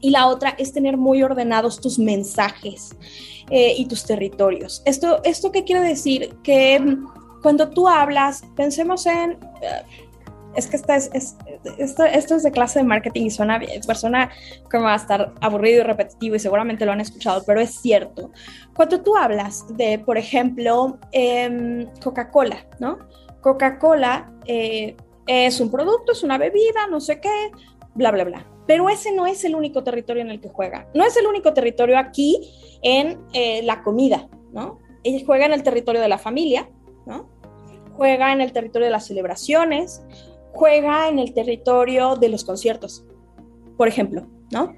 Y 0.00 0.10
la 0.10 0.26
otra 0.26 0.56
es 0.58 0.72
tener 0.72 0.96
muy 0.96 1.22
ordenados 1.22 1.80
tus 1.80 1.98
mensajes 1.98 2.96
eh, 3.50 3.74
y 3.76 3.86
tus 3.86 4.04
territorios. 4.04 4.82
¿Esto, 4.86 5.20
¿Esto 5.22 5.52
qué 5.52 5.62
quiere 5.62 5.82
decir? 5.82 6.36
Que 6.42 6.96
cuando 7.42 7.70
tú 7.70 7.88
hablas, 7.88 8.44
pensemos 8.56 9.06
en... 9.06 9.32
Eh, 9.62 10.06
es 10.56 10.66
que 10.66 10.76
esto, 11.78 12.04
es 12.04 12.42
de 12.42 12.50
clase 12.50 12.80
de 12.80 12.84
marketing 12.84 13.26
y 13.26 13.30
suena, 13.30 13.60
persona 13.86 14.30
como 14.68 14.84
va 14.84 14.94
a 14.94 14.96
estar 14.96 15.32
aburrido 15.40 15.80
y 15.80 15.84
repetitivo 15.84 16.34
y 16.34 16.40
seguramente 16.40 16.84
lo 16.84 16.90
han 16.90 17.00
escuchado, 17.00 17.44
pero 17.46 17.60
es 17.60 17.80
cierto. 17.80 18.32
Cuando 18.74 19.00
tú 19.00 19.16
hablas 19.16 19.64
de, 19.76 20.00
por 20.00 20.18
ejemplo, 20.18 20.98
em, 21.12 21.86
Coca-Cola, 22.02 22.66
¿no? 22.80 22.98
Coca-Cola 23.40 24.32
eh, 24.46 24.96
es 25.26 25.60
un 25.60 25.70
producto, 25.70 26.12
es 26.12 26.24
una 26.24 26.36
bebida, 26.36 26.88
no 26.90 27.00
sé 27.00 27.20
qué, 27.20 27.52
bla, 27.94 28.10
bla, 28.10 28.24
bla. 28.24 28.46
Pero 28.66 28.88
ese 28.88 29.12
no 29.12 29.26
es 29.26 29.44
el 29.44 29.54
único 29.54 29.84
territorio 29.84 30.22
en 30.22 30.30
el 30.30 30.40
que 30.40 30.48
juega. 30.48 30.88
No 30.94 31.04
es 31.04 31.16
el 31.16 31.26
único 31.26 31.52
territorio 31.54 31.98
aquí 31.98 32.40
en 32.82 33.20
eh, 33.32 33.62
la 33.62 33.82
comida, 33.82 34.28
¿no? 34.52 34.78
Ella 35.02 35.24
juega 35.24 35.46
en 35.46 35.52
el 35.52 35.62
territorio 35.62 36.00
de 36.00 36.08
la 36.08 36.18
familia, 36.18 36.68
Juega 37.96 38.32
en 38.32 38.40
el 38.40 38.52
territorio 38.52 38.86
de 38.86 38.92
las 38.92 39.06
celebraciones, 39.06 40.02
juega 40.52 41.08
en 41.08 41.18
el 41.18 41.34
territorio 41.34 42.16
de 42.16 42.28
los 42.28 42.44
conciertos, 42.44 43.04
por 43.76 43.88
ejemplo, 43.88 44.26
¿no? 44.50 44.74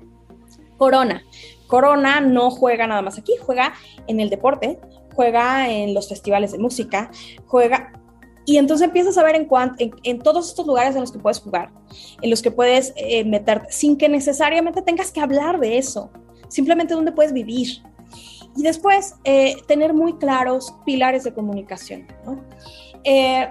Corona. 0.77 1.23
Corona 1.67 2.21
no 2.21 2.51
juega 2.51 2.87
nada 2.87 3.03
más 3.03 3.19
aquí, 3.19 3.33
juega 3.41 3.73
en 4.07 4.21
el 4.21 4.29
deporte, 4.29 4.79
juega 5.15 5.71
en 5.71 5.95
los 5.95 6.09
festivales 6.09 6.53
de 6.53 6.59
música, 6.59 7.11
juega... 7.47 7.93
Y 8.45 8.57
entonces 8.57 8.89
empiezas 8.89 9.17
a 9.17 9.23
ver 9.23 9.37
en, 9.37 9.49
en, 10.03 10.19
todos 10.19 10.49
estos 10.49 10.67
lugares 10.67 10.97
en 10.97 11.03
los 11.03 11.13
que 11.13 11.21
puedes 11.21 11.39
jugar, 11.39 11.71
en 12.21 12.29
los 12.29 12.43
que 12.43 12.51
puedes 12.51 12.93
eh, 12.97 13.25
meterte, 13.25 13.71
sin 13.71 13.97
que 13.97 14.09
necesariamente 14.09 14.83
tengas 14.83 15.13
que 15.13 15.21
hablar 15.21 15.61
de 15.61 15.79
eso, 15.79 16.11
simplemente 16.49 16.95
donde 16.95 17.13
puedes 17.13 17.33
vivir, 17.33 17.69
y 18.57 18.63
después, 18.63 19.17
eh, 19.25 19.57
tener 19.67 19.95
muy 19.95 20.15
claros 20.19 20.75
pilares 20.85 21.25
de 21.25 21.33
comunicación. 21.33 22.07
Eh, 23.05 23.49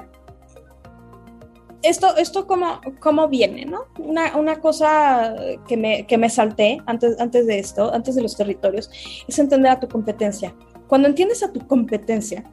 esto, 1.81 2.15
esto 2.17 2.45
cómo, 2.45 2.79
cómo 2.99 3.27
viene, 3.27 3.65
¿no? 3.65 3.85
Una, 3.97 4.37
una 4.37 4.59
cosa 4.59 5.35
que 5.67 5.75
me, 5.77 6.05
que 6.05 6.17
me, 6.17 6.29
salté 6.29 6.77
antes, 6.85 7.19
antes 7.19 7.47
de 7.47 7.57
esto, 7.57 7.91
antes 7.93 8.15
de 8.15 8.21
los 8.21 8.37
territorios, 8.37 8.89
es 9.27 9.39
entender 9.39 9.71
a 9.71 9.79
tu 9.79 9.87
competencia. 9.87 10.53
Cuando 10.87 11.07
entiendes 11.07 11.41
a 11.41 11.51
tu 11.51 11.65
competencia, 11.65 12.43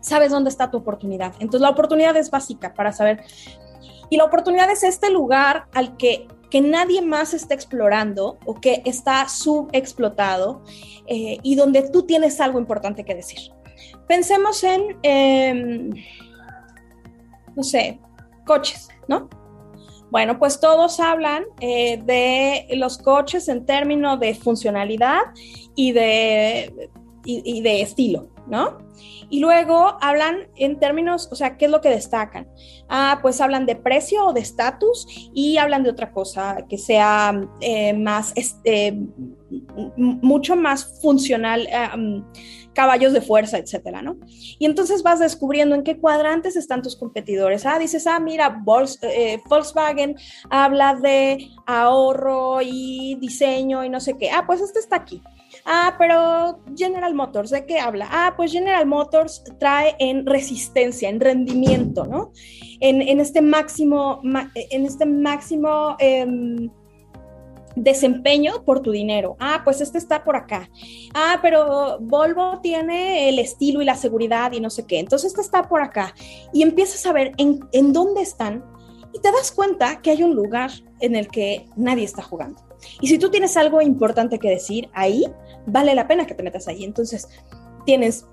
sabes 0.00 0.30
dónde 0.30 0.50
está 0.50 0.70
tu 0.70 0.78
oportunidad. 0.78 1.34
Entonces 1.34 1.60
la 1.60 1.70
oportunidad 1.70 2.16
es 2.16 2.30
básica 2.30 2.74
para 2.74 2.92
saber. 2.92 3.22
Y 4.10 4.16
la 4.16 4.24
oportunidad 4.24 4.70
es 4.70 4.82
este 4.82 5.10
lugar 5.10 5.66
al 5.72 5.96
que 5.96 6.26
que 6.50 6.60
nadie 6.60 7.02
más 7.02 7.34
está 7.34 7.54
explorando 7.54 8.38
o 8.46 8.54
que 8.54 8.82
está 8.84 9.28
subexplotado 9.28 10.62
eh, 11.06 11.38
y 11.42 11.54
donde 11.54 11.88
tú 11.90 12.04
tienes 12.04 12.40
algo 12.40 12.58
importante 12.58 13.04
que 13.04 13.14
decir. 13.14 13.38
Pensemos 14.06 14.64
en, 14.64 14.96
em, 15.02 15.90
no 17.54 17.62
sé, 17.62 18.00
coches, 18.46 18.88
¿no? 19.08 19.28
Bueno, 20.10 20.38
pues 20.38 20.58
todos 20.58 21.00
hablan 21.00 21.44
eh, 21.60 22.00
de 22.02 22.76
los 22.76 22.96
coches 22.96 23.48
en 23.48 23.66
términos 23.66 24.18
de 24.18 24.34
funcionalidad 24.34 25.20
y 25.76 25.92
de, 25.92 26.90
y 27.24 27.60
de 27.60 27.82
estilo, 27.82 28.30
¿no? 28.46 28.87
Y 29.30 29.40
luego 29.40 29.96
hablan 30.00 30.48
en 30.56 30.78
términos, 30.78 31.28
o 31.30 31.34
sea, 31.34 31.56
¿qué 31.56 31.66
es 31.66 31.70
lo 31.70 31.80
que 31.80 31.90
destacan? 31.90 32.48
Ah, 32.88 33.18
pues 33.22 33.40
hablan 33.40 33.66
de 33.66 33.76
precio 33.76 34.26
o 34.26 34.32
de 34.32 34.40
estatus 34.40 35.06
y 35.34 35.58
hablan 35.58 35.82
de 35.82 35.90
otra 35.90 36.12
cosa 36.12 36.64
que 36.68 36.78
sea 36.78 37.38
eh, 37.60 37.92
más, 37.92 38.32
este, 38.36 38.98
mucho 39.96 40.56
más 40.56 41.00
funcional, 41.00 41.66
eh, 41.66 41.96
mm, 41.96 42.24
caballos 42.72 43.12
de 43.12 43.20
fuerza, 43.20 43.58
etcétera, 43.58 44.02
¿no? 44.02 44.16
Y 44.58 44.64
entonces 44.64 45.02
vas 45.02 45.18
descubriendo 45.18 45.74
en 45.74 45.82
qué 45.82 45.98
cuadrantes 45.98 46.56
están 46.56 46.80
tus 46.80 46.96
competidores. 46.96 47.66
Ah, 47.66 47.78
dices, 47.78 48.06
ah, 48.06 48.20
mira, 48.20 48.62
eh, 49.02 49.40
Volkswagen 49.46 50.16
habla 50.48 50.94
de 50.94 51.48
ahorro 51.66 52.60
y 52.62 53.16
diseño 53.20 53.84
y 53.84 53.90
no 53.90 54.00
sé 54.00 54.16
qué. 54.16 54.30
Ah, 54.30 54.44
pues 54.46 54.60
este 54.60 54.78
está 54.78 54.96
aquí. 54.96 55.22
Ah, 55.70 55.96
pero 55.98 56.60
General 56.74 57.14
Motors, 57.14 57.50
¿de 57.50 57.66
qué 57.66 57.78
habla? 57.78 58.08
Ah, 58.10 58.32
pues 58.34 58.52
General 58.52 58.86
Motors 58.86 59.44
trae 59.60 59.94
en 59.98 60.24
resistencia, 60.24 61.10
en 61.10 61.20
rendimiento, 61.20 62.06
¿no? 62.06 62.32
En, 62.80 63.20
este 63.20 63.42
máximo, 63.42 64.22
en 64.54 64.86
este 64.86 65.04
máximo 65.04 65.94
em, 65.98 66.70
desempeño 67.76 68.64
por 68.64 68.80
tu 68.80 68.92
dinero. 68.92 69.36
Ah, 69.40 69.60
pues 69.62 69.82
este 69.82 69.98
está 69.98 70.24
por 70.24 70.36
acá. 70.36 70.70
Ah, 71.12 71.38
pero 71.42 71.98
Volvo 72.00 72.60
tiene 72.62 73.28
el 73.28 73.38
estilo 73.38 73.82
y 73.82 73.84
la 73.84 73.96
seguridad 73.96 74.52
y 74.52 74.60
no 74.60 74.70
sé 74.70 74.86
qué. 74.86 74.98
Entonces 74.98 75.32
este 75.32 75.42
está 75.42 75.68
por 75.68 75.82
acá. 75.82 76.14
Y 76.54 76.62
empiezas 76.62 77.04
a 77.04 77.12
ver 77.12 77.32
en, 77.36 77.60
en 77.72 77.92
dónde 77.92 78.22
están 78.22 78.64
y 79.12 79.20
te 79.20 79.30
das 79.30 79.52
cuenta 79.52 80.00
que 80.00 80.12
hay 80.12 80.22
un 80.22 80.34
lugar 80.34 80.70
en 81.00 81.14
el 81.14 81.28
que 81.28 81.66
nadie 81.76 82.04
está 82.04 82.22
jugando. 82.22 82.67
Y 83.00 83.08
si 83.08 83.18
tú 83.18 83.30
tienes 83.30 83.56
algo 83.56 83.80
importante 83.80 84.38
que 84.38 84.50
decir 84.50 84.88
ahí, 84.92 85.24
vale 85.66 85.94
la 85.94 86.06
pena 86.06 86.26
que 86.26 86.34
te 86.34 86.42
metas 86.42 86.68
ahí. 86.68 86.84
Entonces, 86.84 87.28
tienes 87.84 88.26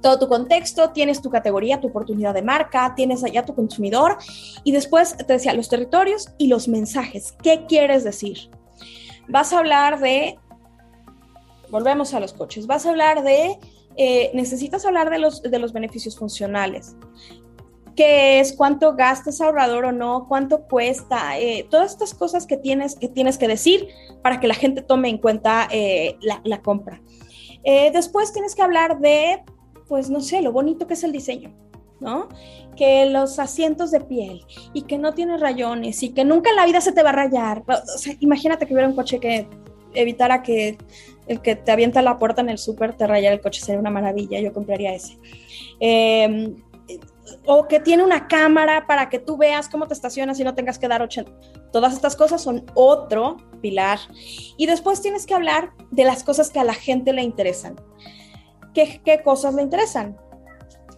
todo 0.00 0.18
tu 0.18 0.28
contexto, 0.28 0.90
tienes 0.90 1.20
tu 1.20 1.30
categoría, 1.30 1.80
tu 1.80 1.88
oportunidad 1.88 2.34
de 2.34 2.42
marca, 2.42 2.94
tienes 2.94 3.22
allá 3.24 3.44
tu 3.44 3.54
consumidor 3.54 4.16
y 4.64 4.72
después 4.72 5.16
te 5.16 5.32
decía 5.32 5.52
los 5.54 5.68
territorios 5.68 6.30
y 6.38 6.48
los 6.48 6.68
mensajes. 6.68 7.34
¿Qué 7.42 7.66
quieres 7.66 8.04
decir? 8.04 8.50
Vas 9.28 9.52
a 9.52 9.58
hablar 9.58 10.00
de, 10.00 10.38
volvemos 11.70 12.14
a 12.14 12.20
los 12.20 12.32
coches, 12.32 12.66
vas 12.66 12.86
a 12.86 12.90
hablar 12.90 13.22
de, 13.22 13.58
eh, 13.96 14.30
necesitas 14.34 14.86
hablar 14.86 15.10
de 15.10 15.18
los, 15.18 15.42
de 15.42 15.58
los 15.58 15.72
beneficios 15.72 16.16
funcionales 16.18 16.96
qué 18.00 18.40
es, 18.40 18.54
cuánto 18.54 18.96
gastas 18.96 19.42
ahorrador 19.42 19.84
o 19.84 19.92
no, 19.92 20.24
cuánto 20.26 20.62
cuesta, 20.62 21.38
eh, 21.38 21.66
todas 21.68 21.92
estas 21.92 22.14
cosas 22.14 22.46
que 22.46 22.56
tienes, 22.56 22.94
que 22.94 23.08
tienes 23.08 23.36
que 23.36 23.46
decir 23.46 23.88
para 24.22 24.40
que 24.40 24.48
la 24.48 24.54
gente 24.54 24.80
tome 24.80 25.10
en 25.10 25.18
cuenta 25.18 25.68
eh, 25.70 26.16
la, 26.22 26.62
compra. 26.62 27.02
Eh, 27.62 27.90
después 27.92 28.32
tienes 28.32 28.54
que 28.54 28.62
hablar 28.62 29.00
de, 29.00 29.42
pues 29.86 30.08
no 30.08 30.22
sé, 30.22 30.40
lo 30.40 30.50
bonito 30.50 30.86
que 30.86 30.94
es 30.94 31.04
el 31.04 31.12
diseño, 31.12 31.54
¿no? 32.00 32.30
Que 32.74 33.04
los 33.04 33.38
asientos 33.38 33.90
de 33.90 34.00
piel 34.00 34.46
y 34.72 34.82
que 34.82 34.96
no 34.96 35.12
tiene 35.12 35.36
rayones 35.36 36.02
y 36.02 36.14
que 36.14 36.24
nunca 36.24 36.48
en 36.48 36.56
la 36.56 36.64
vida 36.64 36.80
se 36.80 36.92
te 36.92 37.02
va 37.02 37.10
a 37.10 37.12
rayar. 37.12 37.64
Imagínate 38.20 38.66
que 38.66 38.72
hubiera 38.72 38.88
un 38.88 38.96
coche 38.96 39.20
que 39.20 39.46
evitara 39.92 40.42
que 40.42 40.78
el 41.26 41.42
que 41.42 41.54
te 41.54 41.70
avienta 41.70 42.00
la 42.00 42.16
puerta 42.16 42.40
en 42.40 42.48
el 42.48 42.56
súper 42.56 42.96
te 42.96 43.06
rayara 43.06 43.34
el 43.34 43.42
coche, 43.42 43.60
sería 43.60 43.78
una 43.78 43.90
maravilla, 43.90 44.40
yo 44.40 44.54
compraría 44.54 44.94
ese. 44.94 45.18
Eh, 45.80 46.54
o 47.46 47.66
que 47.68 47.80
tiene 47.80 48.02
una 48.02 48.28
cámara 48.28 48.86
para 48.86 49.08
que 49.08 49.18
tú 49.18 49.36
veas 49.36 49.68
cómo 49.68 49.86
te 49.86 49.94
estacionas 49.94 50.38
y 50.40 50.44
no 50.44 50.54
tengas 50.54 50.78
que 50.78 50.88
dar 50.88 51.02
80. 51.02 51.30
Todas 51.72 51.94
estas 51.94 52.16
cosas 52.16 52.42
son 52.42 52.64
otro 52.74 53.36
pilar. 53.60 53.98
Y 54.56 54.66
después 54.66 55.00
tienes 55.02 55.26
que 55.26 55.34
hablar 55.34 55.72
de 55.90 56.04
las 56.04 56.24
cosas 56.24 56.50
que 56.50 56.60
a 56.60 56.64
la 56.64 56.74
gente 56.74 57.12
le 57.12 57.22
interesan. 57.22 57.76
¿Qué, 58.74 59.00
qué 59.04 59.22
cosas 59.22 59.54
le 59.54 59.62
interesan? 59.62 60.16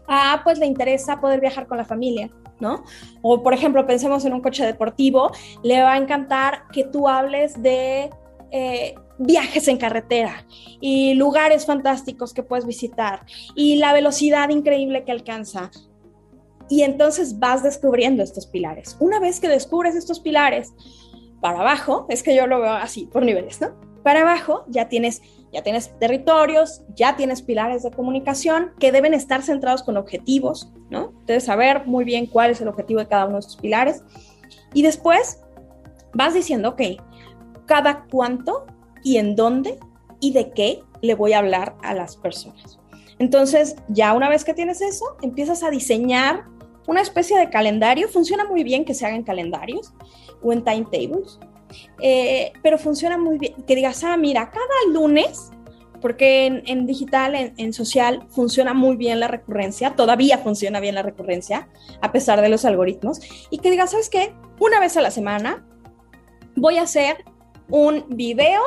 Ah, 0.08 0.40
pues 0.44 0.58
le 0.58 0.66
interesa 0.66 1.20
poder 1.20 1.40
viajar 1.40 1.66
con 1.66 1.78
la 1.78 1.84
familia, 1.84 2.30
¿no? 2.60 2.84
O 3.22 3.42
por 3.42 3.54
ejemplo, 3.54 3.86
pensemos 3.86 4.24
en 4.24 4.34
un 4.34 4.40
coche 4.40 4.66
deportivo, 4.66 5.30
le 5.62 5.82
va 5.82 5.94
a 5.94 5.96
encantar 5.96 6.64
que 6.72 6.84
tú 6.84 7.08
hables 7.08 7.62
de 7.62 8.10
eh, 8.50 8.94
viajes 9.18 9.68
en 9.68 9.78
carretera 9.78 10.44
y 10.80 11.14
lugares 11.14 11.64
fantásticos 11.64 12.34
que 12.34 12.42
puedes 12.42 12.66
visitar 12.66 13.24
y 13.54 13.76
la 13.76 13.92
velocidad 13.92 14.50
increíble 14.50 15.04
que 15.04 15.12
alcanza. 15.12 15.70
Y 16.68 16.82
entonces 16.82 17.38
vas 17.38 17.62
descubriendo 17.62 18.22
estos 18.22 18.46
pilares. 18.46 18.96
Una 19.00 19.20
vez 19.20 19.40
que 19.40 19.48
descubres 19.48 19.94
estos 19.94 20.20
pilares, 20.20 20.72
para 21.42 21.60
abajo, 21.60 22.06
es 22.08 22.22
que 22.22 22.36
yo 22.36 22.46
lo 22.46 22.60
veo 22.60 22.72
así, 22.72 23.06
por 23.06 23.24
niveles, 23.24 23.60
¿no? 23.60 23.74
Para 24.04 24.20
abajo 24.20 24.64
ya 24.68 24.88
tienes, 24.88 25.22
ya 25.52 25.62
tienes 25.62 25.96
territorios, 25.98 26.82
ya 26.94 27.16
tienes 27.16 27.42
pilares 27.42 27.82
de 27.82 27.90
comunicación 27.90 28.70
que 28.78 28.92
deben 28.92 29.12
estar 29.12 29.42
centrados 29.42 29.82
con 29.82 29.96
objetivos, 29.96 30.72
¿no? 30.88 31.12
Debes 31.26 31.44
saber 31.44 31.84
muy 31.84 32.04
bien 32.04 32.26
cuál 32.26 32.52
es 32.52 32.60
el 32.60 32.68
objetivo 32.68 33.00
de 33.00 33.08
cada 33.08 33.26
uno 33.26 33.34
de 33.34 33.40
estos 33.40 33.56
pilares. 33.56 34.02
Y 34.72 34.82
después 34.82 35.40
vas 36.14 36.32
diciendo, 36.32 36.70
ok, 36.70 36.82
cada 37.66 38.06
cuánto 38.10 38.66
y 39.02 39.16
en 39.16 39.34
dónde 39.34 39.78
y 40.20 40.32
de 40.32 40.50
qué 40.52 40.82
le 41.00 41.14
voy 41.14 41.32
a 41.32 41.38
hablar 41.38 41.74
a 41.82 41.92
las 41.94 42.16
personas. 42.16 42.78
Entonces, 43.22 43.76
ya 43.86 44.14
una 44.14 44.28
vez 44.28 44.44
que 44.44 44.52
tienes 44.52 44.80
eso, 44.80 45.16
empiezas 45.22 45.62
a 45.62 45.70
diseñar 45.70 46.42
una 46.88 47.02
especie 47.02 47.38
de 47.38 47.50
calendario. 47.50 48.08
Funciona 48.08 48.44
muy 48.44 48.64
bien 48.64 48.84
que 48.84 48.94
se 48.94 49.06
hagan 49.06 49.22
calendarios 49.22 49.94
o 50.42 50.52
en 50.52 50.64
timetables, 50.64 51.38
eh, 52.00 52.52
pero 52.64 52.78
funciona 52.78 53.16
muy 53.16 53.38
bien 53.38 53.54
que 53.64 53.76
digas, 53.76 54.02
ah, 54.02 54.16
mira, 54.16 54.50
cada 54.50 54.92
lunes, 54.92 55.52
porque 56.00 56.46
en, 56.46 56.84
digital, 56.84 57.52
en, 57.56 57.72
social, 57.72 58.26
funciona 58.28 58.74
muy 58.74 58.96
bien 58.96 59.20
la 59.20 59.28
recurrencia, 59.28 59.94
todavía 59.94 60.38
funciona 60.38 60.80
bien 60.80 60.96
la 60.96 61.02
recurrencia, 61.02 61.68
a 62.00 62.10
pesar 62.10 62.40
de 62.40 62.48
los 62.48 62.64
algoritmos, 62.64 63.20
y 63.50 63.58
que 63.58 63.70
digas, 63.70 63.92
¿sabes 63.92 64.10
qué? 64.10 64.34
Una 64.58 64.80
vez 64.80 64.96
a 64.96 65.00
la 65.00 65.12
semana 65.12 65.64
voy 66.56 66.78
a 66.78 66.82
hacer 66.82 67.18
un 67.70 68.04
video 68.08 68.60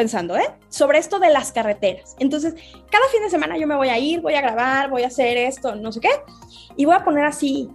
pensando, 0.00 0.34
¿eh? 0.34 0.48
Sobre 0.70 0.96
esto 0.96 1.18
de 1.18 1.28
las 1.28 1.52
carreteras. 1.52 2.16
Entonces, 2.18 2.54
cada 2.90 3.06
fin 3.12 3.20
de 3.20 3.28
semana 3.28 3.58
yo 3.58 3.66
me 3.66 3.76
voy 3.76 3.90
a 3.90 3.98
ir, 3.98 4.22
voy 4.22 4.32
a 4.32 4.40
grabar, 4.40 4.88
voy 4.88 5.02
a 5.02 5.08
hacer 5.08 5.36
esto, 5.36 5.74
no 5.74 5.92
sé 5.92 6.00
qué, 6.00 6.08
y 6.74 6.86
voy 6.86 6.94
a 6.94 7.04
poner 7.04 7.26
así 7.26 7.68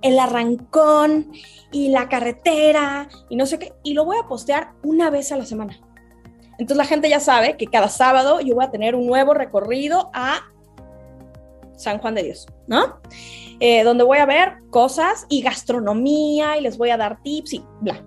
el 0.00 0.16
arrancón 0.16 1.32
y 1.72 1.88
la 1.88 2.08
carretera 2.08 3.08
y 3.28 3.34
no 3.34 3.46
sé 3.46 3.58
qué, 3.58 3.72
y 3.82 3.94
lo 3.94 4.04
voy 4.04 4.16
a 4.22 4.28
postear 4.28 4.74
una 4.84 5.10
vez 5.10 5.32
a 5.32 5.36
la 5.36 5.44
semana. 5.44 5.80
Entonces 6.52 6.76
la 6.76 6.84
gente 6.84 7.08
ya 7.08 7.18
sabe 7.18 7.56
que 7.56 7.66
cada 7.66 7.88
sábado 7.88 8.40
yo 8.40 8.54
voy 8.54 8.64
a 8.64 8.70
tener 8.70 8.94
un 8.94 9.04
nuevo 9.04 9.34
recorrido 9.34 10.10
a 10.14 10.38
San 11.76 11.98
Juan 11.98 12.14
de 12.14 12.22
Dios, 12.22 12.46
¿no? 12.68 13.00
Eh, 13.58 13.82
donde 13.82 14.04
voy 14.04 14.18
a 14.18 14.26
ver 14.26 14.58
cosas 14.70 15.26
y 15.28 15.42
gastronomía 15.42 16.58
y 16.58 16.60
les 16.60 16.78
voy 16.78 16.90
a 16.90 16.96
dar 16.96 17.20
tips 17.24 17.54
y 17.54 17.64
bla 17.80 18.04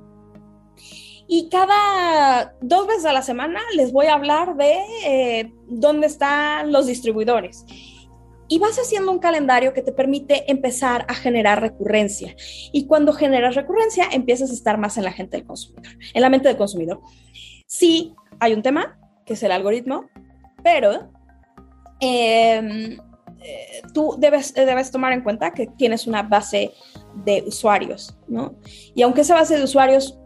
y 1.28 1.50
cada 1.50 2.56
dos 2.62 2.88
veces 2.88 3.06
a 3.06 3.14
la 3.14 3.22
semana 3.22 3.60
les 3.76 3.92
voy 3.92 4.06
a 4.08 4.14
hablar 4.14 4.56
de 4.56 4.78
eh, 5.06 5.54
dónde 5.68 6.08
están 6.08 6.72
los 6.72 6.88
distribuidores. 6.88 7.66
Y 8.50 8.60
vas 8.60 8.78
haciendo 8.78 9.12
un 9.12 9.20
calendario 9.20 9.74
que 9.74 9.82
te 9.82 9.92
permite 9.92 10.50
empezar 10.50 11.06
a 11.10 11.14
generar 11.14 11.60
recurrencia. 11.60 12.34
Y 12.72 12.88
cuando 12.88 13.12
generas 13.12 13.56
recurrencia, 13.56 14.06
empiezas 14.10 14.52
a 14.52 14.54
estar 14.54 14.78
más 14.78 14.98
en 14.98 15.04
la 15.04 15.12
gente 15.12 15.36
del 15.36 15.46
consumidor, 15.46 15.98
en 16.14 16.22
la 16.22 16.30
mente 16.30 16.48
del 16.48 16.56
consumidor. 16.56 17.02
Sí, 17.66 18.16
hay 18.40 18.54
un 18.54 18.62
tema, 18.62 18.98
que 19.26 19.34
es 19.34 19.44
el 19.44 19.52
algoritmo, 19.52 20.06
pero 20.64 21.12
em, 22.00 22.98
eh, 23.42 23.82
tú 23.94 24.16
debes, 24.18 24.54
debes 24.54 24.92
tomar 24.92 25.12
en 25.12 25.24
cuenta 25.24 25.52
que 25.52 25.68
tienes 25.68 26.08
una 26.08 26.24
base 26.24 26.72
de 27.26 27.44
usuarios, 27.46 28.18
¿no? 28.30 28.56
Y 28.96 29.02
aunque 29.02 29.22
esa 29.22 29.34
base 29.34 29.58
de 29.58 29.64
usuarios 29.64 30.18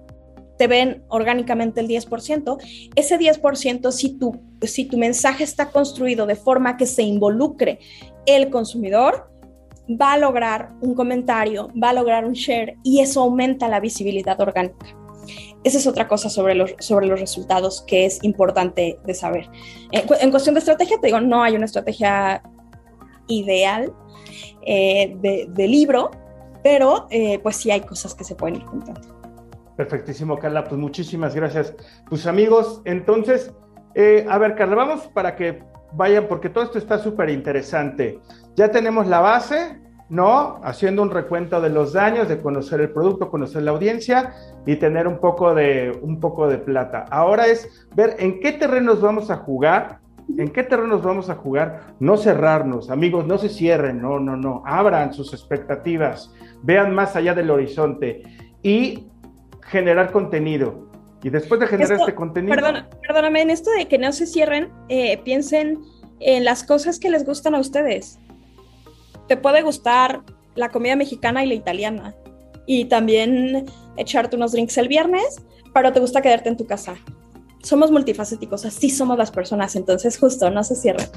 te 0.61 0.67
ven 0.67 1.03
orgánicamente 1.07 1.81
el 1.81 1.87
10%, 1.87 2.57
ese 2.95 3.17
10%, 3.17 3.91
si 3.91 4.19
tu, 4.19 4.43
si 4.61 4.85
tu 4.85 4.95
mensaje 4.95 5.43
está 5.43 5.71
construido 5.71 6.27
de 6.27 6.35
forma 6.35 6.77
que 6.77 6.85
se 6.85 7.01
involucre 7.01 7.79
el 8.27 8.51
consumidor, 8.51 9.31
va 9.89 10.13
a 10.13 10.19
lograr 10.19 10.69
un 10.81 10.93
comentario, 10.93 11.69
va 11.81 11.89
a 11.89 11.93
lograr 11.93 12.25
un 12.25 12.33
share 12.33 12.75
y 12.83 12.99
eso 12.99 13.21
aumenta 13.21 13.67
la 13.67 13.79
visibilidad 13.79 14.39
orgánica. 14.39 14.85
Esa 15.63 15.79
es 15.79 15.87
otra 15.87 16.07
cosa 16.07 16.29
sobre 16.29 16.53
los, 16.53 16.75
sobre 16.77 17.07
los 17.07 17.19
resultados 17.19 17.81
que 17.81 18.05
es 18.05 18.23
importante 18.23 18.99
de 19.03 19.13
saber. 19.15 19.49
En, 19.91 20.29
cuestión 20.29 20.53
de 20.53 20.59
estrategia, 20.59 20.99
te 21.01 21.07
digo, 21.07 21.19
no 21.21 21.41
hay 21.41 21.55
una 21.55 21.65
estrategia 21.65 22.43
ideal 23.25 23.91
eh, 24.67 25.17
de, 25.19 25.67
libro, 25.67 26.11
pero 26.61 27.07
eh, 27.09 27.39
pues 27.39 27.55
sí 27.55 27.71
hay 27.71 27.81
cosas 27.81 28.13
que 28.13 28.23
se 28.23 28.35
pueden 28.35 28.57
ir 28.57 28.65
contando. 28.65 29.10
Perfectísimo, 29.81 30.37
Carla. 30.37 30.63
Pues 30.63 30.79
muchísimas 30.79 31.33
gracias. 31.33 31.73
Pues 32.07 32.27
amigos, 32.27 32.83
entonces, 32.85 33.51
eh, 33.95 34.27
a 34.29 34.37
ver, 34.37 34.53
Carla, 34.53 34.75
vamos 34.75 35.07
para 35.07 35.35
que 35.35 35.63
vayan, 35.93 36.27
porque 36.27 36.49
todo 36.49 36.65
esto 36.65 36.77
está 36.77 36.99
súper 36.99 37.31
interesante. 37.31 38.19
Ya 38.55 38.69
tenemos 38.69 39.07
la 39.07 39.21
base 39.21 39.81
¿no? 40.07 40.59
Haciendo 40.63 41.01
un 41.01 41.09
recuento 41.09 41.61
de 41.61 41.69
los 41.69 41.93
daños, 41.93 42.27
de 42.27 42.37
conocer 42.37 42.81
el 42.81 42.91
producto, 42.91 43.31
conocer 43.31 43.63
la 43.63 43.71
audiencia 43.71 44.33
y 44.67 44.75
tener 44.75 45.07
un 45.07 45.19
poco 45.19 45.55
de, 45.55 45.97
un 46.01 46.19
poco 46.19 46.49
de 46.49 46.57
plata. 46.57 47.05
Ahora 47.09 47.47
es 47.47 47.87
ver 47.95 48.17
en 48.19 48.41
qué 48.41 48.51
terrenos 48.51 49.01
vamos 49.01 49.31
a 49.31 49.37
jugar, 49.37 49.99
en 50.37 50.49
qué 50.49 50.63
terrenos 50.63 51.01
vamos 51.01 51.29
a 51.29 51.35
jugar, 51.35 51.95
no 51.99 52.17
cerrarnos, 52.17 52.91
amigos, 52.91 53.25
no 53.25 53.37
se 53.37 53.47
cierren, 53.47 54.01
no, 54.01 54.19
no, 54.19 54.35
no, 54.35 54.61
abran 54.65 55.13
sus 55.13 55.33
expectativas, 55.33 56.31
vean 56.61 56.93
más 56.93 57.15
allá 57.15 57.33
del 57.33 57.49
horizonte 57.49 58.21
y 58.61 59.07
generar 59.63 60.11
contenido. 60.11 60.89
Y 61.23 61.29
después 61.29 61.59
de 61.59 61.67
generar 61.67 61.99
este 61.99 62.15
contenido... 62.15 62.55
perdóname, 63.01 63.41
en 63.41 63.51
esto 63.51 63.69
de 63.71 63.87
que 63.87 63.97
no 63.97 64.11
se 64.11 64.25
cierren, 64.25 64.71
eh, 64.89 65.19
piensen 65.23 65.79
en 66.19 66.43
las 66.45 66.63
cosas 66.63 66.99
que 66.99 67.09
les 67.09 67.25
gustan 67.25 67.55
a 67.55 67.59
ustedes 67.59 68.19
te 69.31 69.37
puede 69.37 69.61
gustar 69.61 70.23
la 70.55 70.67
comida 70.71 70.97
mexicana 70.97 71.41
y 71.41 71.47
la 71.47 71.53
italiana. 71.53 72.13
Y 72.65 72.83
también 72.83 73.65
echarte 73.95 74.35
unos 74.35 74.51
drinks 74.51 74.77
el 74.77 74.89
viernes, 74.89 75.41
pero 75.73 75.93
te 75.93 76.01
gusta 76.01 76.21
quedarte 76.21 76.49
en 76.49 76.57
tu 76.57 76.67
casa. 76.67 76.95
Somos 77.63 77.91
multifacéticos, 77.91 78.65
así 78.65 78.89
somos 78.89 79.17
las 79.17 79.31
personas, 79.31 79.77
entonces 79.77 80.17
justo, 80.17 80.49
no 80.49 80.65
se 80.65 80.75
cierren. 80.75 81.07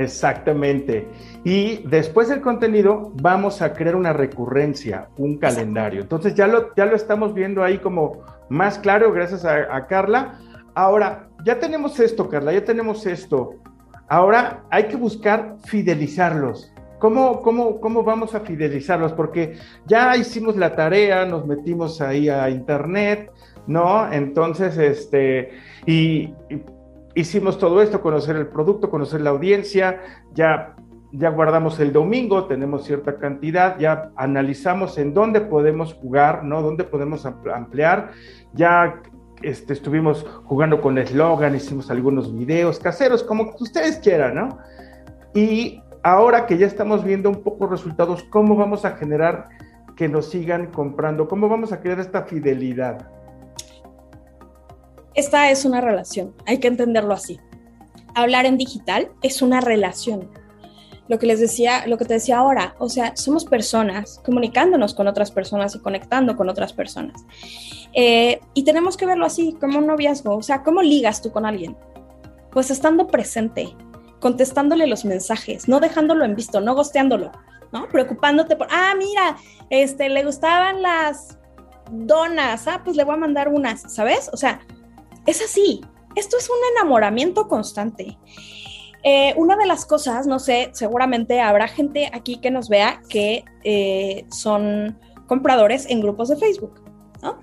Exactamente. 0.00 1.06
Y 1.44 1.86
después 1.88 2.30
del 2.30 2.40
contenido 2.40 3.12
vamos 3.20 3.60
a 3.60 3.74
crear 3.74 3.96
una 3.96 4.14
recurrencia, 4.14 5.08
un 5.18 5.36
calendario. 5.36 6.00
Entonces 6.00 6.34
ya 6.34 6.46
lo, 6.46 6.74
ya 6.74 6.86
lo 6.86 6.96
estamos 6.96 7.34
viendo 7.34 7.62
ahí 7.62 7.78
como 7.78 8.22
más 8.48 8.78
claro 8.78 9.12
gracias 9.12 9.44
a, 9.44 9.86
Carla. 9.88 10.38
Ahora, 10.74 11.28
ya 11.44 11.58
tenemos 11.58 12.00
esto, 12.00 12.28
Carla, 12.30 12.52
ya 12.52 12.64
tenemos 12.64 13.04
esto. 13.04 13.56
Ahora 14.08 14.64
hay 14.70 14.84
que 14.84 14.96
buscar 14.96 15.56
fidelizarlos. 15.66 16.72
¿Cómo, 16.98 17.42
cómo, 17.42 17.78
cómo 17.80 18.02
vamos 18.02 18.34
a 18.34 18.40
fidelizarlos? 18.40 19.12
Porque 19.12 19.58
ya 19.86 20.16
hicimos 20.16 20.56
la 20.56 20.74
tarea, 20.74 21.26
nos 21.26 21.46
metimos 21.46 22.00
ahí 22.00 22.28
a 22.30 22.48
internet, 22.48 23.30
¿no? 23.66 24.10
Entonces, 24.10 24.76
este, 24.78 25.50
y, 25.86 26.34
hicimos 27.14 27.58
todo 27.58 27.82
esto, 27.82 28.00
conocer 28.00 28.36
el 28.36 28.46
producto, 28.48 28.90
conocer 28.90 29.20
la 29.20 29.30
audiencia, 29.30 30.00
ya, 30.34 30.76
ya 31.12 31.30
guardamos 31.30 31.80
el 31.80 31.92
domingo, 31.92 32.46
tenemos 32.46 32.84
cierta 32.84 33.16
cantidad, 33.16 33.78
ya 33.78 34.10
analizamos 34.16 34.98
en 34.98 35.14
dónde 35.14 35.40
podemos 35.40 35.94
jugar, 35.94 36.44
¿no? 36.44 36.62
Dónde 36.62 36.84
podemos 36.84 37.26
ampliar, 37.26 38.10
ya 38.52 39.00
este, 39.42 39.72
estuvimos 39.72 40.26
jugando 40.44 40.80
con 40.80 40.98
eslogan, 40.98 41.54
hicimos 41.54 41.90
algunos 41.90 42.34
videos 42.34 42.78
caseros, 42.78 43.22
como 43.22 43.54
ustedes 43.58 43.98
quieran, 43.98 44.34
¿no? 44.34 44.58
Y 45.34 45.82
ahora 46.02 46.46
que 46.46 46.58
ya 46.58 46.66
estamos 46.66 47.04
viendo 47.04 47.28
un 47.28 47.42
poco 47.42 47.66
resultados, 47.66 48.22
¿cómo 48.24 48.56
vamos 48.56 48.84
a 48.84 48.92
generar 48.92 49.48
que 49.96 50.08
nos 50.08 50.30
sigan 50.30 50.66
comprando? 50.66 51.28
¿Cómo 51.28 51.48
vamos 51.48 51.72
a 51.72 51.80
crear 51.80 52.00
esta 52.00 52.22
fidelidad? 52.22 53.08
Esta 55.20 55.50
es 55.50 55.66
una 55.66 55.82
relación, 55.82 56.34
hay 56.46 56.60
que 56.60 56.68
entenderlo 56.68 57.12
así. 57.12 57.38
Hablar 58.14 58.46
en 58.46 58.56
digital 58.56 59.10
es 59.20 59.42
una 59.42 59.60
relación. 59.60 60.30
Lo 61.08 61.18
que 61.18 61.26
les 61.26 61.40
decía, 61.40 61.86
lo 61.86 61.98
que 61.98 62.06
te 62.06 62.14
decía 62.14 62.38
ahora, 62.38 62.74
o 62.78 62.88
sea, 62.88 63.14
somos 63.16 63.44
personas 63.44 64.18
comunicándonos 64.24 64.94
con 64.94 65.08
otras 65.08 65.30
personas 65.30 65.74
y 65.74 65.80
conectando 65.80 66.38
con 66.38 66.48
otras 66.48 66.72
personas. 66.72 67.22
Eh, 67.92 68.40
y 68.54 68.64
tenemos 68.64 68.96
que 68.96 69.04
verlo 69.04 69.26
así, 69.26 69.54
como 69.60 69.78
un 69.80 69.88
noviazgo. 69.88 70.34
O 70.34 70.42
sea, 70.42 70.62
¿cómo 70.62 70.80
ligas 70.80 71.20
tú 71.20 71.30
con 71.30 71.44
alguien? 71.44 71.76
Pues 72.50 72.70
estando 72.70 73.06
presente, 73.06 73.68
contestándole 74.20 74.86
los 74.86 75.04
mensajes, 75.04 75.68
no 75.68 75.80
dejándolo 75.80 76.24
en 76.24 76.34
visto, 76.34 76.62
no 76.62 76.74
gosteándolo, 76.74 77.30
¿no? 77.72 77.90
Preocupándote 77.90 78.56
por, 78.56 78.68
ah, 78.70 78.94
mira, 78.96 79.36
este, 79.68 80.08
le 80.08 80.24
gustaban 80.24 80.80
las 80.80 81.36
donas, 81.90 82.66
ah, 82.68 82.80
pues 82.82 82.96
le 82.96 83.04
voy 83.04 83.16
a 83.16 83.18
mandar 83.18 83.48
unas, 83.50 83.82
¿sabes? 83.92 84.30
O 84.32 84.38
sea, 84.38 84.60
es 85.26 85.42
así. 85.42 85.80
Esto 86.16 86.36
es 86.36 86.48
un 86.48 86.56
enamoramiento 86.76 87.48
constante. 87.48 88.18
Eh, 89.02 89.32
una 89.36 89.56
de 89.56 89.66
las 89.66 89.86
cosas, 89.86 90.26
no 90.26 90.38
sé, 90.38 90.70
seguramente 90.72 91.40
habrá 91.40 91.68
gente 91.68 92.10
aquí 92.12 92.36
que 92.36 92.50
nos 92.50 92.68
vea 92.68 93.00
que 93.08 93.44
eh, 93.64 94.26
son 94.30 94.98
compradores 95.26 95.86
en 95.88 96.00
grupos 96.00 96.28
de 96.28 96.36
Facebook, 96.36 96.82
¿no? 97.22 97.40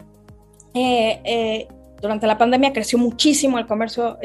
Eh, 0.73 1.67
durante 1.99 2.27
la 2.27 2.37
pandemia 2.37 2.73
creció 2.73 2.99
muchísimo 2.99 3.57
el 3.57 3.65
comercio 3.65 4.19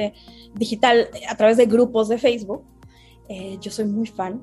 digital 0.54 1.08
a 1.26 1.34
través 1.36 1.56
de 1.56 1.64
grupos 1.64 2.10
de 2.10 2.18
Facebook. 2.18 2.62
Yo 3.62 3.70
soy 3.70 3.86
muy 3.86 4.06
fan. 4.06 4.42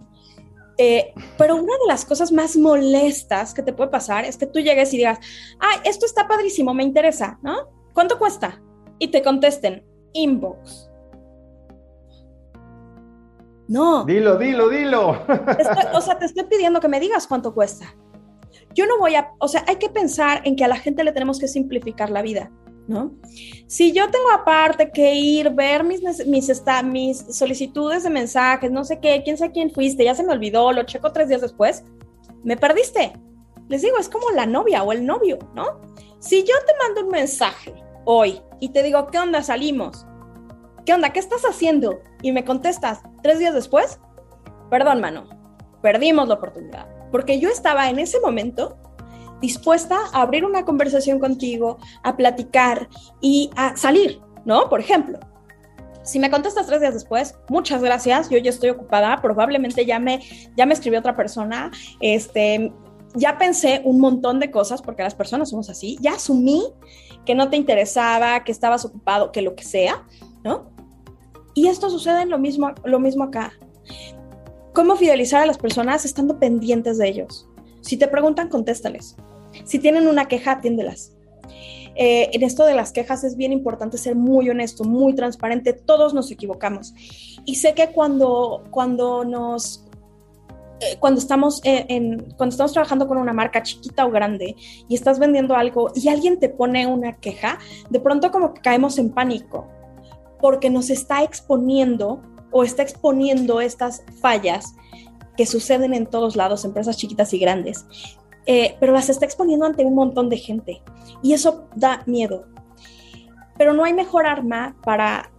Pero 0.75 1.55
una 1.57 1.73
de 1.73 1.87
las 1.87 2.05
cosas 2.05 2.31
más 2.31 2.57
molestas 2.57 3.53
que 3.53 3.61
te 3.61 3.71
puede 3.71 3.91
pasar 3.91 4.25
es 4.25 4.35
que 4.35 4.47
tú 4.47 4.59
llegues 4.59 4.91
y 4.95 4.97
digas, 4.97 5.19
ay, 5.59 5.77
esto 5.83 6.07
está 6.07 6.27
padrísimo, 6.27 6.73
me 6.73 6.81
interesa, 6.81 7.37
¿no? 7.43 7.67
¿Cuánto 7.93 8.17
cuesta? 8.17 8.59
Y 8.99 9.07
te 9.07 9.23
contesten, 9.23 9.83
inbox. 10.13 10.89
No. 13.67 14.03
Dilo, 14.03 14.37
dilo, 14.37 14.69
dilo. 14.69 15.09
o 15.93 16.01
sea, 16.01 16.17
te 16.17 16.25
estoy 16.25 16.45
pidiendo 16.45 16.79
que 16.79 16.87
me 16.87 16.99
digas 16.99 17.27
cuánto 17.27 17.53
cuesta. 17.53 17.95
Yo 18.73 18.85
no 18.85 18.97
voy 18.99 19.15
a, 19.15 19.31
o 19.39 19.47
sea, 19.47 19.63
hay 19.67 19.77
que 19.77 19.89
pensar 19.89 20.41
en 20.43 20.55
que 20.55 20.65
a 20.65 20.67
la 20.67 20.77
gente 20.77 21.03
le 21.03 21.11
tenemos 21.11 21.39
que 21.39 21.47
simplificar 21.47 22.09
la 22.09 22.21
vida. 22.21 22.51
¿no? 22.89 23.13
Si 23.67 23.91
yo 23.91 24.09
tengo 24.09 24.31
aparte 24.31 24.89
que 24.91 25.13
ir, 25.13 25.51
ver 25.51 25.83
mis, 25.83 26.01
mis, 26.25 26.51
mis 26.85 27.17
solicitudes 27.29 28.03
de 28.03 28.09
mensajes, 28.09 28.71
no 28.71 28.83
sé 28.83 28.99
qué, 28.99 29.21
quién 29.23 29.37
sabe 29.37 29.51
quién 29.51 29.69
fuiste, 29.69 30.03
ya 30.03 30.15
se 30.15 30.23
me 30.23 30.33
olvidó, 30.33 30.71
lo 30.71 30.83
checo 30.83 31.13
tres 31.13 31.29
días 31.29 31.41
después, 31.41 31.83
me 32.43 32.57
perdiste. 32.57 33.13
Les 33.67 33.83
digo, 33.83 33.97
es 33.99 34.09
como 34.09 34.31
la 34.31 34.47
novia 34.47 34.81
o 34.81 34.91
el 34.91 35.05
novio, 35.05 35.37
¿no? 35.53 35.79
Si 36.17 36.39
yo 36.39 36.55
te 36.65 36.73
mando 36.83 37.05
un 37.05 37.09
mensaje 37.09 37.75
hoy 38.05 38.41
y 38.59 38.69
te 38.69 38.83
digo, 38.83 39.07
¿qué 39.07 39.19
onda? 39.19 39.41
Salimos. 39.43 40.05
¿Qué 40.85 40.93
onda? 40.93 41.11
¿Qué 41.11 41.19
estás 41.19 41.43
haciendo? 41.43 41.99
Y 42.21 42.31
me 42.31 42.43
contestas 42.43 43.01
tres 43.21 43.39
días 43.39 43.53
después, 43.53 43.99
perdón, 44.69 45.01
mano, 45.01 45.29
perdimos 45.81 46.27
la 46.27 46.35
oportunidad. 46.35 46.87
Porque 47.11 47.39
yo 47.39 47.49
estaba 47.49 47.89
en 47.89 47.99
ese 47.99 48.19
momento 48.19 48.77
dispuesta 49.41 49.97
a 50.13 50.21
abrir 50.21 50.45
una 50.45 50.65
conversación 50.65 51.19
contigo, 51.19 51.77
a 52.03 52.17
platicar 52.17 52.89
y 53.21 53.49
a 53.55 53.75
salir, 53.77 54.21
¿no? 54.45 54.69
Por 54.69 54.79
ejemplo. 54.79 55.19
Si 56.03 56.17
me 56.17 56.31
contestas 56.31 56.65
tres 56.65 56.81
días 56.81 56.93
después, 56.93 57.35
muchas 57.49 57.83
gracias, 57.83 58.29
yo 58.29 58.37
ya 58.39 58.49
estoy 58.49 58.71
ocupada, 58.71 59.21
probablemente 59.21 59.85
ya 59.85 59.99
me, 59.99 60.21
ya 60.57 60.65
me 60.65 60.73
escribió 60.73 60.99
otra 60.99 61.15
persona, 61.15 61.69
este, 61.99 62.73
ya 63.13 63.37
pensé 63.37 63.81
un 63.83 63.99
montón 63.99 64.39
de 64.39 64.49
cosas, 64.49 64.81
porque 64.81 65.03
las 65.03 65.13
personas 65.13 65.49
somos 65.49 65.69
así, 65.69 65.97
ya 66.01 66.13
asumí 66.13 66.63
que 67.29 67.35
no 67.35 67.51
te 67.51 67.57
interesaba, 67.57 68.43
que 68.43 68.51
estabas 68.51 68.85
ocupado, 68.85 69.31
que 69.31 69.43
lo 69.43 69.53
que 69.55 69.63
sea, 69.63 70.03
¿no? 70.43 70.71
Y 71.53 71.67
esto 71.67 71.91
sucede 71.91 72.23
en 72.23 72.31
lo 72.31 72.39
mismo, 72.39 72.71
lo 72.83 72.99
mismo 72.99 73.25
acá. 73.25 73.53
¿Cómo 74.73 74.95
fidelizar 74.95 75.43
a 75.43 75.45
las 75.45 75.59
personas 75.59 76.05
estando 76.05 76.39
pendientes 76.39 76.97
de 76.97 77.07
ellos? 77.07 77.47
Si 77.81 77.97
te 77.97 78.07
preguntan, 78.07 78.49
contéstales. 78.49 79.15
Si 79.63 79.77
tienen 79.77 80.07
una 80.07 80.27
queja, 80.27 80.53
atiéndelas. 80.53 81.15
Eh, 81.95 82.31
en 82.33 82.41
esto 82.41 82.65
de 82.65 82.73
las 82.73 82.91
quejas 82.91 83.23
es 83.23 83.35
bien 83.35 83.53
importante 83.53 83.99
ser 83.99 84.15
muy 84.15 84.49
honesto, 84.49 84.83
muy 84.83 85.13
transparente. 85.13 85.73
Todos 85.73 86.15
nos 86.15 86.31
equivocamos. 86.31 86.95
Y 87.45 87.57
sé 87.57 87.75
que 87.75 87.89
cuando, 87.89 88.63
cuando 88.71 89.23
nos 89.23 89.85
eh, 90.81 90.97
cuando 90.99 91.19
estamos 91.19 91.61
eh, 91.65 91.85
en, 91.89 92.33
cuando 92.37 92.53
estamos 92.53 92.71
trabajando 92.71 93.07
con 93.07 93.17
una 93.17 93.33
marca 93.33 93.61
chiquita 93.61 94.05
o 94.05 94.11
grande 94.11 94.55
y 94.87 94.95
estás 94.95 95.19
vendiendo 95.19 95.55
algo 95.55 95.91
y 95.93 96.07
alguien 96.07 96.39
te 96.39 96.47
pone 96.47 96.87
una 96.87 97.13
queja, 97.13 97.59
de 97.89 97.99
pronto 97.99 98.31
como 98.31 98.53
que 98.53 98.61
caemos 98.61 98.97
en 98.97 99.11
pánico 99.11 99.67
porque 100.39 100.69
nos 100.69 100.89
está 100.89 101.23
exponiendo 101.23 102.21
o 102.51 102.63
está 102.63 102.81
exponiendo 102.83 103.59
estas 103.59 104.03
fallas 104.21 104.73
que 105.35 105.45
suceden 105.45 105.93
en 105.93 106.05
todos 106.05 106.35
lados, 106.35 106.65
empresas 106.65 106.97
chiquitas 106.97 107.33
y 107.33 107.39
grandes. 107.39 107.85
Eh, 108.45 108.77
pero 108.79 108.93
las 108.93 109.09
está 109.09 109.25
exponiendo 109.25 109.65
ante 109.65 109.85
un 109.85 109.95
montón 109.95 110.29
de 110.29 110.37
gente 110.37 110.81
y 111.21 111.33
eso 111.33 111.67
da 111.75 112.03
miedo. 112.05 112.45
Pero 113.57 113.73
no 113.73 113.83
hay 113.83 113.93
mejor 113.93 114.25
arma 114.25 114.77
para, 114.83 115.29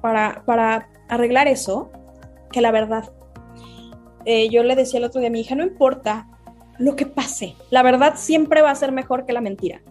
para, 0.00 0.44
para, 0.46 0.88
arreglar 1.08 1.48
eso 1.48 1.90
que 2.52 2.60
la 2.60 2.70
verdad. 2.70 3.12
Eh, 4.24 4.48
yo 4.50 4.62
le 4.62 4.76
decía 4.76 4.98
el 4.98 5.04
otro 5.04 5.20
día 5.20 5.28
a 5.28 5.32
mi 5.32 5.40
hija, 5.40 5.54
no 5.54 5.64
importa 5.64 6.28
lo 6.78 6.96
que 6.96 7.06
pase, 7.06 7.54
la 7.70 7.82
verdad 7.82 8.14
siempre 8.16 8.62
va 8.62 8.70
a 8.70 8.74
ser 8.74 8.92
mejor 8.92 9.26
que 9.26 9.32
la 9.32 9.40
mentira. 9.40 9.82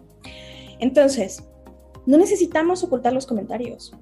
Entonces, 0.78 1.48
no 2.06 2.18
necesitamos 2.18 2.82
ocultar 2.82 3.12
los 3.12 3.26
comentarios 3.26 3.94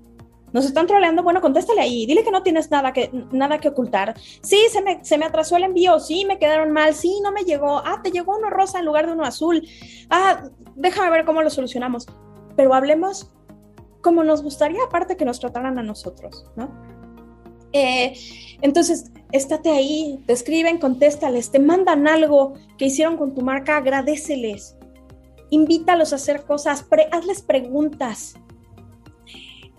nos 0.53 0.64
están 0.64 0.87
troleando, 0.87 1.22
bueno, 1.22 1.41
contéstale 1.41 1.81
ahí, 1.81 2.07
dile 2.07 2.24
que 2.24 2.31
no 2.31 2.43
tienes 2.43 2.70
nada 2.70 2.93
que, 2.93 3.11
nada 3.31 3.59
que 3.59 3.68
ocultar. 3.68 4.14
Sí, 4.43 4.59
se 4.70 4.83
me, 4.83 5.05
se 5.05 5.18
me 5.18 5.26
atrasó 5.26 5.57
el 5.57 5.64
envío, 5.64 5.99
sí, 6.01 6.24
me 6.24 6.39
quedaron 6.39 6.72
mal, 6.72 6.95
sí, 6.95 7.20
no 7.22 7.33
me 7.33 7.43
llegó, 7.43 7.78
ah, 7.78 8.01
te 8.03 8.11
llegó 8.11 8.37
uno 8.37 8.51
rosa 8.51 8.78
en 8.78 8.87
lugar 8.87 9.07
de 9.07 9.12
uno 9.12 9.24
azul, 9.24 9.66
ah, 10.11 10.45
déjame 10.74 11.11
ver 11.11 11.24
cómo 11.24 11.43
lo 11.43 11.51
solucionamos. 11.51 12.07
Pero 12.57 12.74
hablemos 12.74 13.31
como 14.01 14.24
nos 14.24 14.43
gustaría, 14.43 14.83
aparte 14.85 15.16
que 15.16 15.24
nos 15.24 15.41
trataran 15.41 15.78
a 15.78 15.83
nosotros, 15.83 16.47
¿no? 16.57 16.70
Eh, 17.72 18.14
entonces, 18.62 19.12
estate 19.33 19.70
ahí, 19.70 20.22
te 20.26 20.33
escriben, 20.33 20.78
contéstales, 20.78 21.51
te 21.51 21.59
mandan 21.59 22.09
algo 22.09 22.55
que 22.78 22.87
hicieron 22.87 23.16
con 23.16 23.35
tu 23.35 23.43
marca, 23.43 23.76
agradeceles, 23.76 24.76
invítalos 25.51 26.12
a 26.12 26.16
hacer 26.16 26.45
cosas, 26.45 26.87
hazles 27.12 27.43
preguntas. 27.43 28.35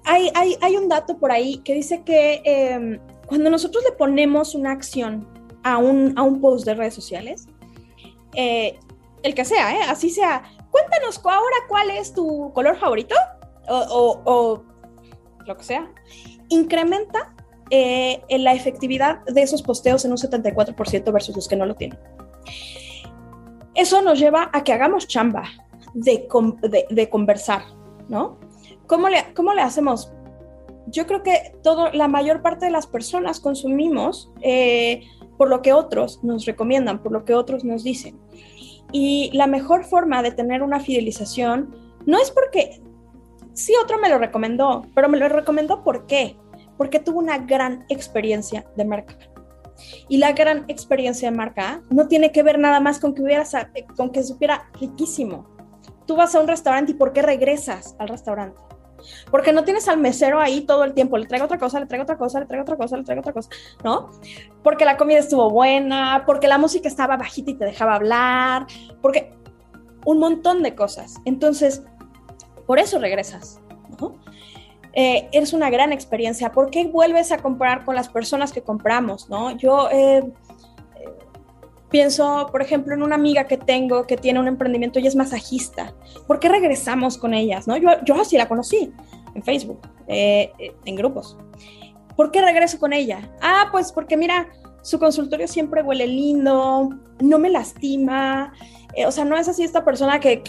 Hay, 0.04 0.32
hay, 0.62 0.76
un 0.76 0.90
dato 0.90 1.18
por 1.20 1.32
ahí 1.32 1.58
que 1.60 1.76
dice 1.76 2.04
que 2.04 2.42
em, 2.44 3.00
cuando 3.28 3.50
nosotros 3.50 3.84
le 3.84 3.92
ponemos 3.96 4.56
una 4.56 4.72
acción 4.72 5.28
a 5.64 5.78
un, 5.78 6.18
a 6.18 6.24
un 6.24 6.42
post 6.42 6.66
de 6.66 6.74
redes 6.74 6.96
sociales, 6.96 7.48
eh, 8.34 8.80
el 9.22 9.36
que 9.36 9.46
sea, 9.46 9.76
¿eh? 9.76 9.82
así 9.88 10.10
sea, 10.10 10.44
cuéntanos 10.72 11.22
ahora 11.24 11.56
cuál 11.70 11.92
es 11.92 12.14
tu 12.14 12.52
color 12.54 12.78
favorito 12.78 13.16
o 13.70 14.64
lo 15.46 15.58
que 15.58 15.64
sea, 15.64 15.92
incrementa 16.50 17.36
eh, 17.74 18.22
en 18.28 18.44
la 18.44 18.54
efectividad 18.54 19.24
de 19.24 19.42
esos 19.42 19.62
posteos 19.62 20.04
en 20.04 20.12
un 20.12 20.18
74% 20.18 21.14
versus 21.14 21.34
los 21.34 21.48
que 21.48 21.56
no 21.56 21.66
lo 21.66 21.76
tienen. 21.76 21.98
Eso 23.74 24.02
nos 24.02 24.20
lleva 24.20 24.50
a 24.52 24.66
que 24.66 24.74
hagamos 24.74 25.08
chamba 25.08 25.44
de, 25.94 26.28
de, 26.90 27.10
conversar, 27.10 27.62
¿no? 28.10 28.38
¿Cómo 28.88 29.08
le, 29.08 29.34
¿Cómo 29.34 29.54
le 29.54 29.62
hacemos? 29.62 30.12
Yo 30.88 31.08
creo 31.08 31.24
que 31.24 31.54
todo, 31.64 31.90
la 31.94 32.10
mayor 32.10 32.42
parte 32.42 32.66
de 32.66 32.72
las 32.72 32.88
personas 32.88 33.40
consumimos 33.40 34.30
eh, 34.42 35.04
por 35.38 35.48
lo 35.48 35.62
que 35.62 35.72
otros 35.72 36.22
nos 36.24 36.46
recomiendan, 36.46 37.02
por 37.02 37.14
lo 37.14 37.24
que 37.24 37.36
otros 37.36 37.64
nos 37.64 37.86
dicen. 37.86 38.20
Y 38.92 39.32
la 39.34 39.48
mejor 39.48 39.86
forma 39.86 40.22
de 40.22 40.32
tener 40.32 40.62
una 40.62 40.82
fidelización 40.82 41.74
no 42.06 42.20
es 42.20 42.32
porque 42.32 42.82
sí 43.54 43.74
otro 43.82 43.98
me 43.98 44.10
lo 44.10 44.18
recomendó, 44.18 44.86
pero 44.94 45.08
me 45.08 45.18
lo 45.18 45.30
recomendó 45.30 45.86
¿por 45.86 46.06
qué? 46.06 46.36
Porque 46.82 47.00
tuvo 47.00 47.20
una 47.20 47.38
gran 47.38 47.86
experiencia 47.90 48.66
de 48.76 48.86
marca. 48.86 49.16
Y 50.10 50.18
la 50.18 50.32
gran 50.32 50.66
experiencia 50.68 51.30
de 51.30 51.38
marca 51.38 51.84
no 51.92 52.08
tiene 52.08 52.32
que 52.32 52.42
ver 52.42 52.58
nada 52.58 52.80
más 52.80 52.98
con 52.98 53.14
que, 53.14 53.22
hubiera, 53.22 53.46
con 53.96 54.10
que 54.10 54.24
supiera 54.24 54.68
riquísimo. 54.80 55.46
Tú 56.08 56.16
vas 56.16 56.34
a 56.34 56.40
un 56.40 56.48
restaurante 56.48 56.94
y 56.94 56.96
¿por 56.96 57.14
qué 57.14 57.22
regresas 57.22 57.96
al 58.00 58.08
restaurante? 58.08 58.60
Porque 59.30 59.54
no 59.54 59.64
tienes 59.64 59.88
al 59.88 60.00
mesero 60.00 60.40
ahí 60.40 60.62
todo 60.62 60.84
el 60.84 60.96
tiempo, 60.96 61.20
le 61.20 61.28
traigo 61.28 61.46
otra 61.46 61.60
cosa, 61.60 61.80
le 61.80 61.86
traigo 61.86 62.02
otra 62.02 62.18
cosa, 62.18 62.40
le 62.40 62.48
traigo 62.48 62.64
otra 62.64 62.78
cosa, 62.78 62.98
le 62.98 63.04
traigo 63.04 63.20
otra 63.20 63.34
cosa, 63.34 63.52
¿no? 63.84 64.10
Porque 64.64 64.84
la 64.84 64.98
comida 64.98 65.20
estuvo 65.20 65.52
buena, 65.52 66.24
porque 66.26 66.48
la 66.48 66.58
música 66.58 66.88
estaba 66.88 67.16
bajita 67.16 67.52
y 67.52 67.54
te 67.54 67.66
dejaba 67.66 67.94
hablar, 67.94 68.66
porque 69.04 69.36
un 70.04 70.18
montón 70.18 70.64
de 70.64 70.74
cosas. 70.74 71.18
Entonces, 71.26 71.84
por 72.66 72.80
eso 72.80 72.98
regresas, 72.98 73.62
¿no? 74.00 74.20
Eh, 74.94 75.30
es 75.32 75.54
una 75.54 75.70
gran 75.70 75.92
experiencia. 75.94 76.52
¿Por 76.52 76.70
qué 76.70 76.86
vuelves 76.86 77.32
a 77.32 77.38
comprar 77.38 77.86
con 77.86 77.96
las 77.96 78.10
personas 78.10 78.52
que 78.52 78.62
compramos? 78.62 79.30
¿no? 79.30 79.52
Yo 79.52 79.90
eh, 79.92 80.24
pienso, 81.90 82.48
por 82.52 82.62
ejemplo, 82.62 82.94
en 82.94 83.04
una 83.04 83.16
amiga 83.16 83.46
que 83.46 83.58
tengo 83.58 84.06
que 84.06 84.18
tiene 84.18 84.40
un 84.40 84.48
emprendimiento 84.48 85.00
y 85.00 85.08
es 85.08 85.16
masajista. 85.16 85.94
¿Por 86.28 86.40
qué 86.40 86.50
regresamos 86.50 87.18
con 87.18 87.34
ellas? 87.34 87.68
¿no? 87.68 87.78
Yo, 87.78 87.90
yo 88.04 88.20
así 88.20 88.38
la 88.38 88.48
conocí 88.48 88.92
en 89.36 89.44
Facebook, 89.44 89.80
eh, 90.08 90.52
en 90.86 90.96
grupos. 90.96 91.38
¿Por 92.16 92.32
qué 92.32 92.42
regreso 92.42 92.78
con 92.78 92.94
ella? 92.94 93.30
Ah, 93.42 93.70
pues 93.72 93.92
porque 93.92 94.18
mira, 94.18 94.48
su 94.82 95.00
consultorio 95.00 95.48
siempre 95.48 95.84
huele 95.84 96.08
lindo, 96.08 96.90
no 97.20 97.40
me 97.40 97.50
lastima, 97.50 98.52
eh, 98.96 99.06
o 99.06 99.12
sea, 99.12 99.26
no 99.26 99.38
es 99.38 99.48
así 99.48 99.64
esta 99.64 99.86
persona 99.86 100.20
que, 100.20 100.44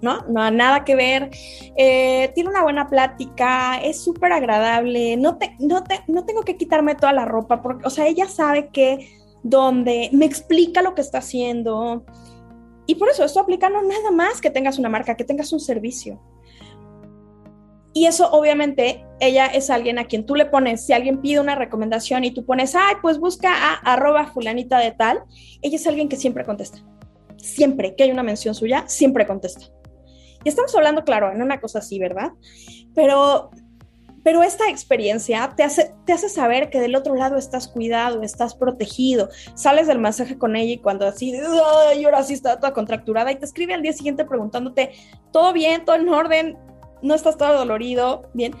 ¿no? 0.00 0.22
No 0.28 0.50
nada 0.50 0.84
que 0.84 0.94
ver, 0.94 1.30
eh, 1.76 2.30
tiene 2.34 2.50
una 2.50 2.62
buena 2.62 2.88
plática, 2.88 3.80
es 3.80 4.00
súper 4.00 4.32
agradable, 4.32 5.16
no, 5.16 5.38
te, 5.38 5.56
no, 5.58 5.82
te, 5.84 6.00
no 6.06 6.24
tengo 6.24 6.42
que 6.42 6.56
quitarme 6.56 6.94
toda 6.94 7.12
la 7.12 7.24
ropa, 7.24 7.62
porque, 7.62 7.86
o 7.86 7.90
sea, 7.90 8.06
ella 8.06 8.28
sabe 8.28 8.68
que, 8.68 9.16
donde 9.42 10.10
me 10.12 10.26
explica 10.26 10.82
lo 10.82 10.94
que 10.94 11.00
está 11.00 11.18
haciendo. 11.18 12.04
Y 12.86 12.96
por 12.96 13.08
eso 13.08 13.24
esto 13.24 13.40
aplica 13.40 13.68
no 13.68 13.82
nada 13.82 14.10
más 14.10 14.40
que 14.40 14.50
tengas 14.50 14.78
una 14.78 14.88
marca, 14.88 15.16
que 15.16 15.24
tengas 15.24 15.52
un 15.52 15.60
servicio. 15.60 16.20
Y 17.92 18.06
eso 18.06 18.30
obviamente 18.30 19.04
ella 19.20 19.46
es 19.46 19.70
alguien 19.70 19.98
a 19.98 20.04
quien 20.04 20.24
tú 20.24 20.34
le 20.34 20.46
pones, 20.46 20.86
si 20.86 20.92
alguien 20.92 21.20
pide 21.20 21.40
una 21.40 21.54
recomendación 21.54 22.24
y 22.24 22.30
tú 22.30 22.44
pones, 22.44 22.74
ay, 22.74 22.96
pues 23.02 23.18
busca 23.18 23.50
a 23.52 23.74
arroba 23.92 24.26
fulanita 24.26 24.78
de 24.78 24.92
tal, 24.92 25.22
ella 25.62 25.76
es 25.76 25.86
alguien 25.86 26.08
que 26.08 26.16
siempre 26.16 26.44
contesta 26.44 26.78
siempre 27.38 27.94
que 27.94 28.04
hay 28.04 28.10
una 28.10 28.22
mención 28.22 28.54
suya, 28.54 28.84
siempre 28.86 29.26
contesta. 29.26 29.66
Y 30.48 30.50
estamos 30.50 30.74
hablando, 30.74 31.04
claro, 31.04 31.30
en 31.30 31.42
una 31.42 31.60
cosa 31.60 31.80
así, 31.80 31.98
¿verdad? 31.98 32.32
Pero, 32.94 33.50
pero 34.24 34.42
esta 34.42 34.70
experiencia 34.70 35.52
te 35.54 35.62
hace, 35.62 35.92
te 36.06 36.14
hace 36.14 36.30
saber 36.30 36.70
que 36.70 36.80
del 36.80 36.96
otro 36.96 37.14
lado 37.14 37.36
estás 37.36 37.68
cuidado, 37.68 38.22
estás 38.22 38.54
protegido, 38.54 39.28
sales 39.54 39.88
del 39.88 39.98
masaje 39.98 40.38
con 40.38 40.56
ella 40.56 40.72
y 40.72 40.78
cuando 40.78 41.06
así, 41.06 41.34
ay, 41.90 42.02
ahora 42.02 42.22
sí 42.22 42.32
está 42.32 42.58
toda 42.58 42.72
contracturada 42.72 43.30
y 43.30 43.36
te 43.36 43.44
escribe 43.44 43.74
al 43.74 43.82
día 43.82 43.92
siguiente 43.92 44.24
preguntándote, 44.24 44.92
¿todo 45.34 45.52
bien? 45.52 45.84
¿Todo 45.84 45.96
en 45.96 46.08
orden? 46.08 46.56
¿No 47.02 47.14
estás 47.14 47.36
todo 47.36 47.52
dolorido? 47.52 48.30
Bien 48.32 48.54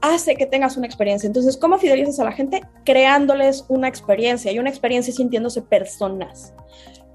hace 0.00 0.36
que 0.36 0.46
tengas 0.46 0.76
una 0.76 0.86
experiencia. 0.86 1.26
Entonces, 1.26 1.56
¿cómo 1.56 1.76
fidelizas 1.76 2.20
a 2.20 2.24
la 2.24 2.30
gente? 2.30 2.60
Creándoles 2.84 3.64
una 3.66 3.88
experiencia 3.88 4.52
y 4.52 4.60
una 4.60 4.70
experiencia 4.70 5.12
sintiéndose 5.12 5.60
personas 5.60 6.54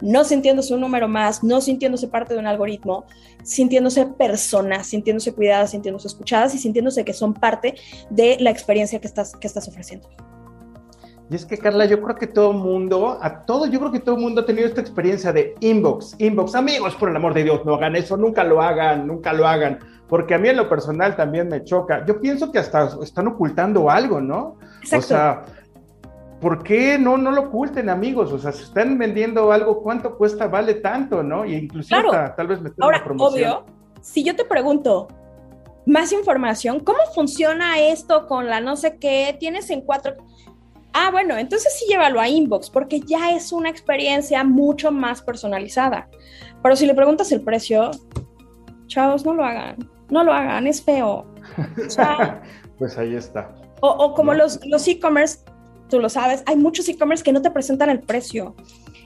no 0.02 0.24
sintiéndose 0.24 0.74
un 0.74 0.82
número 0.82 1.08
más, 1.08 1.44
no 1.44 1.62
sintiéndose 1.62 2.08
parte 2.08 2.34
de 2.34 2.40
un 2.40 2.48
algoritmo, 2.48 3.06
sintiéndose 3.44 4.06
personas, 4.06 4.88
sintiéndose 4.88 5.34
cuidadas, 5.34 5.72
sintiéndose 5.72 6.08
escuchadas 6.08 6.56
y 6.56 6.58
sintiéndose 6.58 7.06
que 7.06 7.14
son 7.14 7.34
parte 7.34 7.76
de 8.10 8.38
la 8.40 8.50
experiencia 8.50 9.00
que 9.00 9.08
estás, 9.08 9.36
que 9.36 9.48
estás 9.48 9.68
ofreciendo. 9.68 10.10
Y 11.30 11.36
es 11.36 11.46
que, 11.46 11.58
Carla, 11.58 11.86
yo 11.86 12.02
creo 12.02 12.16
que 12.16 12.28
todo 12.28 12.54
mundo, 12.54 13.18
a 13.22 13.46
todo, 13.46 13.66
yo 13.66 13.80
creo 13.80 13.92
que 13.92 14.00
todo 14.00 14.18
mundo 14.18 14.42
ha 14.42 14.46
tenido 14.46 14.68
esta 14.68 14.82
experiencia 14.82 15.32
de 15.32 15.56
inbox, 15.62 16.16
inbox. 16.20 16.54
Amigos, 16.54 16.96
por 16.96 17.10
el 17.10 17.16
amor 17.16 17.34
de 17.34 17.44
Dios, 17.44 17.66
no 17.66 17.76
hagan 17.76 17.96
eso, 17.96 18.18
nunca 18.18 18.44
lo 18.44 18.62
hagan, 18.62 19.08
nunca 19.08 19.32
lo 19.34 19.48
hagan, 19.48 19.80
porque 20.08 20.36
a 20.36 20.38
mí 20.38 20.50
en 20.50 20.58
lo 20.58 20.70
personal 20.70 21.16
también 21.16 21.48
me 21.48 21.64
choca. 21.64 22.06
Yo 22.06 22.20
pienso 22.20 22.52
que 22.52 22.60
hasta 22.60 22.90
están 23.02 23.28
ocultando 23.28 23.90
algo, 23.90 24.20
¿no? 24.20 24.58
Exacto. 24.82 24.98
O 24.98 25.02
sea, 25.08 25.46
¿por 26.44 26.62
qué 26.62 27.00
no, 27.00 27.18
no 27.18 27.32
lo 27.32 27.44
oculten, 27.44 27.90
amigos? 27.90 28.34
O 28.34 28.38
sea, 28.38 28.52
si 28.52 28.64
están 28.64 28.98
vendiendo 28.98 29.50
algo, 29.54 29.82
¿cuánto 29.82 30.18
cuesta? 30.18 30.48
Vale 30.48 30.74
tanto, 30.76 31.24
¿no? 31.24 31.46
Y 31.46 31.56
inclusive 31.56 32.04
tal 32.36 32.48
vez 32.48 32.62
meter 32.62 32.84
Ahora, 32.84 33.02
obvio, 33.18 33.66
si 34.02 34.26
yo 34.26 34.36
te 34.36 34.44
pregunto 34.44 35.08
más 35.86 36.12
información, 36.12 36.82
¿cómo 36.82 37.00
funciona 37.16 37.80
esto 37.80 38.28
con 38.28 38.48
la 38.48 38.60
no 38.60 38.76
sé 38.76 38.98
qué? 38.98 39.38
Tienes 39.40 39.70
en 39.70 39.82
cuatro... 39.82 40.16
Ah, 40.92 41.12
bueno, 41.12 41.38
entonces 41.38 41.74
sí 41.80 41.86
llévalo 41.88 42.20
a 42.20 42.28
inbox, 42.28 42.70
porque 42.70 43.00
ya 43.00 43.32
es 43.32 43.54
una 43.54 43.70
experiencia 43.70 44.44
mucho 44.44 44.92
más 44.92 45.22
personalizada. 45.22 46.10
Pero 46.62 46.76
si 46.76 46.86
le 46.86 46.94
preguntas 46.94 47.32
el 47.32 47.42
precio, 47.42 47.90
chavos, 48.88 49.26
no 49.26 49.34
lo 49.34 49.46
hagan, 49.46 49.90
no 50.10 50.26
lo 50.26 50.34
hagan, 50.34 50.68
es 50.68 50.84
feo. 50.84 51.26
pues 52.78 52.98
ahí 52.98 53.16
está. 53.16 53.50
O, 53.80 54.14
como 54.14 54.34
los 54.34 54.60
e-commerce 54.88 55.40
tú 55.94 56.00
lo 56.00 56.10
sabes, 56.10 56.42
hay 56.48 56.56
muchos 56.56 56.90
e-commerce 56.90 57.24
que 57.24 57.32
no 57.32 57.44
te 57.44 57.52
presentan 57.52 57.88
el 57.92 58.00
precio. 58.00 58.56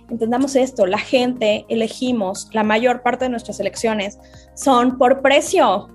Entendamos 0.09 0.55
esto, 0.55 0.85
la 0.85 0.97
gente 0.97 1.65
elegimos, 1.67 2.47
la 2.53 2.63
mayor 2.63 3.03
parte 3.03 3.25
de 3.25 3.29
nuestras 3.29 3.59
elecciones 3.59 4.17
son 4.55 4.97
por 4.97 5.21
precio, 5.21 5.89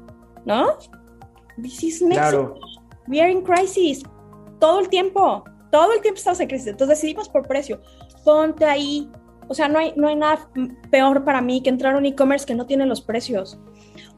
¿no? 0.44 0.76
This 1.62 1.82
is 1.82 2.02
Mexico. 2.02 2.60
We 3.08 3.22
are 3.22 3.32
in 3.32 3.40
crisis. 3.40 4.02
Todo 4.60 4.80
el 4.80 4.90
tiempo, 4.90 5.44
todo 5.70 5.94
el 5.94 6.02
tiempo 6.02 6.18
estamos 6.18 6.40
en 6.40 6.48
crisis. 6.48 6.66
Entonces 6.66 6.98
decidimos 6.98 7.30
por 7.30 7.48
precio. 7.48 7.80
Ponte 8.22 8.66
ahí. 8.66 9.10
O 9.48 9.54
sea, 9.54 9.68
no 9.68 9.78
hay, 9.78 9.94
no 9.96 10.08
hay 10.08 10.16
nada 10.16 10.46
peor 10.90 11.24
para 11.24 11.40
mí 11.40 11.62
que 11.62 11.70
entrar 11.70 11.94
a 11.94 11.96
un 11.96 12.04
e-commerce 12.04 12.44
que 12.44 12.54
no 12.54 12.66
tiene 12.66 12.84
los 12.84 13.00
precios. 13.00 13.58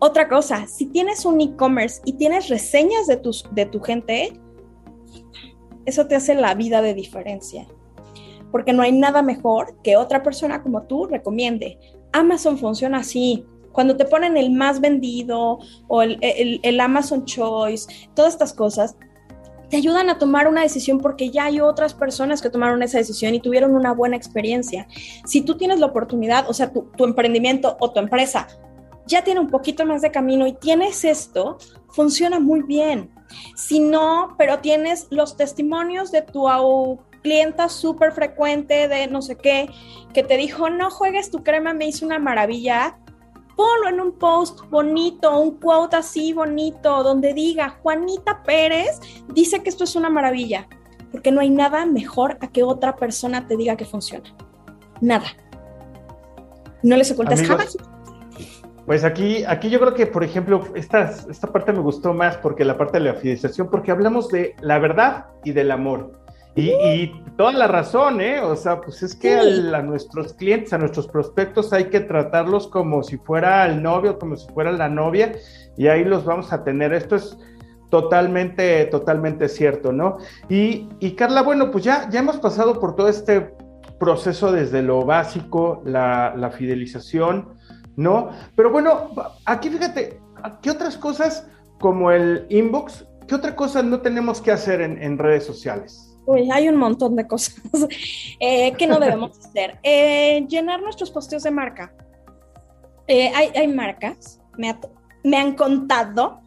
Otra 0.00 0.28
cosa, 0.28 0.66
si 0.66 0.86
tienes 0.86 1.24
un 1.24 1.40
e-commerce 1.40 2.02
y 2.04 2.14
tienes 2.14 2.48
reseñas 2.48 3.06
de, 3.06 3.16
tus, 3.16 3.44
de 3.52 3.64
tu 3.66 3.80
gente, 3.80 4.40
eso 5.86 6.06
te 6.06 6.16
hace 6.16 6.34
la 6.34 6.54
vida 6.54 6.82
de 6.82 6.94
diferencia. 6.94 7.66
Porque 8.50 8.72
no 8.72 8.82
hay 8.82 8.92
nada 8.92 9.22
mejor 9.22 9.76
que 9.82 9.96
otra 9.96 10.22
persona 10.22 10.62
como 10.62 10.82
tú 10.82 11.06
recomiende. 11.06 11.78
Amazon 12.12 12.58
funciona 12.58 12.98
así. 12.98 13.44
Cuando 13.72 13.96
te 13.96 14.04
ponen 14.04 14.36
el 14.36 14.52
más 14.52 14.80
vendido 14.80 15.58
o 15.88 16.02
el, 16.02 16.80
Amazon 16.80 17.24
Choice, 17.24 17.88
todas 18.14 18.34
estas 18.34 18.52
cosas, 18.52 18.96
te 19.68 19.76
ayudan 19.76 20.08
a 20.08 20.18
tomar 20.18 20.46
una 20.46 20.62
decisión 20.62 21.00
porque 21.00 21.30
ya 21.30 21.46
hay 21.46 21.60
otras 21.60 21.94
personas 21.94 22.40
que 22.40 22.50
tomaron 22.50 22.82
esa 22.84 22.98
decisión 22.98 23.34
y 23.34 23.40
tuvieron 23.40 23.74
una 23.74 23.92
buena 23.92 24.16
experiencia. 24.16 24.86
Si 25.24 25.42
tú 25.42 25.56
tienes 25.56 25.80
la 25.80 25.86
oportunidad, 25.86 26.48
o 26.48 26.54
sea, 26.54 26.72
tu, 26.72 26.88
emprendimiento 27.04 27.76
o 27.80 27.90
tu 27.90 27.98
empresa 27.98 28.46
ya 29.06 29.24
tiene 29.24 29.40
un 29.40 29.48
poquito 29.48 29.84
más 29.84 30.02
de 30.02 30.12
camino 30.12 30.46
y 30.46 30.52
tienes 30.52 31.04
esto, 31.04 31.58
funciona 31.88 32.38
muy 32.38 32.62
bien. 32.62 33.10
Si 33.54 33.80
no, 33.80 34.34
pero 34.38 34.58
tienes 34.58 35.06
los 35.10 35.36
testimonios 35.36 36.12
de 36.12 36.22
tu 36.22 36.46
clienta 37.22 37.68
súper 37.68 38.12
frecuente 38.12 38.86
de 38.86 39.06
no 39.06 39.22
sé 39.22 39.36
qué, 39.36 39.70
que 40.12 40.22
te 40.22 40.36
dijo, 40.36 40.68
no 40.68 40.90
juegues 40.90 41.30
tu 41.30 41.42
crema, 41.42 41.72
me 41.72 41.86
hizo 41.86 42.04
una 42.04 42.18
maravilla, 42.18 42.98
ponlo 43.56 43.88
en 43.88 44.00
un 44.00 44.12
post 44.18 44.60
bonito, 44.68 45.38
un 45.38 45.58
quote 45.58 45.96
así 45.96 46.32
bonito, 46.32 47.02
donde 47.02 47.32
diga, 47.32 47.78
Juanita 47.82 48.42
Pérez 48.42 49.00
dice 49.32 49.62
que 49.62 49.70
esto 49.70 49.84
es 49.84 49.96
una 49.96 50.10
maravilla. 50.10 50.68
porque 51.14 51.30
no 51.30 51.40
hay 51.40 51.48
nada 51.48 51.86
mejor 51.86 52.38
a 52.40 52.48
que 52.48 52.64
otra 52.64 52.96
persona 52.96 53.46
te 53.46 53.56
diga 53.56 53.76
que 53.76 53.84
funciona. 53.84 54.34
Nada. 55.00 55.26
No 56.82 56.96
les 56.96 57.12
ocultas 57.12 57.40
jamás. 57.40 57.76
Pues 58.86 59.02
aquí, 59.02 59.44
aquí 59.44 59.70
yo 59.70 59.80
creo 59.80 59.94
que, 59.94 60.06
por 60.06 60.24
ejemplo, 60.24 60.62
esta, 60.74 61.10
esta 61.30 61.46
parte 61.46 61.72
me 61.72 61.80
gustó 61.80 62.12
más 62.12 62.36
porque 62.36 62.64
la 62.64 62.76
parte 62.76 62.98
de 62.98 63.04
la 63.04 63.14
fidelización, 63.14 63.70
porque 63.70 63.90
hablamos 63.90 64.28
de 64.28 64.54
la 64.60 64.78
verdad 64.78 65.26
y 65.42 65.52
del 65.52 65.70
amor. 65.70 66.24
Y, 66.56 67.12
toda 67.36 67.52
la 67.52 67.66
razón, 67.66 68.20
¿eh? 68.20 68.40
O 68.40 68.54
sea, 68.54 68.80
pues 68.80 69.02
es 69.02 69.16
que 69.16 69.34
a, 69.34 69.82
nuestros 69.82 70.34
clientes, 70.34 70.72
a 70.72 70.78
nuestros 70.78 71.08
prospectos 71.08 71.72
hay 71.72 71.86
que 71.86 71.98
tratarlos 71.98 72.68
como 72.68 73.02
si 73.02 73.16
fuera 73.16 73.66
el 73.66 73.82
novio, 73.82 74.20
como 74.20 74.36
si 74.36 74.46
fuera 74.52 74.70
la 74.70 74.88
novia, 74.88 75.32
y 75.76 75.88
ahí 75.88 76.04
los 76.04 76.24
vamos 76.24 76.52
a 76.52 76.62
tener. 76.62 76.92
Esto 76.92 77.16
es 77.16 77.36
totalmente, 77.90 78.84
totalmente 78.86 79.48
cierto, 79.48 79.92
¿no? 79.92 80.18
Y, 80.48 80.88
y 81.00 81.16
Carla, 81.16 81.42
bueno, 81.42 81.72
pues 81.72 81.82
ya, 81.82 82.08
ya 82.08 82.20
hemos 82.20 82.36
pasado 82.36 82.78
por 82.78 82.94
todo 82.94 83.08
este 83.08 83.52
proceso 83.98 84.52
desde 84.52 84.82
lo 84.82 85.04
básico, 85.04 85.82
la, 85.84 86.34
la 86.36 86.50
fidelización, 86.50 87.48
¿no? 87.96 88.30
Pero 88.56 88.70
bueno, 88.70 89.10
aquí 89.44 89.70
fíjate, 89.70 90.20
¿qué 90.62 90.70
otras 90.70 90.96
cosas 90.96 91.46
como 91.80 92.10
el 92.10 92.46
inbox, 92.48 93.06
qué 93.26 93.34
otra 93.34 93.54
cosa 93.56 93.82
no 93.82 94.00
tenemos 94.00 94.40
que 94.40 94.52
hacer 94.52 94.80
en, 94.80 95.02
en 95.02 95.18
redes 95.18 95.44
sociales? 95.44 96.14
Uy, 96.26 96.50
hay 96.50 96.68
un 96.68 96.76
montón 96.76 97.16
de 97.16 97.26
cosas 97.26 97.60
eh, 98.40 98.72
que 98.72 98.86
no 98.86 98.98
debemos 98.98 99.38
hacer. 99.46 99.78
Eh, 99.82 100.46
llenar 100.48 100.82
nuestros 100.82 101.10
posteos 101.10 101.42
de 101.42 101.50
marca. 101.50 101.92
Eh, 103.06 103.30
hay, 103.34 103.68
marcas, 103.68 104.40
me, 104.56 104.74
me, 105.22 105.36
han 105.36 105.54
contado, 105.54 106.40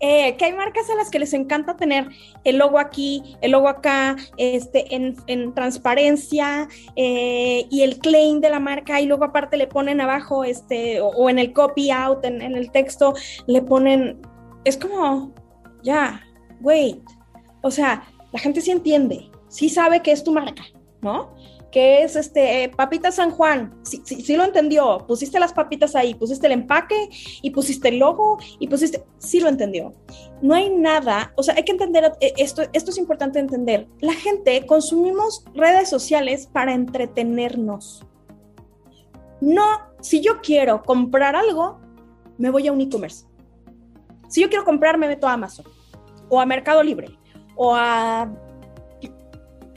que 0.00 0.44
hay 0.44 0.52
marcas 0.52 0.90
a 0.90 0.94
las 0.96 1.10
que 1.10 1.18
les 1.18 1.32
encanta 1.32 1.76
tener 1.76 2.08
el 2.44 2.58
logo 2.58 2.78
aquí, 2.78 3.36
el 3.40 3.52
logo 3.52 3.68
acá, 3.68 4.16
este, 4.36 4.94
en, 4.94 5.16
en 5.26 5.54
transparencia 5.54 6.68
y 6.94 7.82
el 7.82 7.98
claim 7.98 8.40
de 8.40 8.50
la 8.50 8.60
marca 8.60 9.00
y 9.00 9.06
luego 9.06 9.24
aparte 9.24 9.56
le 9.56 9.66
ponen 9.66 10.00
abajo, 10.00 10.44
este, 10.44 11.00
o, 11.00 11.30
en 11.30 11.38
el 11.38 11.52
copy 11.52 11.90
out, 11.90 12.24
en, 12.24 12.42
en 12.42 12.56
el 12.56 12.70
texto, 12.70 13.14
le 13.46 13.62
ponen, 13.62 14.20
es 14.64 14.76
como, 14.76 15.32
ya, 15.82 16.20
wait, 16.60 17.02
o 17.62 17.70
sea, 17.70 18.04
la 18.32 18.38
gente 18.38 18.60
sí 18.60 18.70
entiende, 18.70 19.30
sí 19.48 19.68
sabe 19.68 20.02
que 20.02 20.12
es 20.12 20.24
tu 20.24 20.32
marca, 20.32 20.64
¿no? 21.00 21.34
Que 21.74 22.04
es 22.04 22.14
este 22.14 22.70
Papita 22.76 23.10
San 23.10 23.32
Juan, 23.32 23.74
sí, 23.82 24.00
sí, 24.04 24.36
lo 24.36 24.44
entendió, 24.44 25.04
pusiste 25.08 25.40
las 25.40 25.52
papitas 25.52 25.96
ahí, 25.96 26.14
pusiste 26.14 26.46
el 26.46 26.52
empaque 26.52 27.08
y 27.42 27.50
pusiste 27.50 27.88
el 27.88 27.98
logo 27.98 28.38
y 28.60 28.68
pusiste, 28.68 29.02
sí 29.18 29.40
lo 29.40 29.48
entendió. 29.48 29.92
No 30.40 30.54
hay 30.54 30.70
nada, 30.70 31.32
o 31.34 31.42
sea, 31.42 31.56
hay 31.56 31.64
que 31.64 31.72
entender, 31.72 32.12
eh, 32.20 32.32
esto, 32.36 32.62
esto 32.72 32.92
es 32.92 32.96
importante 32.96 33.40
entender, 33.40 33.88
la 34.00 34.12
gente 34.12 34.64
consumimos 34.66 35.44
redes 35.52 35.88
sociales 35.88 36.46
para 36.46 36.72
entretenernos. 36.72 38.06
No, 39.40 39.64
si 40.00 40.20
yo 40.20 40.40
quiero 40.42 40.80
comprar 40.84 41.34
algo, 41.34 41.80
me 42.38 42.50
voy 42.50 42.68
a 42.68 42.72
un 42.72 42.82
e-commerce. 42.82 43.26
Si 44.28 44.40
yo 44.40 44.48
quiero 44.48 44.64
comprar, 44.64 44.96
me 44.96 45.08
meto 45.08 45.26
a 45.26 45.32
Amazon 45.32 45.66
o 46.28 46.40
a 46.40 46.46
Mercado 46.46 46.84
Libre 46.84 47.18
o 47.56 47.74
a, 47.74 48.32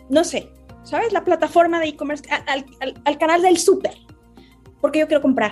no 0.10 0.24
sé, 0.24 0.52
¿sabes? 0.88 1.12
La 1.12 1.24
plataforma 1.24 1.80
de 1.80 1.88
e-commerce, 1.88 2.24
al, 3.04 3.18
canal 3.18 3.42
del 3.42 3.58
súper, 3.58 3.94
porque 4.80 5.00
yo 5.00 5.08
quiero 5.08 5.22
comprar. 5.22 5.52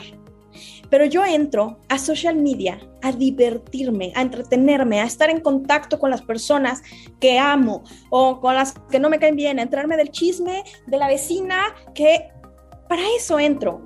Pero 0.90 1.04
yo 1.04 1.26
entro 1.26 1.80
a 1.90 1.98
social 1.98 2.38
media 2.38 2.80
a 3.02 3.12
divertirme, 3.12 4.14
a 4.16 4.22
entretenerme, 4.22 5.02
a 5.02 5.04
estar 5.04 5.30
en 5.30 5.42
contacto 5.42 6.00
con 6.00 6.10
las 6.10 6.22
personas 6.22 6.82
que 7.20 7.38
amo 7.38 7.84
o 8.10 8.40
con 8.40 8.56
las 8.56 8.74
que 8.90 9.00
no 9.00 9.10
me 9.10 9.20
caen 9.20 9.36
bien, 9.36 9.60
a 9.60 9.64
entrarme 9.64 9.98
del 9.98 10.10
chisme 10.12 10.64
de 10.88 10.98
la 10.98 11.08
vecina, 11.08 11.76
que 11.94 12.30
para 12.88 13.02
eso 13.18 13.38
entro. 13.38 13.84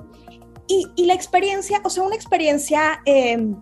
Y, 0.67 1.03
la 1.03 1.15
experiencia, 1.15 1.81
o 1.83 1.89
sea, 1.89 2.03
una 2.03 2.13
experiencia 2.13 3.01
em, 3.05 3.55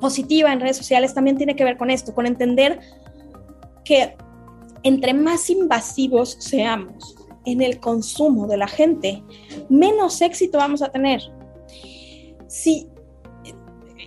positiva 0.00 0.50
en 0.50 0.60
redes 0.60 0.78
sociales 0.78 1.12
también 1.12 1.36
tiene 1.36 1.54
que 1.54 1.64
ver 1.64 1.76
con 1.76 1.90
esto, 1.90 2.14
con 2.14 2.24
entender 2.24 2.80
que 3.84 4.16
entre 4.82 5.14
más 5.14 5.50
invasivos 5.50 6.36
seamos 6.38 7.16
en 7.44 7.62
el 7.62 7.80
consumo 7.80 8.46
de 8.46 8.56
la 8.56 8.68
gente, 8.68 9.22
menos 9.68 10.20
éxito 10.20 10.58
vamos 10.58 10.82
a 10.82 10.90
tener. 10.90 11.20
Sí, 12.48 12.88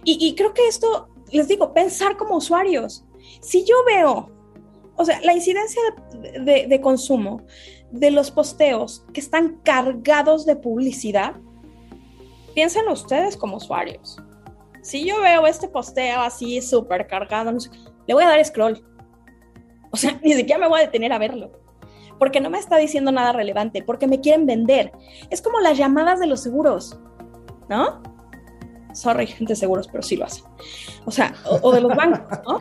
y, 0.05 0.36
creo 0.36 0.53
que 0.53 0.67
esto, 0.67 1.07
les 1.32 1.47
digo, 1.47 1.74
pensar 1.74 2.17
como 2.17 2.36
usuarios. 2.36 3.05
Si 3.41 3.63
yo 3.63 3.76
veo, 3.86 4.30
o 4.95 5.05
sea, 5.05 5.21
la 5.21 5.34
incidencia 5.34 5.82
de, 6.43 6.82
consumo 6.82 7.41
de 7.91 8.11
los 8.11 8.32
posteos 8.32 9.05
que 9.13 9.21
están 9.21 9.61
cargados 9.63 10.45
de 10.45 10.57
publicidad, 10.57 11.36
piensen 12.53 12.88
ustedes 12.89 13.38
como 13.38 13.57
usuarios. 13.57 14.17
Si 14.82 15.05
yo 15.05 15.21
veo 15.21 15.47
este 15.47 15.69
posteo 15.69 16.19
así 16.19 16.61
súper 16.61 17.07
cargado, 17.07 17.53
le 18.05 18.13
voy 18.13 18.24
a 18.26 18.28
dar 18.28 18.43
scroll 18.43 18.84
o 19.93 19.97
sea, 19.97 20.19
ni 20.23 20.33
siquiera 20.33 20.59
me 20.59 20.67
voy 20.67 20.79
a 20.79 20.85
detener 20.85 21.13
a 21.13 21.19
verlo. 21.19 21.51
Porque 22.17 22.41
no 22.41 22.49
me 22.49 22.57
está 22.57 22.77
diciendo 22.77 23.11
nada 23.11 23.31
relevante, 23.31 23.83
porque 23.83 24.07
me 24.07 24.21
quieren 24.21 24.47
vender. 24.47 24.91
Es 25.29 25.39
como 25.39 25.59
las 25.59 25.77
llamadas 25.77 26.19
de 26.19 26.25
los 26.25 26.41
seguros, 26.41 26.99
¿no? 27.69 28.01
Sorry, 28.93 29.27
gente 29.27 29.53
de 29.53 29.55
seguros, 29.55 29.87
pero 29.87 30.01
sí 30.01 30.15
lo 30.15 30.25
hacen. 30.25 30.45
O 31.05 31.11
sea, 31.11 31.35
o, 31.61 31.71
de 31.71 31.81
los 31.81 31.95
bancos, 31.95 32.39
¿no? 32.47 32.59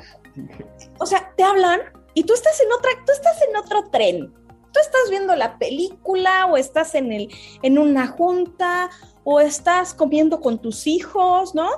O 0.99 1.07
sea, 1.07 1.33
te 1.35 1.43
hablan 1.43 1.81
y 2.13 2.25
tú 2.25 2.35
estás 2.35 2.61
en 2.61 2.71
otra, 2.71 2.91
tú 3.07 3.13
estás 3.13 3.41
en 3.49 3.57
otro 3.57 3.91
tren. 3.91 4.35
Tú 4.73 4.81
estás 4.81 5.09
viendo 5.09 5.35
la 5.35 5.59
película 5.59 6.47
o 6.47 6.59
estás 6.59 6.95
en 6.95 7.13
el, 7.13 7.29
en 7.63 7.79
una 7.79 8.09
junta 8.09 8.91
o 9.25 9.41
estás 9.41 9.95
comiendo 9.95 10.41
con 10.41 10.61
tus 10.61 10.87
hijos, 10.87 11.55
¿no? 11.55 11.71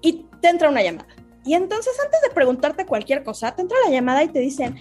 y 0.00 0.24
te 0.40 0.48
entra 0.48 0.68
una 0.68 0.82
llamada. 0.82 1.08
Y 1.48 1.54
entonces 1.54 1.98
antes 2.04 2.20
de 2.20 2.28
preguntarte 2.28 2.84
cualquier 2.84 3.24
cosa, 3.24 3.54
te 3.54 3.62
entra 3.62 3.78
la 3.86 3.90
llamada 3.90 4.22
y 4.22 4.28
te 4.28 4.38
dicen, 4.38 4.76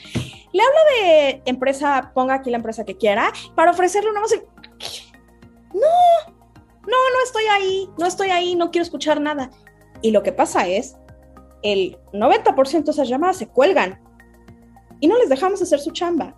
le 0.52 0.62
hablo 0.62 0.80
de 0.92 1.42
empresa, 1.46 2.12
ponga 2.14 2.34
aquí 2.34 2.50
la 2.50 2.58
empresa 2.58 2.84
que 2.84 2.98
quiera, 2.98 3.32
para 3.56 3.72
ofrecerle 3.72 4.12
una 4.12 4.20
música. 4.20 4.44
No, 5.74 6.34
no, 6.82 6.88
no 6.88 7.24
estoy 7.24 7.46
ahí, 7.46 7.90
no 7.98 8.06
estoy 8.06 8.32
ahí, 8.32 8.56
no 8.56 8.70
quiero 8.70 8.84
escuchar 8.84 9.22
nada. 9.22 9.50
Y 10.02 10.12
lo 10.12 10.24
que 10.24 10.34
pasa 10.34 10.68
es, 10.68 10.98
el 11.64 11.98
90% 12.12 12.84
de 12.84 12.92
esas 12.92 13.08
llamadas 13.08 13.38
se 13.38 13.48
cuelgan 13.48 14.02
y 15.00 15.08
no 15.08 15.18
les 15.18 15.30
dejamos 15.30 15.62
hacer 15.62 15.80
su 15.80 15.92
chamba, 15.92 16.36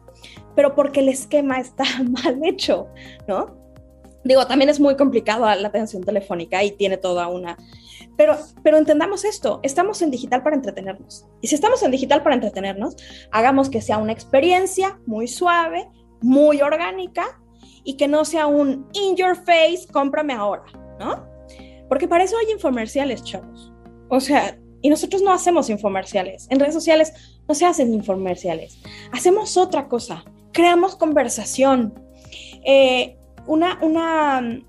pero 0.55 0.75
porque 0.75 0.99
el 0.99 1.09
esquema 1.09 1.59
está 1.59 1.86
mal 2.23 2.39
hecho, 2.43 2.88
¿no? 3.27 3.57
Digo, 4.23 4.45
también 4.45 4.69
es 4.69 4.80
muy 4.80 4.95
complicado 4.95 5.45
la 5.55 5.67
atención 5.67 6.03
telefónica 6.03 6.63
y 6.63 6.69
tiene 6.69 6.97
toda 6.97 7.30
una 7.30 7.57
pero, 8.20 8.38
pero 8.63 8.78
entendamos 8.78 9.24
esto, 9.24 9.61
estamos 9.63 10.01
en 10.01 10.11
digital 10.11 10.43
para 10.43 10.57
entretenernos. 10.57 11.26
Y 11.39 11.47
si 11.47 11.55
estamos 11.55 11.82
en 11.84 11.91
digital 11.91 12.22
para 12.22 12.36
entretenernos, 12.36 12.97
hagamos 13.32 13.70
que 13.70 13.80
sea 13.80 13.97
una 13.97 14.11
experiencia 14.11 14.99
muy 15.05 15.26
suave, 15.30 15.88
muy 16.20 16.61
orgánica 16.61 17.41
y 17.86 17.95
que 17.95 18.09
no 18.09 18.26
sea 18.26 18.45
un 18.45 18.89
in 18.91 19.15
your 19.15 19.38
face, 19.38 19.88
cómprame 19.89 20.34
ahora, 20.34 20.65
¿no? 20.99 21.26
Porque 21.88 22.09
para 22.09 22.26
eso 22.26 22.36
hay 22.38 22.51
infomerciales, 22.51 23.24
chavos. 23.24 23.72
O 24.09 24.20
sea, 24.20 24.59
y 24.82 24.89
nosotros 24.89 25.22
no 25.22 25.32
hacemos 25.32 25.70
infomerciales. 25.70 26.45
En 26.49 26.59
redes 26.59 26.74
sociales 26.74 27.13
no 27.47 27.55
se 27.55 27.65
hacen 27.65 27.93
infomerciales. 27.93 28.80
Hacemos 29.13 29.55
otra 29.55 29.88
cosa. 29.88 30.26
Creamos 30.51 30.97
conversación. 30.97 31.93
Eh, 32.65 33.17
una, 33.47 33.80
una, 33.82 34.61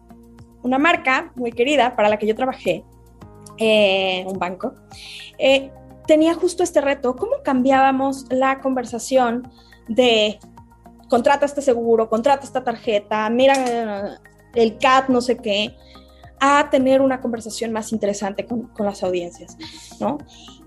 una 0.62 0.78
marca 0.78 1.32
muy 1.34 1.51
querida 1.51 1.96
para 1.96 2.09
la 2.09 2.16
que 2.16 2.28
yo 2.28 2.36
trabajé 2.36 2.84
eh, 3.61 4.24
un 4.26 4.38
banco, 4.38 4.74
eh, 5.38 5.70
tenía 6.06 6.34
justo 6.34 6.62
este 6.62 6.80
reto, 6.80 7.14
¿cómo 7.14 7.42
cambiábamos 7.44 8.24
la 8.30 8.61
conversación 8.61 9.48
de 9.86 10.40
contrata 11.08 11.44
este 11.44 11.61
seguro, 11.61 12.08
contrata 12.08 12.44
esta 12.44 12.64
tarjeta, 12.64 13.28
mira 13.30 14.18
el 14.54 14.78
CAT, 14.78 15.08
no 15.08 15.20
sé 15.20 15.36
qué, 15.36 15.76
a 16.40 16.70
tener 16.70 17.02
una 17.02 17.20
conversación 17.20 17.70
más 17.70 17.92
interesante 17.92 18.46
con, 18.46 18.62
con, 18.68 18.86
las 18.86 19.02
audiencias, 19.02 19.58
¿no? 20.00 20.16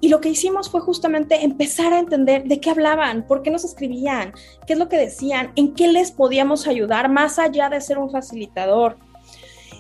Y 0.02 0.10
lo 0.10 0.22
que 0.22 0.30
hicimos 0.30 0.70
fue 0.70 0.82
justamente 0.82 1.44
empezar 1.44 1.94
a 1.94 2.00
entender 2.00 2.44
de 2.44 2.60
qué 2.60 2.70
hablaban, 2.70 3.26
por 3.26 3.42
qué 3.42 3.50
nos 3.50 3.64
escribían, 3.64 4.34
qué 4.68 4.74
es 4.74 4.80
lo 4.80 4.88
que 4.88 4.98
decían, 4.98 5.52
en 5.56 5.74
qué 5.74 5.88
les 5.88 6.12
podíamos 6.12 6.68
ayudar, 6.68 7.10
más 7.10 7.40
allá 7.40 7.70
de 7.70 7.82
ser 7.82 7.98
un 7.98 8.12
facilitador. 8.12 8.98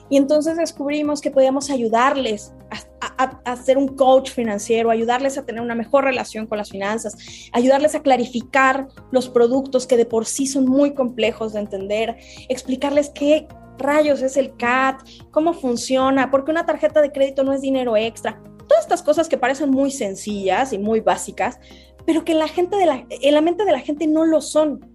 Y 0.10 0.18
entonces 0.18 0.58
descubrimos 0.58 1.22
que 1.22 1.32
podíamos 1.32 1.70
ayudarles 1.70 2.54
a, 2.72 2.78
a, 3.18 3.56
ser 3.56 3.78
un 3.78 3.90
coach 3.90 4.32
financiero, 4.32 4.90
ayudarles 4.90 5.38
a 5.38 5.46
tener 5.46 5.62
una 5.62 5.76
mejor 5.76 6.04
relación 6.04 6.48
con 6.48 6.58
las 6.58 6.70
finanzas, 6.70 7.18
ayudarles 7.52 7.96
a 7.96 8.02
clarificar 8.02 8.88
los 9.12 9.30
productos 9.30 9.88
que 9.88 9.98
de 9.98 10.06
por 10.06 10.26
sí 10.26 10.48
son 10.48 10.66
muy 10.66 10.94
complejos 10.94 11.54
de 11.54 11.60
entender, 11.60 12.18
explicarles 12.50 13.10
qué 13.10 13.48
rayos 13.78 14.22
es 14.22 14.38
el 14.38 14.56
CAT, 14.56 15.02
cómo 15.32 15.54
funciona, 15.54 16.32
por 16.32 16.46
qué 16.46 16.52
una 16.52 16.66
tarjeta 16.66 17.02
de 17.02 17.12
crédito 17.12 17.44
no 17.44 17.54
es 17.54 17.62
dinero 17.62 17.98
extra. 17.98 18.42
Todas 18.68 18.84
estas 18.84 19.04
cosas 19.04 19.28
que 19.28 19.38
parecen 19.38 19.70
muy 19.70 19.92
sencillas 19.92 20.74
y 20.74 20.78
muy 20.78 21.00
básicas, 21.00 21.60
pero 22.06 22.24
que 22.24 22.34
la 22.34 22.48
gente 22.48 22.76
de 22.78 22.86
la, 22.86 23.06
en 23.10 23.34
la 23.34 23.42
mente 23.42 23.66
de 23.66 23.72
la 23.72 23.80
gente 23.80 24.08
no 24.08 24.26
lo 24.26 24.42
son, 24.42 24.86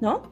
¿no? 0.00 0.22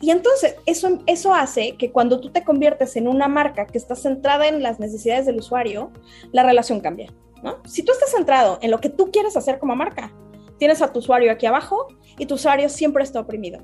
Y 0.00 0.10
entonces 0.10 0.56
eso, 0.66 0.98
eso 1.06 1.34
hace 1.34 1.76
que 1.76 1.92
cuando 1.92 2.20
tú 2.20 2.30
te 2.30 2.42
conviertes 2.42 2.96
en 2.96 3.06
una 3.06 3.28
marca 3.28 3.66
que 3.66 3.76
está 3.76 3.94
centrada 3.94 4.48
en 4.48 4.62
las 4.62 4.80
necesidades 4.80 5.26
del 5.26 5.38
usuario, 5.38 5.92
la 6.32 6.42
relación 6.42 6.80
cambia, 6.80 7.12
¿no? 7.42 7.58
Si 7.66 7.82
tú 7.82 7.92
estás 7.92 8.10
centrado 8.10 8.58
en 8.62 8.70
lo 8.70 8.80
que 8.80 8.88
tú 8.88 9.10
quieres 9.10 9.36
hacer 9.36 9.58
como 9.58 9.76
marca, 9.76 10.12
tienes 10.58 10.80
a 10.80 10.92
tu 10.92 11.00
usuario 11.00 11.30
aquí 11.30 11.46
abajo 11.46 11.88
y 12.18 12.26
tu 12.26 12.34
usuario 12.34 12.68
siempre 12.68 13.02
está 13.02 13.20
oprimido. 13.20 13.60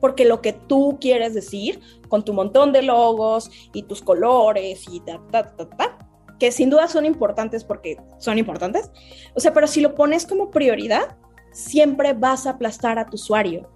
Porque 0.00 0.24
lo 0.24 0.40
que 0.40 0.52
tú 0.52 0.98
quieres 1.00 1.34
decir 1.34 1.80
con 2.08 2.24
tu 2.24 2.32
montón 2.32 2.72
de 2.72 2.82
logos 2.82 3.50
y 3.74 3.82
tus 3.82 4.00
colores 4.00 4.84
y 4.90 5.00
ta, 5.00 5.20
ta, 5.30 5.54
ta, 5.56 5.68
ta, 5.68 5.98
que 6.38 6.52
sin 6.52 6.70
duda 6.70 6.88
son 6.88 7.04
importantes 7.04 7.64
porque 7.64 7.98
son 8.18 8.38
importantes. 8.38 8.90
O 9.34 9.40
sea, 9.40 9.52
pero 9.52 9.66
si 9.66 9.80
lo 9.80 9.94
pones 9.94 10.26
como 10.26 10.50
prioridad, 10.50 11.16
siempre 11.52 12.14
vas 12.14 12.46
a 12.46 12.50
aplastar 12.50 12.98
a 12.98 13.06
tu 13.06 13.16
usuario. 13.16 13.70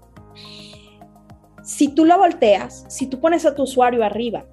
Si 1.65 1.89
tú 1.89 2.05
lo 2.05 2.17
volteas, 2.19 2.85
si 2.89 3.07
tú 3.07 3.19
pones 3.19 3.45
a 3.45 3.55
tu 3.55 3.65
usuario 3.65 4.05
arriba, 4.05 4.45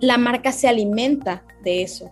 la 0.00 0.16
marca 0.16 0.52
se 0.52 0.68
alimenta 0.68 1.44
de 1.62 1.82
eso, 1.82 2.10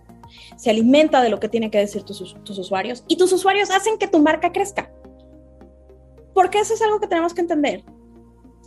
se 0.55 0.69
alimenta 0.69 1.21
de 1.21 1.29
lo 1.29 1.39
que 1.39 1.49
tienen 1.49 1.71
que 1.71 1.79
decir 1.79 2.03
tus, 2.03 2.35
tus 2.43 2.59
usuarios 2.59 3.03
y 3.07 3.17
tus 3.17 3.31
usuarios 3.31 3.71
hacen 3.71 3.97
que 3.97 4.07
tu 4.07 4.19
marca 4.19 4.51
crezca. 4.51 4.91
Porque 6.33 6.59
eso 6.59 6.73
es 6.73 6.81
algo 6.81 6.99
que 6.99 7.07
tenemos 7.07 7.33
que 7.33 7.41
entender 7.41 7.83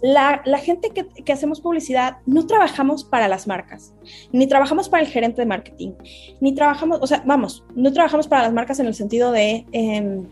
la, 0.02 0.58
gente 0.58 0.90
que, 0.90 1.32
hacemos 1.32 1.60
publicidad 1.60 2.18
no 2.26 2.46
trabajamos 2.46 3.04
para 3.04 3.28
las 3.28 3.46
marcas, 3.46 3.92
ni 4.32 4.46
trabajamos 4.46 4.88
para 4.88 5.02
el 5.02 5.08
gerente 5.08 5.42
de 5.42 5.46
marketing, 5.46 5.92
ni 6.40 6.54
trabajamos, 6.54 6.98
o 7.00 7.06
sea, 7.06 7.22
vamos, 7.26 7.64
no 7.74 7.92
trabajamos 7.92 8.28
para 8.28 8.44
las 8.44 8.52
marcas 8.52 8.78
en 8.80 8.86
el 8.86 8.94
sentido 8.94 9.32
de, 9.32 9.66
em, 9.72 10.26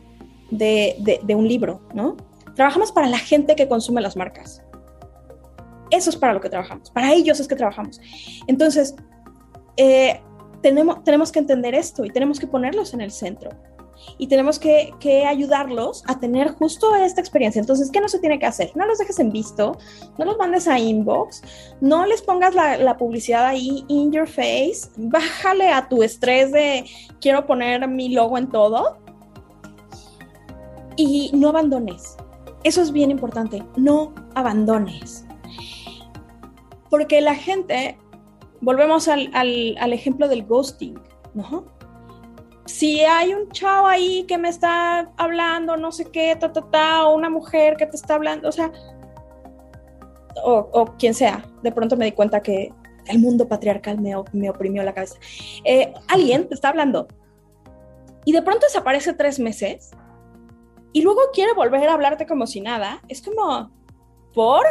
de, 0.51 1.35
un 1.35 1.49
libro, 1.49 1.81
¿no? 1.95 2.17
Trabajamos 2.55 2.93
para 2.93 3.09
la 3.09 3.19
gente 3.19 3.57
que 3.57 3.69
consume 3.69 4.01
las 4.01 4.17
marcas. 4.17 4.63
Eso 5.91 6.11
es 6.11 6.17
para 6.17 6.33
lo 6.33 6.41
que 6.41 6.49
trabajamos, 6.49 6.91
para 6.91 7.13
ellos 7.13 7.41
es 7.41 7.49
que 7.49 7.57
trabajamos. 7.57 8.01
Entonces, 8.47 8.95
eh, 9.77 10.21
tenemos, 10.63 11.05
tenemos 11.05 11.31
que 11.31 11.39
entender 11.39 11.75
esto 11.75 12.05
y 12.05 12.11
tenemos 12.11 12.41
que 12.41 12.47
ponerlos 12.47 12.95
en 12.95 13.01
el 13.01 13.11
centro 13.11 13.51
y 14.19 14.27
tenemos 14.27 14.59
que, 14.59 14.95
ayudarlos 15.27 16.03
a 16.07 16.19
tener 16.19 16.53
justo 16.53 16.95
esta 16.95 17.21
experiencia. 17.21 17.61
Entonces, 17.61 17.91
¿qué 17.91 18.01
no 18.01 18.09
se 18.09 18.19
tiene 18.19 18.39
que 18.39 18.47
hacer? 18.47 18.71
No 18.75 18.87
los 18.87 18.99
dejes 18.99 19.19
en 19.19 19.31
visto, 19.31 19.79
no 20.19 20.25
los 20.25 20.37
mandes 20.37 20.69
a 20.69 20.79
inbox, 20.79 21.43
no 21.81 22.07
les 22.07 22.23
pongas 22.23 22.55
la, 22.55 22.97
publicidad 22.97 23.47
ahí 23.47 23.85
in 23.89 24.13
your 24.13 24.27
face, 24.27 24.89
bájale 24.97 25.69
a 25.69 25.89
tu 25.89 26.03
estrés 26.03 26.53
de 26.53 26.85
quiero 27.21 27.47
poner 27.47 27.87
mi 27.89 28.11
logo 28.11 28.39
en 28.39 28.49
todo 28.49 28.99
y 30.97 31.31
no 31.35 31.51
abandones. 31.51 32.17
Eso 32.65 32.83
es 32.83 32.91
bien 32.91 33.11
importante, 33.11 33.63
no 33.77 34.15
abandones. 34.35 35.26
Porque 36.91 37.21
la 37.21 37.35
gente, 37.35 37.99
volvemos 38.61 39.09
al, 39.09 39.31
al 39.35 39.93
ejemplo 39.93 40.29
del 40.29 40.45
ghosting, 40.45 40.99
¿no? 41.35 41.77
si 42.67 43.01
hay 43.01 43.33
un 43.33 43.49
chavo 43.51 43.87
ahí 43.87 44.25
que 44.25 44.39
me 44.39 44.49
está 44.49 45.13
hablando, 45.17 45.77
no 45.77 45.93
sé 45.93 46.07
qué, 46.07 46.37
ta, 46.37 46.53
ta, 46.53 46.69
ta, 46.71 47.07
o 47.07 47.15
una 47.15 47.31
mujer 47.31 47.77
que 47.77 47.87
te 47.87 47.97
está 47.97 48.17
hablando, 48.17 48.49
o 48.49 48.53
sea, 48.53 48.73
o, 50.45 50.95
quien 50.99 51.15
sea, 51.15 51.45
de 51.63 51.73
pronto 51.73 51.97
me 51.97 52.05
di 52.05 52.13
cuenta 52.13 52.43
que 52.43 52.73
el 53.07 53.21
mundo 53.21 53.49
patriarcal 53.49 54.01
me, 54.01 54.15
me 54.33 54.51
oprimió 54.51 54.83
la 54.83 54.93
cabeza. 54.93 55.17
Eh, 55.65 55.95
alguien 56.09 56.49
te 56.49 56.55
está 56.55 56.69
hablando 56.69 57.07
y 58.25 58.33
de 58.33 58.43
pronto 58.43 58.67
desaparece 58.67 59.15
tres 59.15 59.39
meses 59.39 59.93
y 60.93 61.03
luego 61.03 61.21
quiere 61.33 61.55
volver 61.55 61.89
a 61.89 61.95
hablarte 61.95 62.27
como 62.27 62.47
si 62.47 62.61
nada. 62.61 63.01
Es 63.09 63.23
como, 63.23 63.71
¿por? 64.35 64.67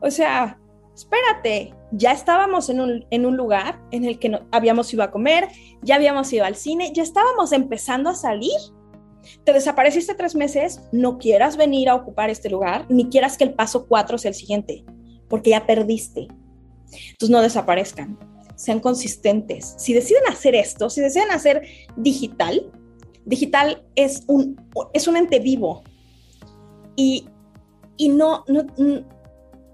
O 0.00 0.10
sea, 0.10 0.58
espérate, 0.94 1.74
ya 1.90 2.12
estábamos 2.12 2.68
en 2.70 2.80
un, 2.80 3.36
lugar 3.36 3.80
en 3.90 4.04
el 4.04 4.18
que 4.18 4.28
no, 4.28 4.40
habíamos 4.52 4.92
ido 4.92 5.02
a 5.02 5.10
comer, 5.10 5.48
ya 5.82 5.96
habíamos 5.96 6.32
ido 6.32 6.44
al 6.44 6.56
cine, 6.56 6.92
ya 6.94 7.02
estábamos 7.02 7.52
empezando 7.52 8.10
a 8.10 8.14
salir. 8.14 8.58
Te 9.44 9.52
desapareciste 9.52 10.14
tres 10.14 10.34
meses, 10.34 10.80
no 10.92 11.18
quieras 11.18 11.56
venir 11.56 11.88
a 11.88 11.94
ocupar 11.94 12.30
este 12.30 12.50
lugar, 12.50 12.86
ni 12.88 13.08
quieras 13.08 13.38
que 13.38 13.44
el 13.44 13.54
paso 13.54 13.86
cuatro 13.86 14.18
sea 14.18 14.30
el 14.30 14.34
siguiente, 14.34 14.84
porque 15.28 15.50
ya 15.50 15.66
perdiste. 15.66 16.28
Entonces 17.10 17.30
no 17.30 17.40
desaparezcan, 17.40 18.18
sean 18.54 18.80
consistentes. 18.80 19.74
Si 19.78 19.94
deciden 19.94 20.22
hacer 20.28 20.54
esto, 20.54 20.90
si 20.90 21.00
deciden 21.00 21.30
hacer 21.30 21.62
digital, 21.96 22.70
digital 23.24 23.84
es 23.96 24.22
un, 24.26 24.60
es 24.92 25.08
un 25.08 25.16
ente 25.16 25.38
vivo 25.38 25.82
y, 26.94 27.26
y 27.96 28.10
no, 28.10 28.44
no, 28.46 28.66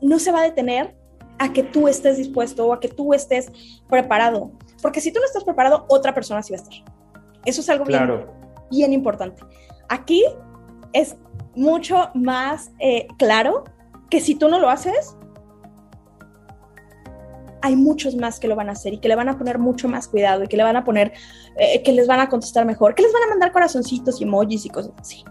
no 0.01 0.19
se 0.19 0.33
va 0.33 0.41
a 0.41 0.45
detener 0.45 1.00
a 1.41 1.53
que 1.55 1.63
tú 1.63 1.89
estés 1.89 2.19
dispuesto 2.19 2.67
o 2.67 2.75
a 2.75 2.81
que 2.81 2.89
tú 2.89 3.15
estés 3.15 3.51
preparado. 3.89 4.53
Porque 4.83 5.01
si 5.01 5.11
tú 5.11 5.21
no 5.21 5.27
estás 5.27 5.43
preparado, 5.43 5.87
otra 5.89 6.15
persona 6.15 6.43
sí 6.43 6.53
va 6.53 6.59
a 6.59 6.63
estar. 6.63 6.75
Eso 7.47 7.63
es 7.63 7.69
algo 7.71 7.87
bien, 7.87 8.27
bien 8.71 8.93
importante. 8.93 9.43
Aquí 9.89 10.23
es 10.93 11.17
mucho 11.57 12.11
más 12.15 12.71
eh, 12.79 13.09
claro 13.19 13.65
que 14.11 14.21
si 14.21 14.35
tú 14.35 14.51
no 14.51 14.59
lo 14.59 14.69
haces, 14.69 15.17
hay 17.63 17.75
muchos 17.75 18.17
más 18.17 18.39
que 18.39 18.47
lo 18.47 18.55
van 18.55 18.69
a 18.69 18.73
hacer 18.73 18.93
y 18.93 18.99
que 18.99 19.09
le 19.09 19.17
van 19.17 19.31
a 19.31 19.39
poner 19.39 19.59
mucho 19.59 19.89
más 19.89 20.09
cuidado 20.09 20.45
y 20.45 20.47
que 20.47 20.59
le 20.59 20.63
van 20.63 20.77
a 20.77 20.85
poner, 20.85 21.13
eh, 21.57 21.83
que 21.83 21.93
les 21.93 22.07
van 22.07 22.21
a 22.21 22.29
contestar 22.29 22.67
mejor, 22.67 22.95
que 22.95 23.03
les 23.03 23.13
van 23.15 23.23
a 23.23 23.29
mandar 23.29 23.51
corazoncitos 23.51 24.21
y 24.21 24.25
emojis 24.25 24.67
y 24.67 24.69
cosas 24.69 24.93
así. 25.01 25.25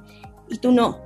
Y 0.49 0.57
tú 0.57 0.71
no. 0.71 1.01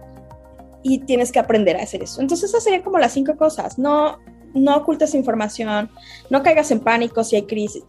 Y 0.82 1.00
tienes 1.00 1.30
que 1.34 1.40
aprender 1.40 1.76
a 1.76 1.84
hacer 1.84 2.04
eso. 2.04 2.22
Entonces, 2.22 2.50
esas 2.50 2.64
serían 2.64 2.84
como 2.84 3.00
las 3.00 3.12
cinco 3.12 3.36
cosas. 3.36 3.78
No, 3.78 4.18
no 4.54 4.78
ocultes 4.78 5.16
información, 5.16 5.90
no 6.30 6.44
caigas 6.44 6.72
en 6.72 6.80
pánico 6.80 7.24
si 7.24 7.36
hay 7.36 7.44
crisis. 7.44 7.84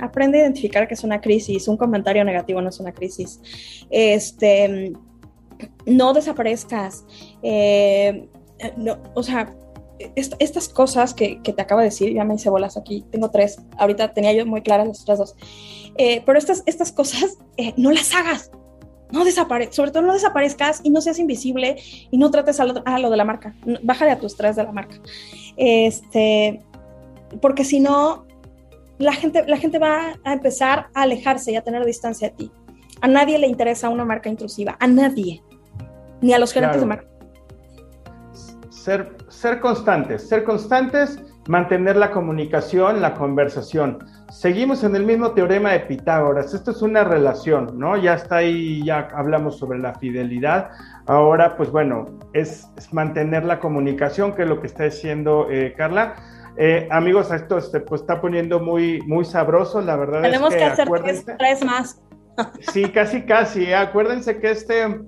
Aprende 0.00 0.38
a 0.38 0.42
identificar 0.42 0.88
que 0.88 0.94
es 0.94 1.04
una 1.04 1.20
crisis, 1.20 1.68
un 1.68 1.76
comentario 1.76 2.24
negativo 2.24 2.60
no 2.62 2.70
es 2.70 2.80
una 2.80 2.92
crisis. 2.92 3.40
Este, 3.90 4.92
no 5.86 6.12
desaparezcas. 6.12 7.04
Eh, 7.42 8.28
o 9.14 9.22
sea, 9.22 9.54
estas 10.16 10.68
cosas 10.68 11.14
que, 11.14 11.40
te 11.42 11.62
acabo 11.62 11.80
de 11.80 11.86
decir, 11.86 12.12
ya 12.12 12.24
me 12.24 12.34
hice 12.34 12.50
bolas 12.50 12.76
aquí, 12.76 13.04
tengo 13.10 13.30
tres, 13.30 13.58
ahorita 13.78 14.12
tenía 14.14 14.32
yo 14.32 14.46
muy 14.46 14.62
claras 14.62 14.88
las 14.88 15.02
otras 15.02 15.18
dos, 15.18 15.34
eh, 15.96 16.22
pero 16.24 16.38
estas, 16.38 16.62
estas 16.66 16.92
cosas 16.92 17.38
eh, 17.56 17.74
no 17.76 17.90
las 17.90 18.14
hagas, 18.14 18.50
no 19.12 19.24
desaparezcas, 19.24 19.76
sobre 19.76 19.90
todo 19.90 20.02
no 20.02 20.12
desaparezcas 20.12 20.80
y 20.82 20.90
no 20.90 21.00
seas 21.00 21.18
invisible 21.18 21.76
y 22.10 22.18
no 22.18 22.30
trates 22.30 22.60
a 22.60 22.64
lo, 22.64 23.10
de 23.10 23.16
la 23.16 23.24
marca. 23.24 23.54
Bájale 23.82 24.10
a 24.10 24.18
tu 24.18 24.26
estrés 24.26 24.56
de 24.56 24.64
la 24.64 24.72
marca. 24.72 24.96
Este, 25.56 26.62
porque 27.40 27.64
si 27.64 27.80
no, 27.80 28.26
la 28.98 29.12
gente, 29.12 29.44
la 29.46 29.56
gente 29.56 29.78
va 29.78 30.14
a 30.24 30.32
empezar 30.32 30.88
a 30.94 31.02
alejarse 31.02 31.52
y 31.52 31.56
a 31.56 31.62
tener 31.62 31.84
distancia 31.84 32.30
de 32.30 32.36
ti. 32.36 32.52
A 33.00 33.08
nadie 33.08 33.38
le 33.38 33.46
interesa 33.46 33.88
una 33.88 34.04
marca 34.04 34.28
intrusiva, 34.28 34.76
a 34.78 34.86
nadie, 34.86 35.42
ni 36.20 36.34
a 36.34 36.38
los 36.38 36.52
gerentes 36.52 36.80
de 36.80 36.86
marca. 36.86 37.06
Ser, 38.68 39.16
ser 39.28 39.60
constantes, 39.60 40.28
ser 40.28 40.44
constantes, 40.44 41.18
mantener 41.48 41.96
la 41.96 42.10
comunicación, 42.10 43.00
la 43.00 43.14
conversación 43.14 43.98
Seguimos 44.30 44.84
en 44.84 44.94
el 44.94 45.04
mismo 45.04 45.32
teorema 45.32 45.72
de 45.72 45.80
Pitágoras. 45.80 46.54
Esto 46.54 46.70
es 46.70 46.82
una 46.82 47.02
relación, 47.02 47.76
¿no? 47.76 47.96
Ya 47.96 48.14
está 48.14 48.36
ahí, 48.36 48.80
ya 48.84 49.08
hablamos 49.12 49.58
sobre 49.58 49.80
la 49.80 49.92
fidelidad. 49.94 50.70
Ahora, 51.06 51.56
pues 51.56 51.70
bueno, 51.70 52.06
es, 52.32 52.68
mantener 52.92 53.44
la 53.44 53.58
comunicación, 53.58 54.32
que 54.32 54.42
es 54.42 54.48
lo 54.48 54.60
que 54.60 54.68
está 54.68 54.84
diciendo 54.84 55.48
eh, 55.50 55.74
Carla. 55.76 56.14
Eh, 56.56 56.86
amigos, 56.92 57.32
esto 57.32 57.58
este, 57.58 57.80
pues, 57.80 58.02
está 58.02 58.20
poniendo 58.20 58.60
muy, 58.60 59.00
muy 59.02 59.24
sabroso, 59.24 59.80
la 59.80 59.96
verdad. 59.96 60.22
Tenemos 60.22 60.54
que, 60.54 60.62
hacer 60.62 60.88
tres, 61.36 61.64
más. 61.64 62.00
sí, 62.72 62.84
casi, 62.90 63.22
casi. 63.22 63.64
¿eh? 63.64 63.74
Acuérdense 63.74 64.38
que 64.38 64.52
este, 64.52 65.00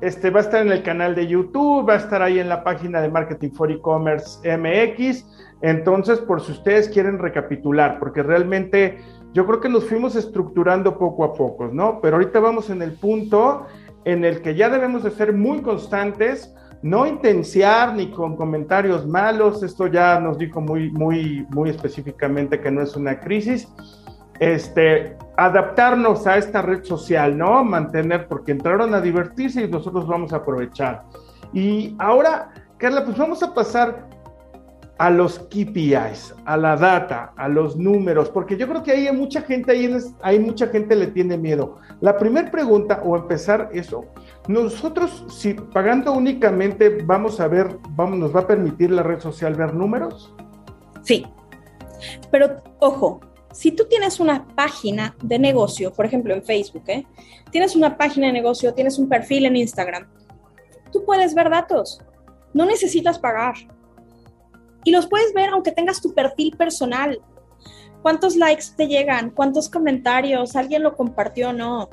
este 0.00 0.30
va 0.30 0.40
a 0.40 0.42
estar 0.42 0.64
en 0.64 0.72
el 0.72 0.82
canal 0.82 1.14
de 1.14 1.26
YouTube, 1.26 1.88
va 1.88 1.94
a 1.94 1.98
estar 1.98 2.22
ahí 2.22 2.38
en 2.38 2.48
la 2.48 2.64
página 2.64 3.00
de 3.00 3.08
Marketing 3.08 3.50
for 3.50 3.70
E-Commerce 3.70 4.40
MX 4.56 5.24
entonces, 5.62 6.18
por 6.20 6.40
si 6.40 6.52
ustedes 6.52 6.88
quieren 6.88 7.18
recapitular, 7.18 7.98
porque 7.98 8.22
realmente 8.22 8.98
yo 9.32 9.46
creo 9.46 9.60
que 9.60 9.68
nos 9.68 9.84
fuimos 9.84 10.16
estructurando 10.16 10.98
poco 10.98 11.24
a 11.24 11.34
poco, 11.34 11.68
¿no? 11.68 12.00
Pero 12.00 12.16
ahorita 12.16 12.40
vamos 12.40 12.70
en 12.70 12.82
el 12.82 12.92
punto 12.92 13.66
en 14.04 14.24
el 14.24 14.40
que 14.40 14.54
ya 14.54 14.70
debemos 14.70 15.02
de 15.02 15.10
ser 15.10 15.34
muy 15.34 15.60
constantes, 15.60 16.54
no 16.82 17.06
intenciar 17.06 17.94
ni 17.94 18.10
con 18.10 18.36
comentarios 18.36 19.06
malos, 19.06 19.62
esto 19.62 19.86
ya 19.86 20.18
nos 20.18 20.38
dijo 20.38 20.62
muy, 20.62 20.90
muy, 20.90 21.46
muy 21.50 21.68
específicamente 21.68 22.60
que 22.60 22.70
no 22.70 22.80
es 22.80 22.96
una 22.96 23.20
crisis, 23.20 23.68
este, 24.40 25.16
adaptarnos 25.36 26.26
a 26.26 26.38
esta 26.38 26.62
red 26.62 26.82
social, 26.82 27.36
¿no? 27.36 27.62
Mantener, 27.62 28.26
porque 28.26 28.52
entraron 28.52 28.94
a 28.94 29.00
divertirse 29.00 29.62
y 29.62 29.68
nosotros 29.68 30.08
vamos 30.08 30.32
a 30.32 30.36
aprovechar. 30.36 31.04
Y 31.52 31.94
ahora, 31.98 32.50
Carla, 32.78 33.04
pues 33.04 33.16
vamos 33.18 33.42
a 33.42 33.52
pasar 33.54 34.08
a 34.96 35.08
los 35.08 35.38
KPIs, 35.38 36.34
a 36.44 36.56
la 36.56 36.76
data, 36.76 37.32
a 37.36 37.48
los 37.48 37.76
números, 37.76 38.28
porque 38.28 38.56
yo 38.56 38.68
creo 38.68 38.82
que 38.82 38.92
hay 38.92 39.12
mucha 39.16 39.40
gente, 39.42 39.72
ahí 39.72 39.96
hay 40.22 40.38
mucha 40.38 40.66
gente 40.66 40.94
le 40.94 41.06
tiene 41.06 41.38
miedo. 41.38 41.78
La 42.00 42.18
primera 42.18 42.50
pregunta, 42.50 43.00
o 43.04 43.16
empezar 43.16 43.70
eso, 43.72 44.04
nosotros 44.46 45.24
si 45.30 45.54
pagando 45.54 46.12
únicamente 46.12 46.98
vamos 47.04 47.40
a 47.40 47.48
ver, 47.48 47.78
vamos, 47.90 48.18
nos 48.18 48.36
va 48.36 48.40
a 48.40 48.46
permitir 48.46 48.90
la 48.90 49.02
red 49.02 49.20
social 49.20 49.54
ver 49.54 49.74
números. 49.74 50.34
Sí, 51.02 51.26
pero 52.30 52.62
ojo, 52.80 53.20
si 53.52 53.72
tú 53.72 53.86
tienes 53.88 54.20
una 54.20 54.46
página 54.54 55.16
de 55.22 55.38
negocio, 55.38 55.92
por 55.92 56.06
ejemplo 56.06 56.34
en 56.34 56.42
Facebook, 56.42 56.84
¿eh? 56.86 57.06
tienes 57.50 57.74
una 57.74 57.96
página 57.96 58.28
de 58.28 58.32
negocio, 58.32 58.74
tienes 58.74 58.98
un 58.98 59.08
perfil 59.08 59.46
en 59.46 59.56
Instagram, 59.56 60.08
tú 60.92 61.04
puedes 61.04 61.34
ver 61.34 61.50
datos, 61.50 62.00
no 62.54 62.64
necesitas 62.64 63.18
pagar 63.18 63.54
y 64.84 64.90
los 64.90 65.06
puedes 65.06 65.32
ver 65.34 65.50
aunque 65.50 65.72
tengas 65.72 66.00
tu 66.00 66.14
perfil 66.14 66.56
personal. 66.56 67.20
¿Cuántos 68.02 68.36
likes 68.36 68.64
te 68.76 68.86
llegan? 68.86 69.30
¿Cuántos 69.30 69.68
comentarios? 69.68 70.56
¿Alguien 70.56 70.82
lo 70.82 70.96
compartió 70.96 71.50
o 71.50 71.52
no? 71.52 71.90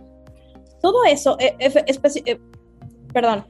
Todo 0.81 1.03
eso, 1.03 1.37
eh, 1.39 1.55
eh, 1.59 2.39
perdón, 3.11 3.45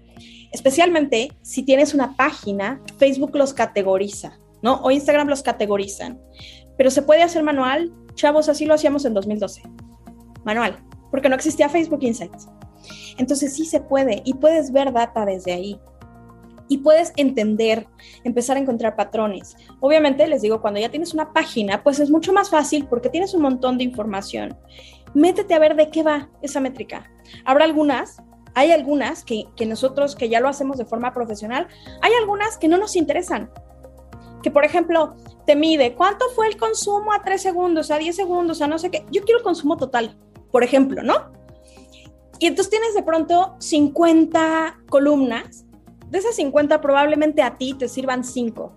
especialmente 0.52 1.32
si 1.42 1.64
tienes 1.64 1.94
una 1.94 2.16
página, 2.16 2.82
Facebook 2.98 3.36
los 3.36 3.54
categoriza, 3.54 4.40
¿no? 4.64 4.82
O 4.82 4.90
Instagram 4.90 5.28
los 5.28 5.44
categorizan. 5.44 6.20
Pero 6.78 6.92
se 6.92 7.02
puede 7.02 7.24
hacer 7.24 7.44
manual. 7.44 7.94
Chavos, 8.14 8.50
así 8.50 8.66
lo 8.66 8.74
hacíamos 8.74 9.06
en 9.06 9.14
2012. 9.14 9.64
Manual, 10.44 10.78
porque 11.12 11.30
no 11.30 11.36
existía 11.36 11.70
Facebook 11.70 12.00
Insights. 12.02 12.48
Entonces 13.18 13.54
sí 13.54 13.66
se 13.66 13.82
puede 13.82 14.22
y 14.26 14.36
puedes 14.36 14.72
ver 14.72 14.94
data 14.94 15.26
desde 15.26 15.54
ahí 15.54 15.80
y 16.70 16.80
puedes 16.80 17.14
entender, 17.16 17.88
empezar 18.24 18.58
a 18.58 18.60
encontrar 18.60 18.96
patrones. 18.96 19.56
Obviamente, 19.80 20.28
les 20.28 20.42
digo, 20.42 20.62
cuando 20.62 20.80
ya 20.80 20.90
tienes 20.90 21.14
una 21.14 21.34
página, 21.34 21.84
pues 21.84 22.00
es 22.00 22.10
mucho 22.10 22.34
más 22.34 22.50
fácil 22.50 22.88
porque 22.88 23.10
tienes 23.10 23.34
un 23.34 23.42
montón 23.42 23.78
de 23.78 23.84
información. 23.84 24.58
Métete 25.14 25.54
a 25.54 25.60
ver 25.60 25.76
de 25.76 25.90
qué 25.90 26.04
va 26.04 26.30
esa 26.42 26.60
métrica. 26.60 27.10
Habrá 27.46 27.66
algunas, 27.66 28.22
hay 28.54 28.72
algunas 28.72 29.24
que, 29.24 29.46
que 29.56 29.66
nosotros 29.66 30.16
que 30.16 30.30
ya 30.30 30.40
lo 30.40 30.50
hacemos 30.50 30.78
de 30.78 30.86
forma 30.86 31.14
profesional, 31.14 31.68
hay 32.02 32.12
algunas 32.20 32.58
que 32.58 32.68
no 32.68 32.78
nos 32.78 32.96
interesan. 32.96 33.50
Que 34.44 34.52
por 34.52 34.66
ejemplo, 34.66 35.16
te 35.48 35.56
mide 35.56 35.96
cuánto 35.96 36.26
fue 36.36 36.48
el 36.48 36.58
consumo 36.58 37.14
a 37.14 37.24
3 37.24 37.42
segundos, 37.42 37.90
a 37.90 37.98
10 37.98 38.16
segundos, 38.16 38.62
a 38.62 38.68
no 38.68 38.78
sé 38.78 38.92
qué. 38.92 39.06
Yo 39.10 39.24
quiero 39.24 39.42
consumo 39.42 39.78
total, 39.78 40.20
por 40.52 40.62
ejemplo, 40.62 41.02
¿no? 41.02 41.32
Y 42.38 42.48
entonces 42.48 42.70
tienes 42.70 42.94
de 42.94 43.02
pronto 43.02 43.56
50 43.60 44.82
columnas 44.90 45.66
de 46.10 46.20
esas 46.20 46.36
50 46.36 46.82
probablemente 46.82 47.42
a 47.42 47.58
ti 47.58 47.74
te 47.74 47.88
sirvan 47.88 48.26
5. 48.26 48.74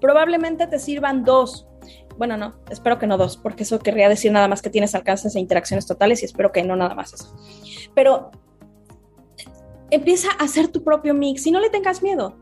Probablemente 0.00 0.68
te 0.68 0.78
sirvan 0.78 1.24
2. 1.24 1.66
Bueno, 2.16 2.36
no, 2.36 2.54
espero 2.70 2.98
que 2.98 3.06
no 3.06 3.16
dos, 3.18 3.36
porque 3.36 3.64
eso 3.64 3.78
querría 3.80 4.08
decir 4.08 4.30
nada 4.30 4.46
más 4.46 4.62
que 4.62 4.70
tienes 4.70 4.94
alcances 4.94 5.34
e 5.34 5.40
interacciones 5.40 5.86
totales 5.86 6.22
y 6.22 6.26
espero 6.26 6.52
que 6.52 6.62
no 6.62 6.76
nada 6.76 6.94
más 6.94 7.14
eso. 7.14 7.34
Pero 7.94 8.30
empieza 9.90 10.28
a 10.38 10.44
hacer 10.44 10.68
tu 10.68 10.84
propio 10.84 11.14
mix 11.14 11.46
y 11.46 11.50
no 11.50 11.58
le 11.58 11.70
tengas 11.70 12.02
miedo. 12.02 12.36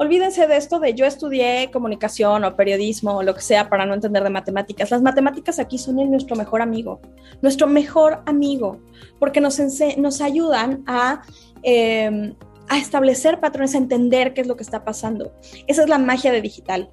Olvídense 0.00 0.46
de 0.46 0.56
esto 0.56 0.80
de 0.80 0.94
yo 0.94 1.04
estudié 1.04 1.70
comunicación 1.70 2.42
o 2.44 2.56
periodismo 2.56 3.18
o 3.18 3.22
lo 3.22 3.34
que 3.34 3.42
sea 3.42 3.68
para 3.68 3.84
no 3.84 3.92
entender 3.92 4.24
de 4.24 4.30
matemáticas. 4.30 4.90
Las 4.90 5.02
matemáticas 5.02 5.58
aquí 5.58 5.76
son 5.76 5.96
nuestro 5.96 6.36
mejor 6.36 6.62
amigo, 6.62 7.02
nuestro 7.42 7.66
mejor 7.66 8.22
amigo, 8.24 8.80
porque 9.18 9.42
nos, 9.42 9.60
nos 9.98 10.20
ayudan 10.22 10.82
a... 10.86 11.20
Eh, 11.62 12.34
a 12.72 12.78
establecer 12.78 13.40
patrones, 13.40 13.74
a 13.74 13.78
entender 13.78 14.32
qué 14.32 14.42
es 14.42 14.46
lo 14.46 14.54
que 14.54 14.62
está 14.62 14.84
pasando. 14.84 15.32
Esa 15.66 15.82
es 15.82 15.88
la 15.88 15.98
magia 15.98 16.30
de 16.30 16.40
digital. 16.40 16.88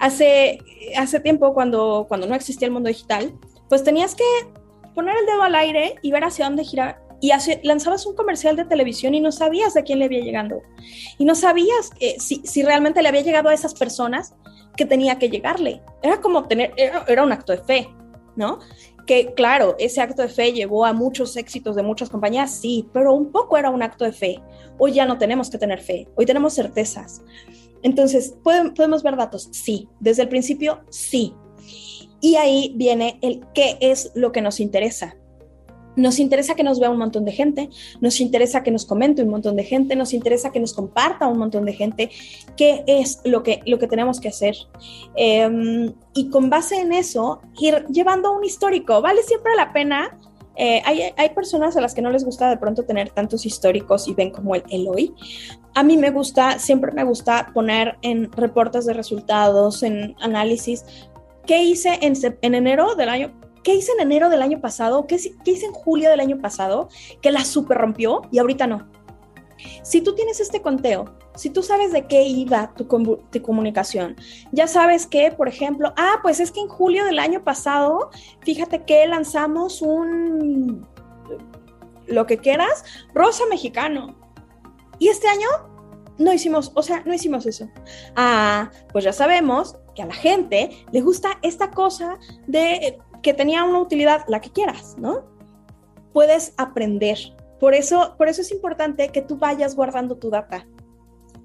Hace, 0.00 0.58
hace 0.98 1.20
tiempo, 1.20 1.54
cuando, 1.54 2.06
cuando 2.08 2.26
no 2.26 2.34
existía 2.34 2.66
el 2.66 2.72
mundo 2.72 2.88
digital, 2.88 3.32
pues 3.68 3.84
tenías 3.84 4.16
que 4.16 4.24
poner 4.96 5.16
el 5.16 5.26
dedo 5.26 5.42
al 5.42 5.54
aire 5.54 5.94
y 6.02 6.10
ver 6.10 6.24
hacia 6.24 6.46
dónde 6.46 6.64
girar. 6.64 7.01
Y 7.22 7.30
lanzabas 7.62 8.04
un 8.04 8.14
comercial 8.14 8.56
de 8.56 8.66
televisión 8.66 9.14
y 9.14 9.20
no 9.20 9.32
sabías 9.32 9.72
de 9.72 9.84
quién 9.84 10.00
le 10.00 10.04
había 10.04 10.20
llegado. 10.20 10.60
Y 11.16 11.24
no 11.24 11.34
sabías 11.34 11.90
si, 12.18 12.42
si, 12.44 12.62
realmente 12.62 13.00
le 13.00 13.08
había 13.08 13.22
llegado 13.22 13.48
a 13.48 13.54
esas 13.54 13.74
personas 13.74 14.34
que 14.76 14.84
tenía 14.84 15.18
que 15.18 15.30
llegarle. 15.30 15.80
Era 16.02 16.20
como 16.20 16.48
tener, 16.48 16.74
era, 16.76 17.04
era 17.08 17.22
un 17.22 17.32
acto 17.32 17.52
de 17.52 17.58
fe, 17.58 17.88
¿no? 18.36 18.58
que 19.06 19.34
claro, 19.34 19.76
ese 19.78 20.00
acto 20.00 20.22
de 20.22 20.28
fe 20.28 20.52
llevó 20.52 20.84
a 20.84 20.92
muchos 20.92 21.36
éxitos 21.36 21.76
de 21.76 21.82
muchas 21.82 22.08
compañías, 22.08 22.50
sí, 22.60 22.88
pero 22.92 23.14
un 23.14 23.32
poco 23.32 23.56
era 23.56 23.70
un 23.70 23.82
acto 23.82 24.04
de 24.04 24.12
fe. 24.12 24.40
Hoy 24.78 24.92
ya 24.92 25.06
no 25.06 25.18
tenemos 25.18 25.50
que 25.50 25.58
tener 25.58 25.80
fe, 25.80 26.08
hoy 26.16 26.26
tenemos 26.26 26.54
certezas. 26.54 27.22
Entonces, 27.82 28.34
¿podemos 28.44 29.02
ver 29.02 29.16
datos? 29.16 29.48
Sí, 29.50 29.88
desde 29.98 30.22
el 30.22 30.28
principio, 30.28 30.80
sí. 30.90 31.34
Y 32.20 32.36
ahí 32.36 32.72
viene 32.76 33.18
el 33.22 33.44
qué 33.54 33.76
es 33.80 34.12
lo 34.14 34.30
que 34.30 34.40
nos 34.40 34.60
interesa. 34.60 35.16
Nos 35.96 36.18
interesa 36.18 36.54
que 36.54 36.64
nos 36.64 36.80
vea 36.80 36.90
un 36.90 36.98
montón 36.98 37.24
de 37.24 37.32
gente, 37.32 37.68
nos 38.00 38.20
interesa 38.20 38.62
que 38.62 38.70
nos 38.70 38.86
comente 38.86 39.22
un 39.22 39.28
montón 39.28 39.56
de 39.56 39.64
gente, 39.64 39.96
nos 39.96 40.12
interesa 40.12 40.50
que 40.50 40.60
nos 40.60 40.72
comparta 40.72 41.26
un 41.26 41.38
montón 41.38 41.64
de 41.64 41.72
gente, 41.72 42.10
qué 42.56 42.84
es 42.86 43.20
lo 43.24 43.42
que, 43.42 43.60
lo 43.66 43.78
que 43.78 43.86
tenemos 43.86 44.20
que 44.20 44.28
hacer. 44.28 44.56
Em, 45.16 45.92
y 46.14 46.30
con 46.30 46.50
base 46.50 46.76
en 46.76 46.92
eso, 46.92 47.40
ir 47.60 47.84
llevando 47.90 48.32
un 48.32 48.44
histórico. 48.44 49.02
Vale 49.02 49.22
siempre 49.22 49.54
la 49.56 49.72
pena. 49.72 50.18
Eh, 50.56 50.82
hay, 50.84 51.12
hay, 51.16 51.30
personas 51.30 51.78
a 51.78 51.80
las 51.80 51.94
que 51.94 52.02
no 52.02 52.10
les 52.10 52.24
gusta 52.24 52.50
de 52.50 52.58
pronto 52.58 52.84
tener 52.84 53.08
tantos 53.08 53.46
históricos 53.46 54.06
y 54.06 54.12
ven 54.12 54.30
como 54.30 54.54
el, 54.54 54.62
el 54.70 54.86
hoy. 54.86 55.14
A 55.74 55.82
mí 55.82 55.96
me 55.96 56.10
gusta, 56.10 56.58
siempre 56.58 56.92
me 56.92 57.04
gusta 57.04 57.50
poner 57.54 57.96
en 58.02 58.30
reportes 58.32 58.84
de 58.84 58.92
resultados, 58.92 59.82
en 59.82 60.14
análisis, 60.20 60.84
qué 61.46 61.62
hice 61.62 61.98
en, 62.02 62.14
en 62.42 62.54
enero 62.54 62.94
del 62.94 63.08
año 63.08 63.32
¿qué 63.62 63.74
hice 63.74 63.92
en 63.92 64.00
enero 64.00 64.28
del 64.28 64.42
año 64.42 64.60
pasado? 64.60 65.06
¿Qué, 65.06 65.16
hice 65.16 65.66
en 65.66 65.72
julio 65.72 66.10
del 66.10 66.20
año 66.20 66.40
pasado? 66.40 66.88
Que 67.20 67.30
la 67.30 67.44
super 67.44 67.78
rompió 67.78 68.22
y 68.30 68.38
ahorita 68.38 68.66
no. 68.66 68.88
Si 69.82 70.00
tú 70.00 70.14
tienes 70.14 70.40
este 70.40 70.60
conteo, 70.60 71.16
si 71.36 71.50
tú 71.50 71.62
sabes 71.62 71.92
de 71.92 72.06
qué 72.06 72.24
iba 72.24 72.72
tu, 72.74 72.84
tu, 73.30 73.42
comunicación, 73.42 74.16
ya 74.50 74.66
sabes 74.66 75.06
que, 75.06 75.30
por 75.30 75.48
ejemplo, 75.48 75.94
ah, 75.96 76.18
pues 76.22 76.40
es 76.40 76.50
que 76.50 76.60
en 76.60 76.68
julio 76.68 77.04
del 77.04 77.20
año 77.20 77.44
pasado, 77.44 78.10
fíjate 78.40 78.84
que 78.84 79.06
lanzamos 79.06 79.80
un, 79.80 80.86
lo 82.06 82.26
que 82.26 82.38
quieras, 82.38 82.84
rosa 83.14 83.44
mexicano. 83.48 84.16
Y 84.98 85.08
este 85.08 85.28
año 85.28 85.48
no 86.18 86.32
hicimos, 86.32 86.72
o 86.74 86.82
sea, 86.82 87.02
no 87.04 87.14
hicimos 87.14 87.46
eso. 87.46 87.68
Ah, 88.16 88.70
pues 88.92 89.04
ya 89.04 89.12
sabemos 89.12 89.76
que 89.94 90.02
a 90.02 90.06
la 90.06 90.14
gente 90.14 90.84
le 90.90 91.00
gusta 91.00 91.38
esta 91.42 91.70
cosa 91.70 92.18
de 92.46 92.98
que 93.22 93.32
tenía 93.32 93.64
una 93.64 93.80
utilidad, 93.80 94.24
la 94.28 94.40
que 94.40 94.50
quieras, 94.50 94.96
¿no? 94.98 95.24
Puedes 96.12 96.52
aprender. 96.58 97.18
Por 97.58 97.74
eso, 97.74 98.14
por 98.18 98.28
eso 98.28 98.42
es 98.42 98.50
importante 98.50 99.08
que 99.08 99.22
tú 99.22 99.36
vayas 99.38 99.76
guardando 99.76 100.16
tu 100.16 100.30
data. 100.30 100.66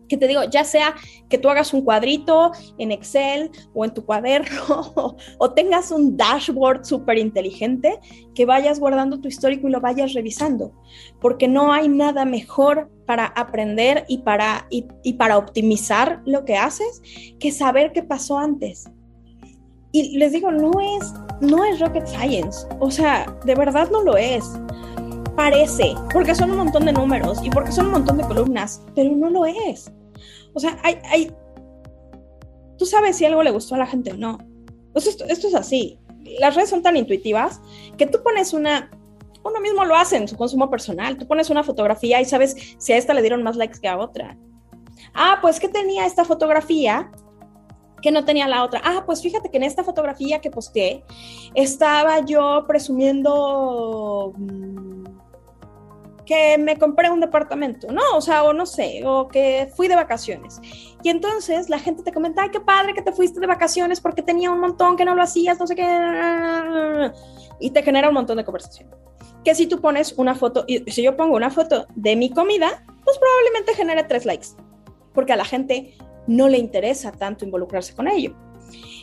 Que 0.10 0.18
te 0.18 0.28
digo, 0.28 0.44
ya 0.46 0.64
sea 0.64 0.96
que 1.30 1.38
tú 1.38 1.50
hagas 1.50 1.74
un 1.74 1.82
cuadrito 1.82 2.54
en 2.78 2.92
Excel 2.92 3.52
o 3.74 3.84
en 3.84 3.94
tu 3.94 4.06
cuaderno 4.06 5.18
o, 5.38 5.52
tengas 5.52 5.92
un 5.92 6.16
dashboard 6.16 6.86
súper 6.86 7.18
inteligente, 7.18 8.00
que 8.34 8.46
vayas 8.46 8.80
guardando 8.80 9.20
tu 9.20 9.28
histórico 9.28 9.68
y 9.68 9.72
lo 9.72 9.82
vayas 9.82 10.14
revisando. 10.14 10.72
Porque 11.20 11.48
no 11.48 11.74
hay 11.74 11.90
nada 11.90 12.26
mejor 12.26 12.90
para 13.06 13.26
aprender 13.26 14.06
y 14.08 14.20
para, 14.20 14.68
y 14.70 15.14
para 15.14 15.38
optimizar 15.38 16.22
lo 16.26 16.46
que 16.46 16.56
haces 16.56 17.02
que 17.40 17.52
saber 17.52 17.92
qué 17.92 18.02
pasó 18.02 18.40
antes. 18.40 18.90
Y 19.92 20.18
les 20.18 20.32
digo, 20.32 20.52
no 20.52 20.72
es, 20.80 21.14
no 21.42 21.64
es 21.64 21.80
rocket 21.80 22.06
science. 22.08 22.68
O 22.80 22.92
sea, 22.92 23.26
de 23.46 23.56
verdad 23.56 23.90
no 23.92 24.02
lo 24.04 24.18
es. 24.18 24.44
Parece, 25.36 25.96
porque 26.12 26.36
son 26.36 26.52
un 26.52 26.58
montón 26.58 26.86
de 26.86 26.94
números 26.94 27.40
y 27.44 27.50
porque 27.50 27.72
son 27.72 27.88
un 27.88 27.92
montón 27.94 28.18
de 28.18 28.24
columnas, 28.26 28.82
pero 28.96 29.12
no 29.12 29.30
lo 29.30 29.46
es. 29.46 29.92
O 30.54 30.60
sea, 30.60 30.78
hay, 30.84 30.98
hay... 31.10 31.32
Tú 32.78 32.86
sabes 32.86 33.16
si 33.16 33.26
algo 33.26 33.44
le 33.44 33.52
gustó 33.52 33.76
a 33.76 33.80
la 33.80 33.88
gente 33.88 34.12
o 34.12 34.18
no. 34.18 34.40
Pues 34.94 35.08
esto, 35.08 35.26
esto 35.26 35.48
es 35.48 35.56
así. 35.56 36.00
Las 36.40 36.56
redes 36.56 36.70
son 36.70 36.82
tan 36.82 36.98
intuitivas 36.98 37.62
que 37.98 38.08
tú 38.08 38.22
pones 38.24 38.54
una, 38.54 38.90
uno 39.44 39.60
mismo 39.62 39.86
lo 39.86 39.96
hace 39.96 40.18
en 40.18 40.28
su 40.28 40.36
consumo 40.36 40.70
personal. 40.70 41.18
Tú 41.18 41.28
pones 41.28 41.50
una 41.50 41.64
fotografía 41.64 42.20
y 42.22 42.26
sabes 42.26 42.56
si 42.78 42.94
a 42.94 42.98
esta 42.98 43.14
le 43.14 43.22
dieron 43.22 43.44
más 43.44 43.56
likes 43.56 43.80
que 43.80 43.88
a 43.88 43.98
otra. 43.98 44.38
Ah, 45.14 45.40
pues 45.42 45.60
que 45.60 45.70
tenía 45.70 46.06
esta 46.06 46.26
fotografía 46.26 47.12
que 48.02 48.12
no 48.12 48.26
tenía 48.26 48.48
la 48.48 48.64
otra. 48.64 48.82
Ah, 48.84 49.04
pues 49.06 49.22
fíjate 49.22 49.50
que 49.50 49.58
en 49.58 49.64
esta 49.64 49.84
fotografía 49.84 50.39
que 50.39 50.52
posteé 50.52 51.04
estaba 51.56 52.20
yo 52.26 52.66
presumiendo 52.68 54.34
mm, 54.38 55.06
que 56.28 56.58
me 56.58 56.78
compré 56.78 57.10
un 57.10 57.22
departamento, 57.22 57.91
¿no? 57.91 58.02
O 58.14 58.22
sea, 58.22 58.43
o 58.43 58.54
no 58.54 58.66
sé, 58.66 59.02
o 59.06 59.28
que 59.30 59.72
fui 59.76 59.88
de 59.88 59.95
vacaciones. 59.95 60.60
Y 61.02 61.10
entonces 61.10 61.70
la 61.70 61.80
gente 61.80 62.04
te 62.04 62.12
comenta, 62.12 62.43
ay, 62.43 62.50
qué 62.52 62.60
padre 62.60 62.93
que 62.93 63.02
te 63.02 63.14
fuiste 63.14 63.39
de 63.39 63.48
vacaciones 63.48 64.02
porque 64.02 64.22
tenía 64.22 64.52
un 64.52 64.60
montón 64.60 64.98
que 64.98 65.06
no 65.06 65.16
lo 65.16 65.24
hacías, 65.24 65.58
no 65.58 65.66
sé 65.66 65.76
qué. 65.76 67.12
Y 67.60 67.72
te 67.72 67.82
genera 67.82 68.10
un 68.10 68.14
montón 68.14 68.38
de 68.38 68.43
conversación. 68.43 68.89
Que 69.43 69.56
si 69.56 69.68
tú 69.68 69.80
pones 69.80 70.14
una 70.18 70.36
foto, 70.36 70.66
y 70.68 70.80
si 70.91 71.02
yo 71.02 71.16
pongo 71.16 71.36
una 71.36 71.50
foto 71.50 71.88
de 71.95 72.16
mi 72.18 72.30
comida, 72.30 72.84
pues 73.06 73.18
probablemente 73.18 73.74
genere 73.74 74.04
tres 74.04 74.26
likes. 74.26 74.48
Porque 75.14 75.32
a 75.32 75.38
la 75.38 75.45
gente 75.45 75.95
no 76.28 76.48
le 76.48 76.58
interesa 76.58 77.12
tanto 77.12 77.46
involucrarse 77.46 77.96
con 77.96 78.08
ello. 78.08 78.36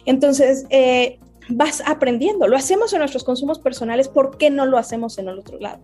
Entonces, 0.07 0.66
eh, 0.70 1.18
vas 1.49 1.83
aprendiendo. 1.87 2.47
Lo 2.47 2.57
hacemos 2.57 2.93
en 2.93 3.01
nuestros 3.01 3.25
consumos 3.25 3.59
personales, 3.59 4.09
¿por 4.09 4.37
qué 4.37 4.51
no 4.51 4.66
lo 4.66 4.79
hacemos 4.79 5.18
en 5.18 5.29
el 5.29 5.39
otro 5.39 5.59
lado? 5.59 5.81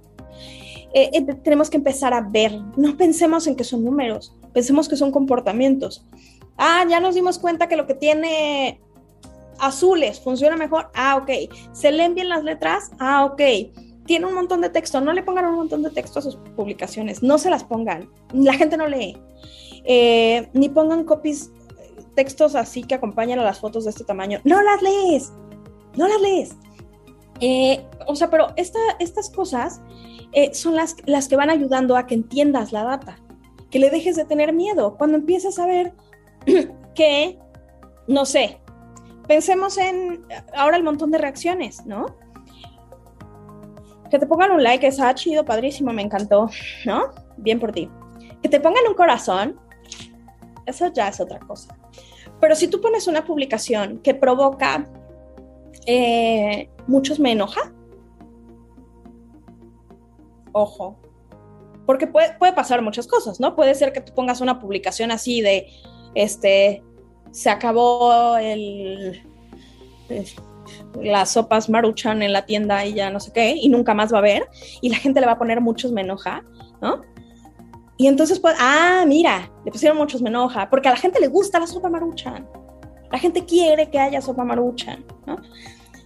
Eh, 0.93 1.11
eh, 1.13 1.23
tenemos 1.45 1.71
que 1.71 1.77
empezar 1.77 2.13
a 2.13 2.21
ver, 2.21 2.53
no 2.77 2.97
pensemos 2.97 3.47
en 3.47 3.55
que 3.55 3.63
son 3.63 3.85
números, 3.85 4.35
pensemos 4.53 4.89
que 4.89 4.97
son 4.97 5.13
comportamientos. 5.13 6.05
Ah, 6.57 6.85
ya 6.89 7.01
nos 7.01 7.15
dimos 7.15 7.39
cuenta 7.39 7.69
que 7.69 7.77
lo 7.77 7.87
que 7.87 7.95
tiene 7.95 8.81
azules 9.61 10.21
funciona 10.21 10.57
mejor. 10.57 10.91
Ah, 10.95 11.17
ok. 11.17 11.31
¿Se 11.73 11.93
leen 11.93 12.15
bien 12.15 12.29
las 12.29 12.43
letras? 12.45 12.91
Ah, 12.99 13.25
ok. 13.25 13.41
Tiene 14.05 14.27
un 14.27 14.35
montón 14.35 14.61
de 14.61 14.69
texto. 14.69 15.01
No 15.01 15.13
le 15.13 15.23
pongan 15.23 15.47
un 15.47 15.55
montón 15.55 15.83
de 15.83 15.91
texto 15.91 16.19
a 16.19 16.23
sus 16.23 16.37
publicaciones. 16.57 17.23
No 17.23 17.39
se 17.39 17.51
las 17.51 17.65
pongan. 17.65 18.11
La 18.33 18.55
gente 18.55 18.77
no 18.77 18.89
lee. 18.89 19.17
Eh, 19.85 20.49
ni 20.53 20.69
pongan 20.69 21.05
copies, 21.05 21.51
textos 22.15 22.55
así 22.55 22.83
que 22.83 22.95
acompañan 22.95 23.39
a 23.39 23.45
las 23.45 23.61
fotos 23.61 23.85
de 23.85 23.91
este 23.91 24.05
tamaño. 24.05 24.41
No 24.45 24.61
las 24.63 24.83
lees. 24.83 25.33
No 25.97 26.07
las 26.07 26.21
lees. 26.21 26.57
o 28.07 28.15
sea, 28.15 28.31
pero 28.31 28.49
estas 28.57 29.31
cosas 29.31 29.81
eh, 30.33 30.55
son 30.55 30.77
las, 30.77 30.97
las 31.07 31.29
que 31.29 31.37
van 31.37 31.51
ayudando 31.51 31.97
a 31.97 32.07
que 32.07 32.15
entiendas 32.15 32.73
la 32.73 32.85
data, 32.85 33.19
que 33.71 33.79
le 33.79 33.91
dejes 33.91 34.17
de 34.17 34.25
tener 34.25 34.53
miedo. 34.53 34.97
Cuando 34.97 35.17
empieces 35.17 35.59
a 35.59 35.67
ver 35.67 35.93
que, 36.95 37.39
no 38.07 38.25
sé, 38.25 38.61
pensemos 39.27 39.79
en 39.79 40.25
ahora 40.55 40.77
el 40.77 40.85
montón 40.85 41.11
de 41.11 41.19
reacciones, 41.19 41.85
¿no? 41.85 42.07
Que 44.11 44.19
te 44.19 44.27
pongan 44.27 44.53
un 44.53 44.63
like, 44.63 44.87
es 44.87 45.01
chido, 45.15 45.45
padrísimo, 45.45 45.93
me 45.93 46.03
encantó, 46.03 46.51
¿no? 46.85 47.11
Bien 47.37 47.59
por 47.59 47.73
ti. 47.73 47.89
Que 48.43 48.49
te 48.49 48.61
pongan 48.61 48.87
un 48.89 48.95
corazón, 48.95 49.61
eso 50.71 50.93
ya 50.93 51.09
es 51.09 51.21
otra 51.21 51.39
cosa. 51.41 51.77
Pero 52.41 52.55
si 52.55 52.69
tú 52.69 52.81
pones 52.81 53.07
una 53.07 53.25
publicación 53.25 53.99
que 53.99 54.15
provoca, 54.15 54.87
eh, 55.87 56.71
muchos 56.87 57.19
me 57.21 57.33
enoja, 57.33 57.73
ojo, 60.53 60.99
porque 61.87 62.07
puede, 62.07 62.35
puede, 62.39 62.53
pasar 62.53 62.83
muchas 62.83 63.07
cosas, 63.07 63.41
¿no? 63.41 63.55
Puede 63.57 63.75
ser 63.75 63.93
que 63.93 64.01
tú 64.01 64.15
pongas 64.15 64.41
una 64.41 64.59
publicación 64.59 65.11
así 65.11 65.41
de, 65.41 65.69
este, 66.15 66.83
se 67.31 67.51
acabó 67.51 68.37
el, 68.37 69.23
las 71.01 71.31
sopas 71.31 71.69
maruchan 71.69 72.23
en 72.23 72.33
la 72.33 72.47
tienda 72.47 72.85
y 72.85 72.95
ya 72.95 73.11
no 73.11 73.21
sé 73.21 73.33
qué, 73.33 73.55
y 73.57 73.69
nunca 73.69 73.95
más 73.95 74.13
va 74.13 74.19
a 74.19 74.21
haber, 74.21 74.49
y 74.81 74.89
la 74.89 74.97
gente 74.97 75.21
le 75.21 75.27
va 75.27 75.33
a 75.33 75.39
poner 75.39 75.61
muchos 75.61 75.93
me 75.93 76.03
enoja, 76.03 76.45
¿no? 76.81 77.03
Y 78.01 78.07
entonces, 78.07 78.41
pues, 78.41 78.55
ah, 78.59 79.05
mira, 79.07 79.53
le 79.63 79.71
pusieron 79.71 79.99
muchos 79.99 80.23
me 80.23 80.31
enoja, 80.31 80.71
porque 80.71 80.89
a 80.89 80.93
la 80.93 80.97
gente 80.97 81.21
le 81.21 81.29
gusta 81.29 81.59
la 81.59 81.67
sopa 81.67 81.91
maruchan. 81.91 82.49
La 83.13 83.19
gente 83.19 83.45
quiere 83.45 83.91
que 83.91 83.99
haya 83.99 84.23
sopa 84.23 84.43
maruchan, 84.43 85.05
¿no? 85.27 85.37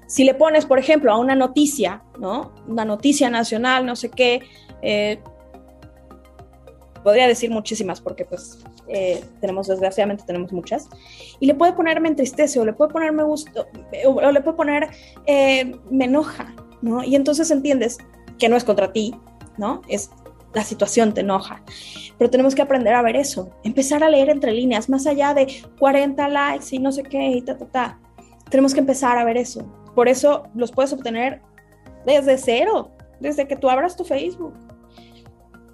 Si 0.08 0.24
le 0.24 0.34
pones, 0.34 0.66
por 0.66 0.80
ejemplo, 0.80 1.12
a 1.12 1.18
una 1.18 1.36
noticia, 1.36 2.02
¿no? 2.18 2.52
Una 2.66 2.84
noticia 2.84 3.30
nacional, 3.30 3.86
no 3.86 3.94
sé 3.94 4.10
qué, 4.10 4.40
eh, 4.82 5.20
podría 7.04 7.28
decir 7.28 7.52
muchísimas 7.52 8.00
porque 8.00 8.24
pues 8.24 8.58
eh, 8.88 9.22
tenemos, 9.40 9.68
desgraciadamente 9.68 10.24
tenemos 10.26 10.52
muchas, 10.52 10.88
y 11.38 11.46
le 11.46 11.54
puede 11.54 11.74
poner 11.74 12.00
me 12.00 12.08
entristece 12.08 12.58
o 12.58 12.64
le 12.64 12.72
puede 12.72 12.92
poner 12.92 13.12
me 13.12 13.22
gusto 13.22 13.68
o, 14.04 14.32
le 14.32 14.40
puede 14.40 14.56
poner 14.56 14.88
eh, 15.26 15.76
me 15.92 16.06
enoja, 16.06 16.56
¿no? 16.82 17.04
Y 17.04 17.14
entonces 17.14 17.52
entiendes 17.52 17.98
que 18.36 18.48
no 18.48 18.56
es 18.56 18.64
contra 18.64 18.92
ti, 18.92 19.14
¿no? 19.58 19.80
Es 19.86 20.10
la 20.54 20.64
situación 20.64 21.12
te 21.12 21.20
enoja. 21.20 21.62
Pero 22.18 22.30
tenemos 22.30 22.54
que 22.54 22.62
aprender 22.62 22.94
a 22.94 23.02
ver 23.02 23.16
eso, 23.16 23.50
empezar 23.64 24.02
a 24.02 24.08
leer 24.08 24.30
entre 24.30 24.52
líneas, 24.52 24.88
más 24.88 25.06
allá 25.06 25.34
de 25.34 25.46
40 25.78 26.28
likes 26.28 26.66
y 26.70 26.78
no 26.78 26.92
sé 26.92 27.02
qué 27.02 27.28
y 27.28 27.42
ta, 27.42 27.58
ta, 27.58 27.66
ta. 27.66 28.00
Tenemos 28.50 28.72
que 28.72 28.80
empezar 28.80 29.18
a 29.18 29.24
ver 29.24 29.36
eso. 29.36 29.66
Por 29.94 30.08
eso 30.08 30.44
los 30.54 30.72
puedes 30.72 30.92
obtener 30.92 31.42
desde 32.06 32.38
cero, 32.38 32.92
desde 33.20 33.46
que 33.46 33.56
tú 33.56 33.68
abras 33.68 33.96
tu 33.96 34.04
Facebook. 34.04 34.54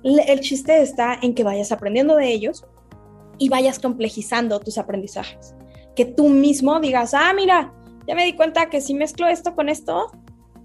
El 0.03 0.41
chiste 0.41 0.81
está 0.81 1.18
en 1.20 1.35
que 1.35 1.45
vayas 1.45 1.72
aprendiendo 1.72 2.16
de 2.16 2.33
ellos 2.33 2.64
y 3.39 3.49
vayas 3.49 3.78
complejizando 3.78 4.61
tus 4.61 4.78
aprendizajes. 4.78 5.55
Que 5.95 6.05
tú 6.05 6.28
mismo 6.28 6.81
digas, 6.81 7.12
ah, 7.12 7.33
mira, 7.35 7.72
ya 8.07 8.14
me 8.14 8.24
di 8.24 8.35
cuenta 8.35 8.70
que 8.70 8.81
si 8.81 8.95
mezclo 8.95 9.26
esto 9.26 9.55
con 9.55 9.68
esto, 9.68 10.11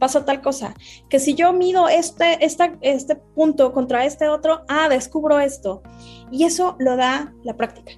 pasa 0.05 0.23
tal 0.23 0.39
cosa. 0.41 0.75
Que 1.09 1.19
si 1.19 1.33
yo 1.33 1.51
mido 1.51 1.89
este, 1.89 2.37
este 2.45 3.15
punto 3.33 3.73
contra 3.73 4.05
este 4.05 4.27
otro, 4.29 4.61
ah, 4.67 4.87
descubro 4.87 5.39
esto. 5.39 5.81
Y 6.31 6.43
eso 6.43 6.75
lo 6.79 6.95
da 6.95 7.33
la 7.43 7.57
práctica 7.57 7.93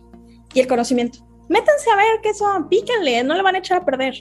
y 0.54 0.62
el 0.62 0.68
conocimiento. 0.68 1.20
Métanse 1.50 1.90
a 1.92 1.98
ver 1.98 2.22
qué 2.24 2.34
son, 2.34 2.70
píquenle, 2.70 3.24
no 3.26 3.36
le 3.36 3.44
van 3.44 3.56
a 3.56 3.58
echar 3.60 3.82
a 3.82 3.86
perder. 3.86 4.14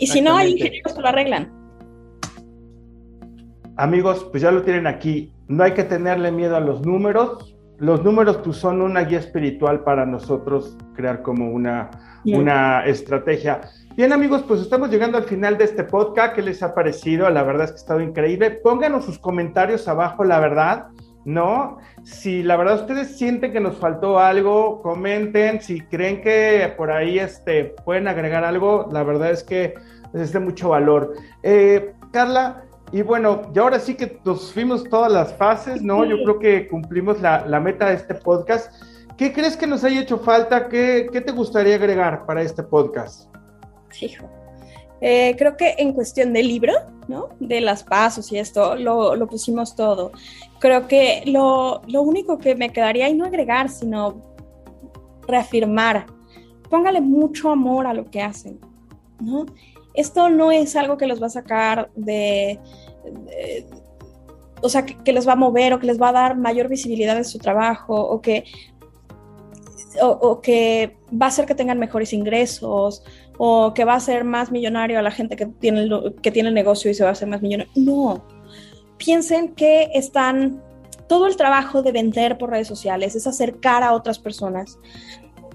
Y 0.00 0.06
si 0.08 0.20
no, 0.20 0.36
hay 0.36 0.52
ingenieros 0.52 0.94
que 0.94 1.00
lo 1.00 1.08
arreglan. 1.08 1.52
Amigos, 3.76 4.26
pues 4.30 4.42
ya 4.42 4.50
lo 4.50 4.62
tienen 4.62 4.86
aquí. 4.86 5.32
No 5.46 5.62
hay 5.62 5.74
que 5.74 5.84
tenerle 5.84 6.32
miedo 6.32 6.56
a 6.56 6.60
los 6.60 6.84
números. 6.84 7.56
Los 7.78 8.02
números 8.02 8.38
pues, 8.42 8.56
son 8.56 8.82
una 8.82 9.02
guía 9.02 9.18
espiritual 9.18 9.84
para 9.84 10.06
nosotros 10.06 10.76
crear 10.94 11.22
como 11.22 11.50
una, 11.50 11.90
una 12.24 12.84
estrategia. 12.84 13.60
Bien 14.00 14.14
amigos, 14.14 14.42
pues 14.48 14.62
estamos 14.62 14.88
llegando 14.88 15.18
al 15.18 15.24
final 15.24 15.58
de 15.58 15.64
este 15.64 15.84
podcast. 15.84 16.34
¿Qué 16.34 16.40
les 16.40 16.62
ha 16.62 16.74
parecido? 16.74 17.28
La 17.28 17.42
verdad 17.42 17.64
es 17.64 17.72
que 17.72 17.76
ha 17.76 17.80
estado 17.80 18.00
increíble. 18.00 18.50
Pónganos 18.50 19.04
sus 19.04 19.18
comentarios 19.18 19.86
abajo, 19.88 20.24
la 20.24 20.40
verdad. 20.40 20.86
¿no? 21.26 21.76
Si 22.02 22.42
la 22.42 22.56
verdad 22.56 22.80
ustedes 22.80 23.18
sienten 23.18 23.52
que 23.52 23.60
nos 23.60 23.76
faltó 23.76 24.18
algo, 24.18 24.80
comenten. 24.80 25.60
Si 25.60 25.82
creen 25.82 26.22
que 26.22 26.72
por 26.78 26.90
ahí 26.90 27.18
este, 27.18 27.74
pueden 27.84 28.08
agregar 28.08 28.42
algo, 28.42 28.88
la 28.90 29.02
verdad 29.02 29.32
es 29.32 29.44
que 29.44 29.74
es 30.14 30.32
de 30.32 30.40
mucho 30.40 30.70
valor. 30.70 31.12
Eh, 31.42 31.92
Carla, 32.10 32.64
y 32.92 33.02
bueno, 33.02 33.42
y 33.54 33.58
ahora 33.58 33.78
sí 33.78 33.96
que 33.96 34.18
nos 34.24 34.50
fuimos 34.50 34.82
todas 34.84 35.12
las 35.12 35.34
fases, 35.34 35.82
¿no? 35.82 36.06
Yo 36.06 36.16
creo 36.22 36.38
que 36.38 36.68
cumplimos 36.68 37.20
la, 37.20 37.60
meta 37.60 37.90
de 37.90 37.96
este 37.96 38.14
podcast. 38.14 38.82
¿Qué 39.18 39.30
crees 39.34 39.58
que 39.58 39.66
nos 39.66 39.84
haya 39.84 40.00
hecho 40.00 40.16
falta? 40.16 40.68
¿Qué, 40.68 41.10
qué 41.12 41.20
te 41.20 41.32
gustaría 41.32 41.74
agregar 41.74 42.24
para 42.24 42.40
este 42.40 42.62
podcast? 42.62 43.29
Hijo. 44.00 44.28
Eh, 45.00 45.34
creo 45.38 45.56
que 45.56 45.76
en 45.78 45.92
cuestión 45.92 46.32
del 46.32 46.48
libro, 46.48 46.74
¿no? 47.08 47.30
De 47.40 47.60
las 47.60 47.82
pasos 47.82 48.30
y 48.32 48.38
esto, 48.38 48.76
lo, 48.76 49.16
lo 49.16 49.26
pusimos 49.26 49.74
todo. 49.74 50.12
Creo 50.58 50.86
que 50.86 51.22
lo, 51.26 51.80
lo, 51.88 52.02
único 52.02 52.38
que 52.38 52.54
me 52.54 52.70
quedaría, 52.70 53.08
y 53.08 53.14
no 53.14 53.24
agregar, 53.24 53.70
sino 53.70 54.20
reafirmar, 55.26 56.06
póngale 56.68 57.00
mucho 57.00 57.50
amor 57.50 57.86
a 57.86 57.94
lo 57.94 58.10
que 58.10 58.20
hacen, 58.20 58.60
¿no? 59.20 59.46
esto 59.94 60.28
no 60.28 60.52
es 60.52 60.76
algo 60.76 60.96
que 60.96 61.06
los 61.06 61.22
va 61.22 61.26
a 61.26 61.30
sacar 61.30 61.90
de, 61.94 62.58
o 64.62 64.68
sea, 64.68 64.84
que, 64.84 65.12
les 65.12 65.26
va 65.26 65.32
a 65.32 65.36
mover 65.36 65.72
o 65.72 65.78
que 65.78 65.86
les 65.86 66.00
va 66.00 66.10
a 66.10 66.12
dar 66.12 66.36
mayor 66.36 66.68
visibilidad 66.68 67.16
en 67.16 67.24
su 67.24 67.38
trabajo 67.38 67.94
o 67.94 68.20
que, 68.20 68.44
o, 70.02 70.40
que 70.40 70.96
va 71.10 71.26
a 71.26 71.28
hacer 71.28 71.46
que 71.46 71.54
tengan 71.54 71.78
mejores 71.78 72.12
ingresos 72.12 73.02
o 73.38 73.74
que 73.74 73.84
va 73.84 73.94
a 73.94 73.96
hacer 73.96 74.24
más 74.24 74.52
millonario 74.52 74.98
a 74.98 75.02
la 75.02 75.10
gente 75.10 75.36
que 75.36 75.46
tiene, 75.46 75.88
que 76.22 76.30
tiene 76.30 76.50
negocio 76.50 76.90
y 76.90 76.94
se 76.94 77.02
va 77.02 77.10
a 77.10 77.12
hacer 77.12 77.28
más 77.28 77.42
millonario. 77.42 77.72
No, 77.76 78.24
piensen 78.98 79.54
que 79.54 79.90
están, 79.94 80.62
todo 81.08 81.26
el 81.26 81.36
trabajo 81.36 81.82
de 81.82 81.92
vender 81.92 82.38
por 82.38 82.50
redes 82.50 82.68
sociales 82.68 83.16
es 83.16 83.26
acercar 83.26 83.82
a 83.82 83.94
otras 83.94 84.18
personas 84.18 84.78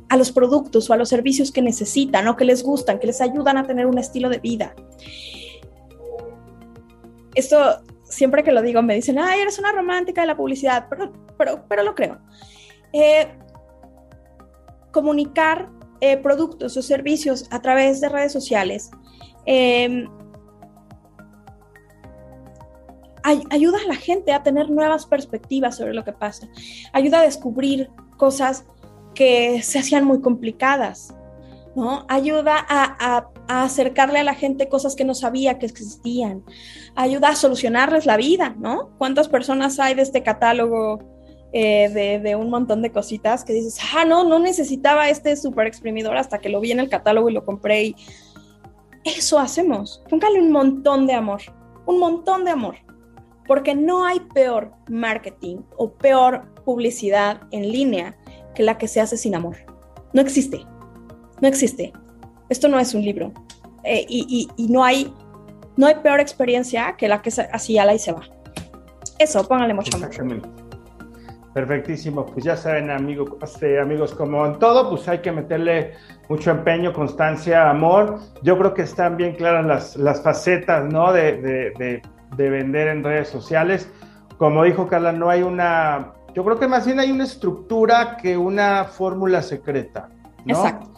a 0.10 0.18
los 0.18 0.32
productos 0.32 0.90
o 0.90 0.94
a 0.94 0.98
los 0.98 1.10
servicios 1.10 1.52
que 1.52 1.62
necesitan 1.62 2.28
o 2.28 2.36
que 2.36 2.46
les 2.46 2.64
gustan, 2.64 3.00
que 3.00 3.08
les 3.08 3.22
ayudan 3.22 3.58
a 3.58 3.66
tener 3.66 3.86
un 3.86 3.98
estilo 3.98 4.30
de 4.30 4.40
vida. 4.40 4.76
Esto, 7.34 7.82
siempre 8.04 8.44
que 8.44 8.52
lo 8.52 8.62
digo, 8.62 8.82
me 8.82 8.96
dicen, 8.96 9.20
ay, 9.20 9.42
eres 9.42 9.60
una 9.60 9.72
romántica 9.72 10.22
de 10.22 10.28
la 10.28 10.38
publicidad, 10.38 10.88
pero, 10.90 11.12
pero, 11.38 11.66
pero 11.68 11.84
lo 11.84 11.96
creo. 11.96 12.20
Eh, 12.94 13.28
comunicar 14.96 15.70
eh, 16.00 16.16
productos 16.16 16.78
o 16.78 16.82
servicios 16.82 17.48
a 17.52 17.62
través 17.62 18.00
de 18.00 18.08
redes 18.08 18.32
sociales 18.32 18.92
em, 19.46 20.08
ayuda 23.50 23.78
a 23.84 23.88
la 23.90 23.96
gente 23.96 24.32
a 24.32 24.42
tener 24.42 24.70
nuevas 24.70 25.06
perspectivas 25.06 25.76
sobre 25.76 25.94
lo 25.94 26.06
que 26.06 26.14
pasa, 26.14 26.48
ayuda 26.94 27.20
a 27.20 27.24
descubrir 27.24 27.90
cosas 28.16 28.64
que 29.14 29.62
se 29.64 29.80
hacían 29.80 30.06
muy 30.06 30.22
complicadas, 30.22 31.14
¿no? 31.76 32.06
Ayuda 32.08 32.66
a, 32.70 33.28
acercarle 33.48 34.20
a 34.20 34.24
la 34.24 34.34
gente 34.34 34.70
cosas 34.70 34.96
que 34.96 35.04
no 35.04 35.14
sabía 35.14 35.60
que 35.60 35.66
existían, 35.66 36.44
ayuda 36.96 37.30
a 37.30 37.36
solucionarles 37.36 38.06
la 38.06 38.16
vida, 38.16 38.56
¿no? 38.58 38.92
¿Cuántas 38.98 39.28
personas 39.28 39.78
hay 39.78 39.94
de 39.94 40.04
este 40.04 40.24
catálogo 40.24 41.15
eh, 41.58 42.20
de, 42.22 42.36
un 42.36 42.50
montón 42.50 42.82
de 42.82 42.92
cositas 42.92 43.46
que 43.46 43.54
dices, 43.54 43.80
ah, 43.96 44.04
no, 44.04 44.26
no 44.26 44.40
necesitaba 44.40 45.08
este 45.08 45.38
super 45.38 45.66
exprimidor 45.68 46.18
hasta 46.18 46.40
que 46.40 46.50
lo 46.50 46.60
vi 46.60 46.74
en 46.74 46.82
el 46.82 46.90
catálogo 46.90 47.30
y 47.30 47.34
lo 47.34 47.46
compré 47.46 47.82
y 47.86 47.96
eso 49.06 49.40
hacemos. 49.40 50.04
Póngale 50.10 50.42
un 50.42 50.52
montón 50.52 51.08
de 51.08 51.14
amor, 51.14 51.42
un 51.86 52.00
montón 52.00 52.44
de 52.44 52.52
amor, 52.52 52.76
porque 53.48 53.74
no 53.74 54.06
hay 54.06 54.20
peor 54.34 54.74
marketing 54.90 55.60
o 55.78 55.94
peor 55.94 56.54
publicidad 56.66 57.40
en 57.52 57.72
línea 57.72 58.18
que 58.54 58.64
la 58.64 58.78
que 58.78 58.90
se 58.90 59.00
hace 59.00 59.16
sin 59.16 59.34
amor. 59.34 59.56
No 60.12 60.22
existe, 60.22 60.60
no 61.40 61.48
existe. 61.48 61.94
Esto 62.50 62.68
no 62.68 62.78
es 62.82 62.94
un 62.94 63.02
libro. 63.02 63.32
Eh, 63.86 64.06
y, 64.10 64.50
no, 64.70 64.84
hay, 64.84 65.10
no 65.78 65.88
hay 65.88 65.96
peor 66.04 66.20
experiencia 66.20 66.98
que 66.98 67.08
la 67.08 67.22
que 67.22 67.32
así 67.54 67.78
ala 67.78 67.94
y 67.94 68.00
se 68.00 68.12
va. 68.12 68.24
Eso, 69.20 69.48
póngale 69.48 69.74
mucho 69.74 69.96
amor. 69.96 70.65
Perfectísimo, 71.56 72.26
pues 72.26 72.44
ya 72.44 72.58
saben 72.58 72.92
amigos, 72.92 73.30
este, 73.42 73.80
amigos, 73.80 74.14
como 74.14 74.46
en 74.46 74.60
todo, 74.60 74.90
pues 74.90 75.08
hay 75.08 75.20
que 75.20 75.32
meterle 75.32 75.94
mucho 76.28 76.52
empeño, 76.52 76.92
constancia, 76.92 77.70
amor. 77.70 78.20
Yo 78.42 78.58
creo 78.58 78.74
que 78.74 78.82
están 78.82 79.16
bien 79.16 79.36
claras 79.36 79.66
las, 79.66 79.96
las 79.96 80.22
facetas, 80.22 80.84
¿no? 80.92 81.14
De, 81.14 81.38
de, 81.38 82.02
de, 82.36 82.50
vender 82.50 82.90
en 82.90 83.06
redes 83.06 83.30
sociales. 83.30 83.90
Como 84.38 84.66
dijo 84.66 84.90
Carla, 84.90 85.14
no 85.14 85.30
hay 85.30 85.44
una, 85.44 86.12
yo 86.34 86.44
creo 86.44 86.60
que 86.60 86.68
más 86.68 86.86
bien 86.86 87.00
hay 87.00 87.10
una 87.10 87.24
estructura 87.24 88.18
que 88.18 88.36
una 88.36 88.84
fórmula 88.84 89.42
secreta, 89.42 90.10
¿no? 90.44 90.56
Exacto. 90.56 90.92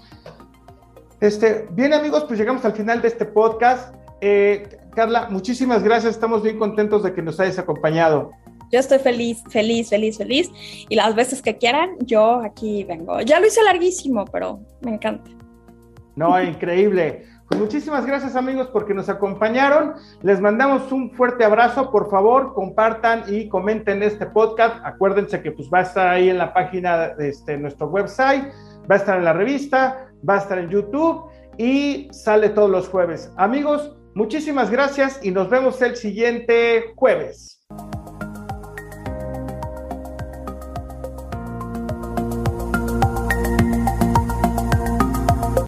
Este, 1.19 1.67
bien 1.69 1.93
amigos, 1.93 2.23
pues 2.23 2.39
llegamos 2.39 2.65
al 2.65 2.73
final 2.73 2.99
de 3.03 3.09
este 3.09 3.25
podcast. 3.25 3.93
Eh, 4.21 4.67
Carla, 4.95 5.27
muchísimas 5.29 5.83
gracias, 5.83 6.15
estamos 6.15 6.41
bien 6.41 6.57
contentos 6.57 7.03
de 7.03 7.13
que 7.13 7.21
nos 7.21 7.39
hayas 7.39 7.59
acompañado. 7.59 8.31
Yo 8.71 8.79
estoy 8.79 8.99
feliz, 8.99 9.43
feliz, 9.49 9.89
feliz, 9.89 10.17
feliz. 10.17 10.51
Y 10.89 10.95
las 10.95 11.15
veces 11.15 11.41
que 11.41 11.57
quieran, 11.57 11.91
yo 12.01 12.41
aquí 12.43 12.83
vengo. 12.83 13.21
Ya 13.21 13.39
lo 13.39 13.47
hice 13.47 13.63
larguísimo, 13.63 14.25
pero 14.25 14.59
me 14.81 14.93
encanta. 14.95 15.31
No, 16.15 16.41
increíble. 16.41 17.25
Pues 17.47 17.61
muchísimas 17.61 18.05
gracias 18.05 18.35
amigos 18.35 18.67
porque 18.73 18.93
nos 18.93 19.07
acompañaron. 19.07 19.93
Les 20.21 20.41
mandamos 20.41 20.91
un 20.91 21.11
fuerte 21.11 21.45
abrazo. 21.45 21.91
Por 21.91 22.09
favor, 22.09 22.53
compartan 22.53 23.23
y 23.27 23.47
comenten 23.47 24.03
este 24.03 24.25
podcast. 24.25 24.83
Acuérdense 24.83 25.41
que 25.41 25.51
pues 25.51 25.69
va 25.73 25.79
a 25.79 25.83
estar 25.83 26.07
ahí 26.07 26.29
en 26.29 26.39
la 26.39 26.53
página 26.53 27.09
de 27.09 27.29
este, 27.29 27.57
nuestro 27.57 27.87
website, 27.87 28.51
va 28.91 28.95
a 28.95 28.97
estar 28.97 29.17
en 29.17 29.23
la 29.23 29.33
revista, 29.33 30.09
va 30.27 30.35
a 30.35 30.39
estar 30.39 30.57
en 30.57 30.69
YouTube 30.69 31.29
y 31.57 32.09
sale 32.11 32.49
todos 32.49 32.69
los 32.69 32.89
jueves. 32.89 33.31
Amigos, 33.37 33.95
muchísimas 34.13 34.69
gracias 34.69 35.19
y 35.23 35.31
nos 35.31 35.49
vemos 35.49 35.81
el 35.81 35.95
siguiente 35.95 36.93
jueves. 36.95 37.65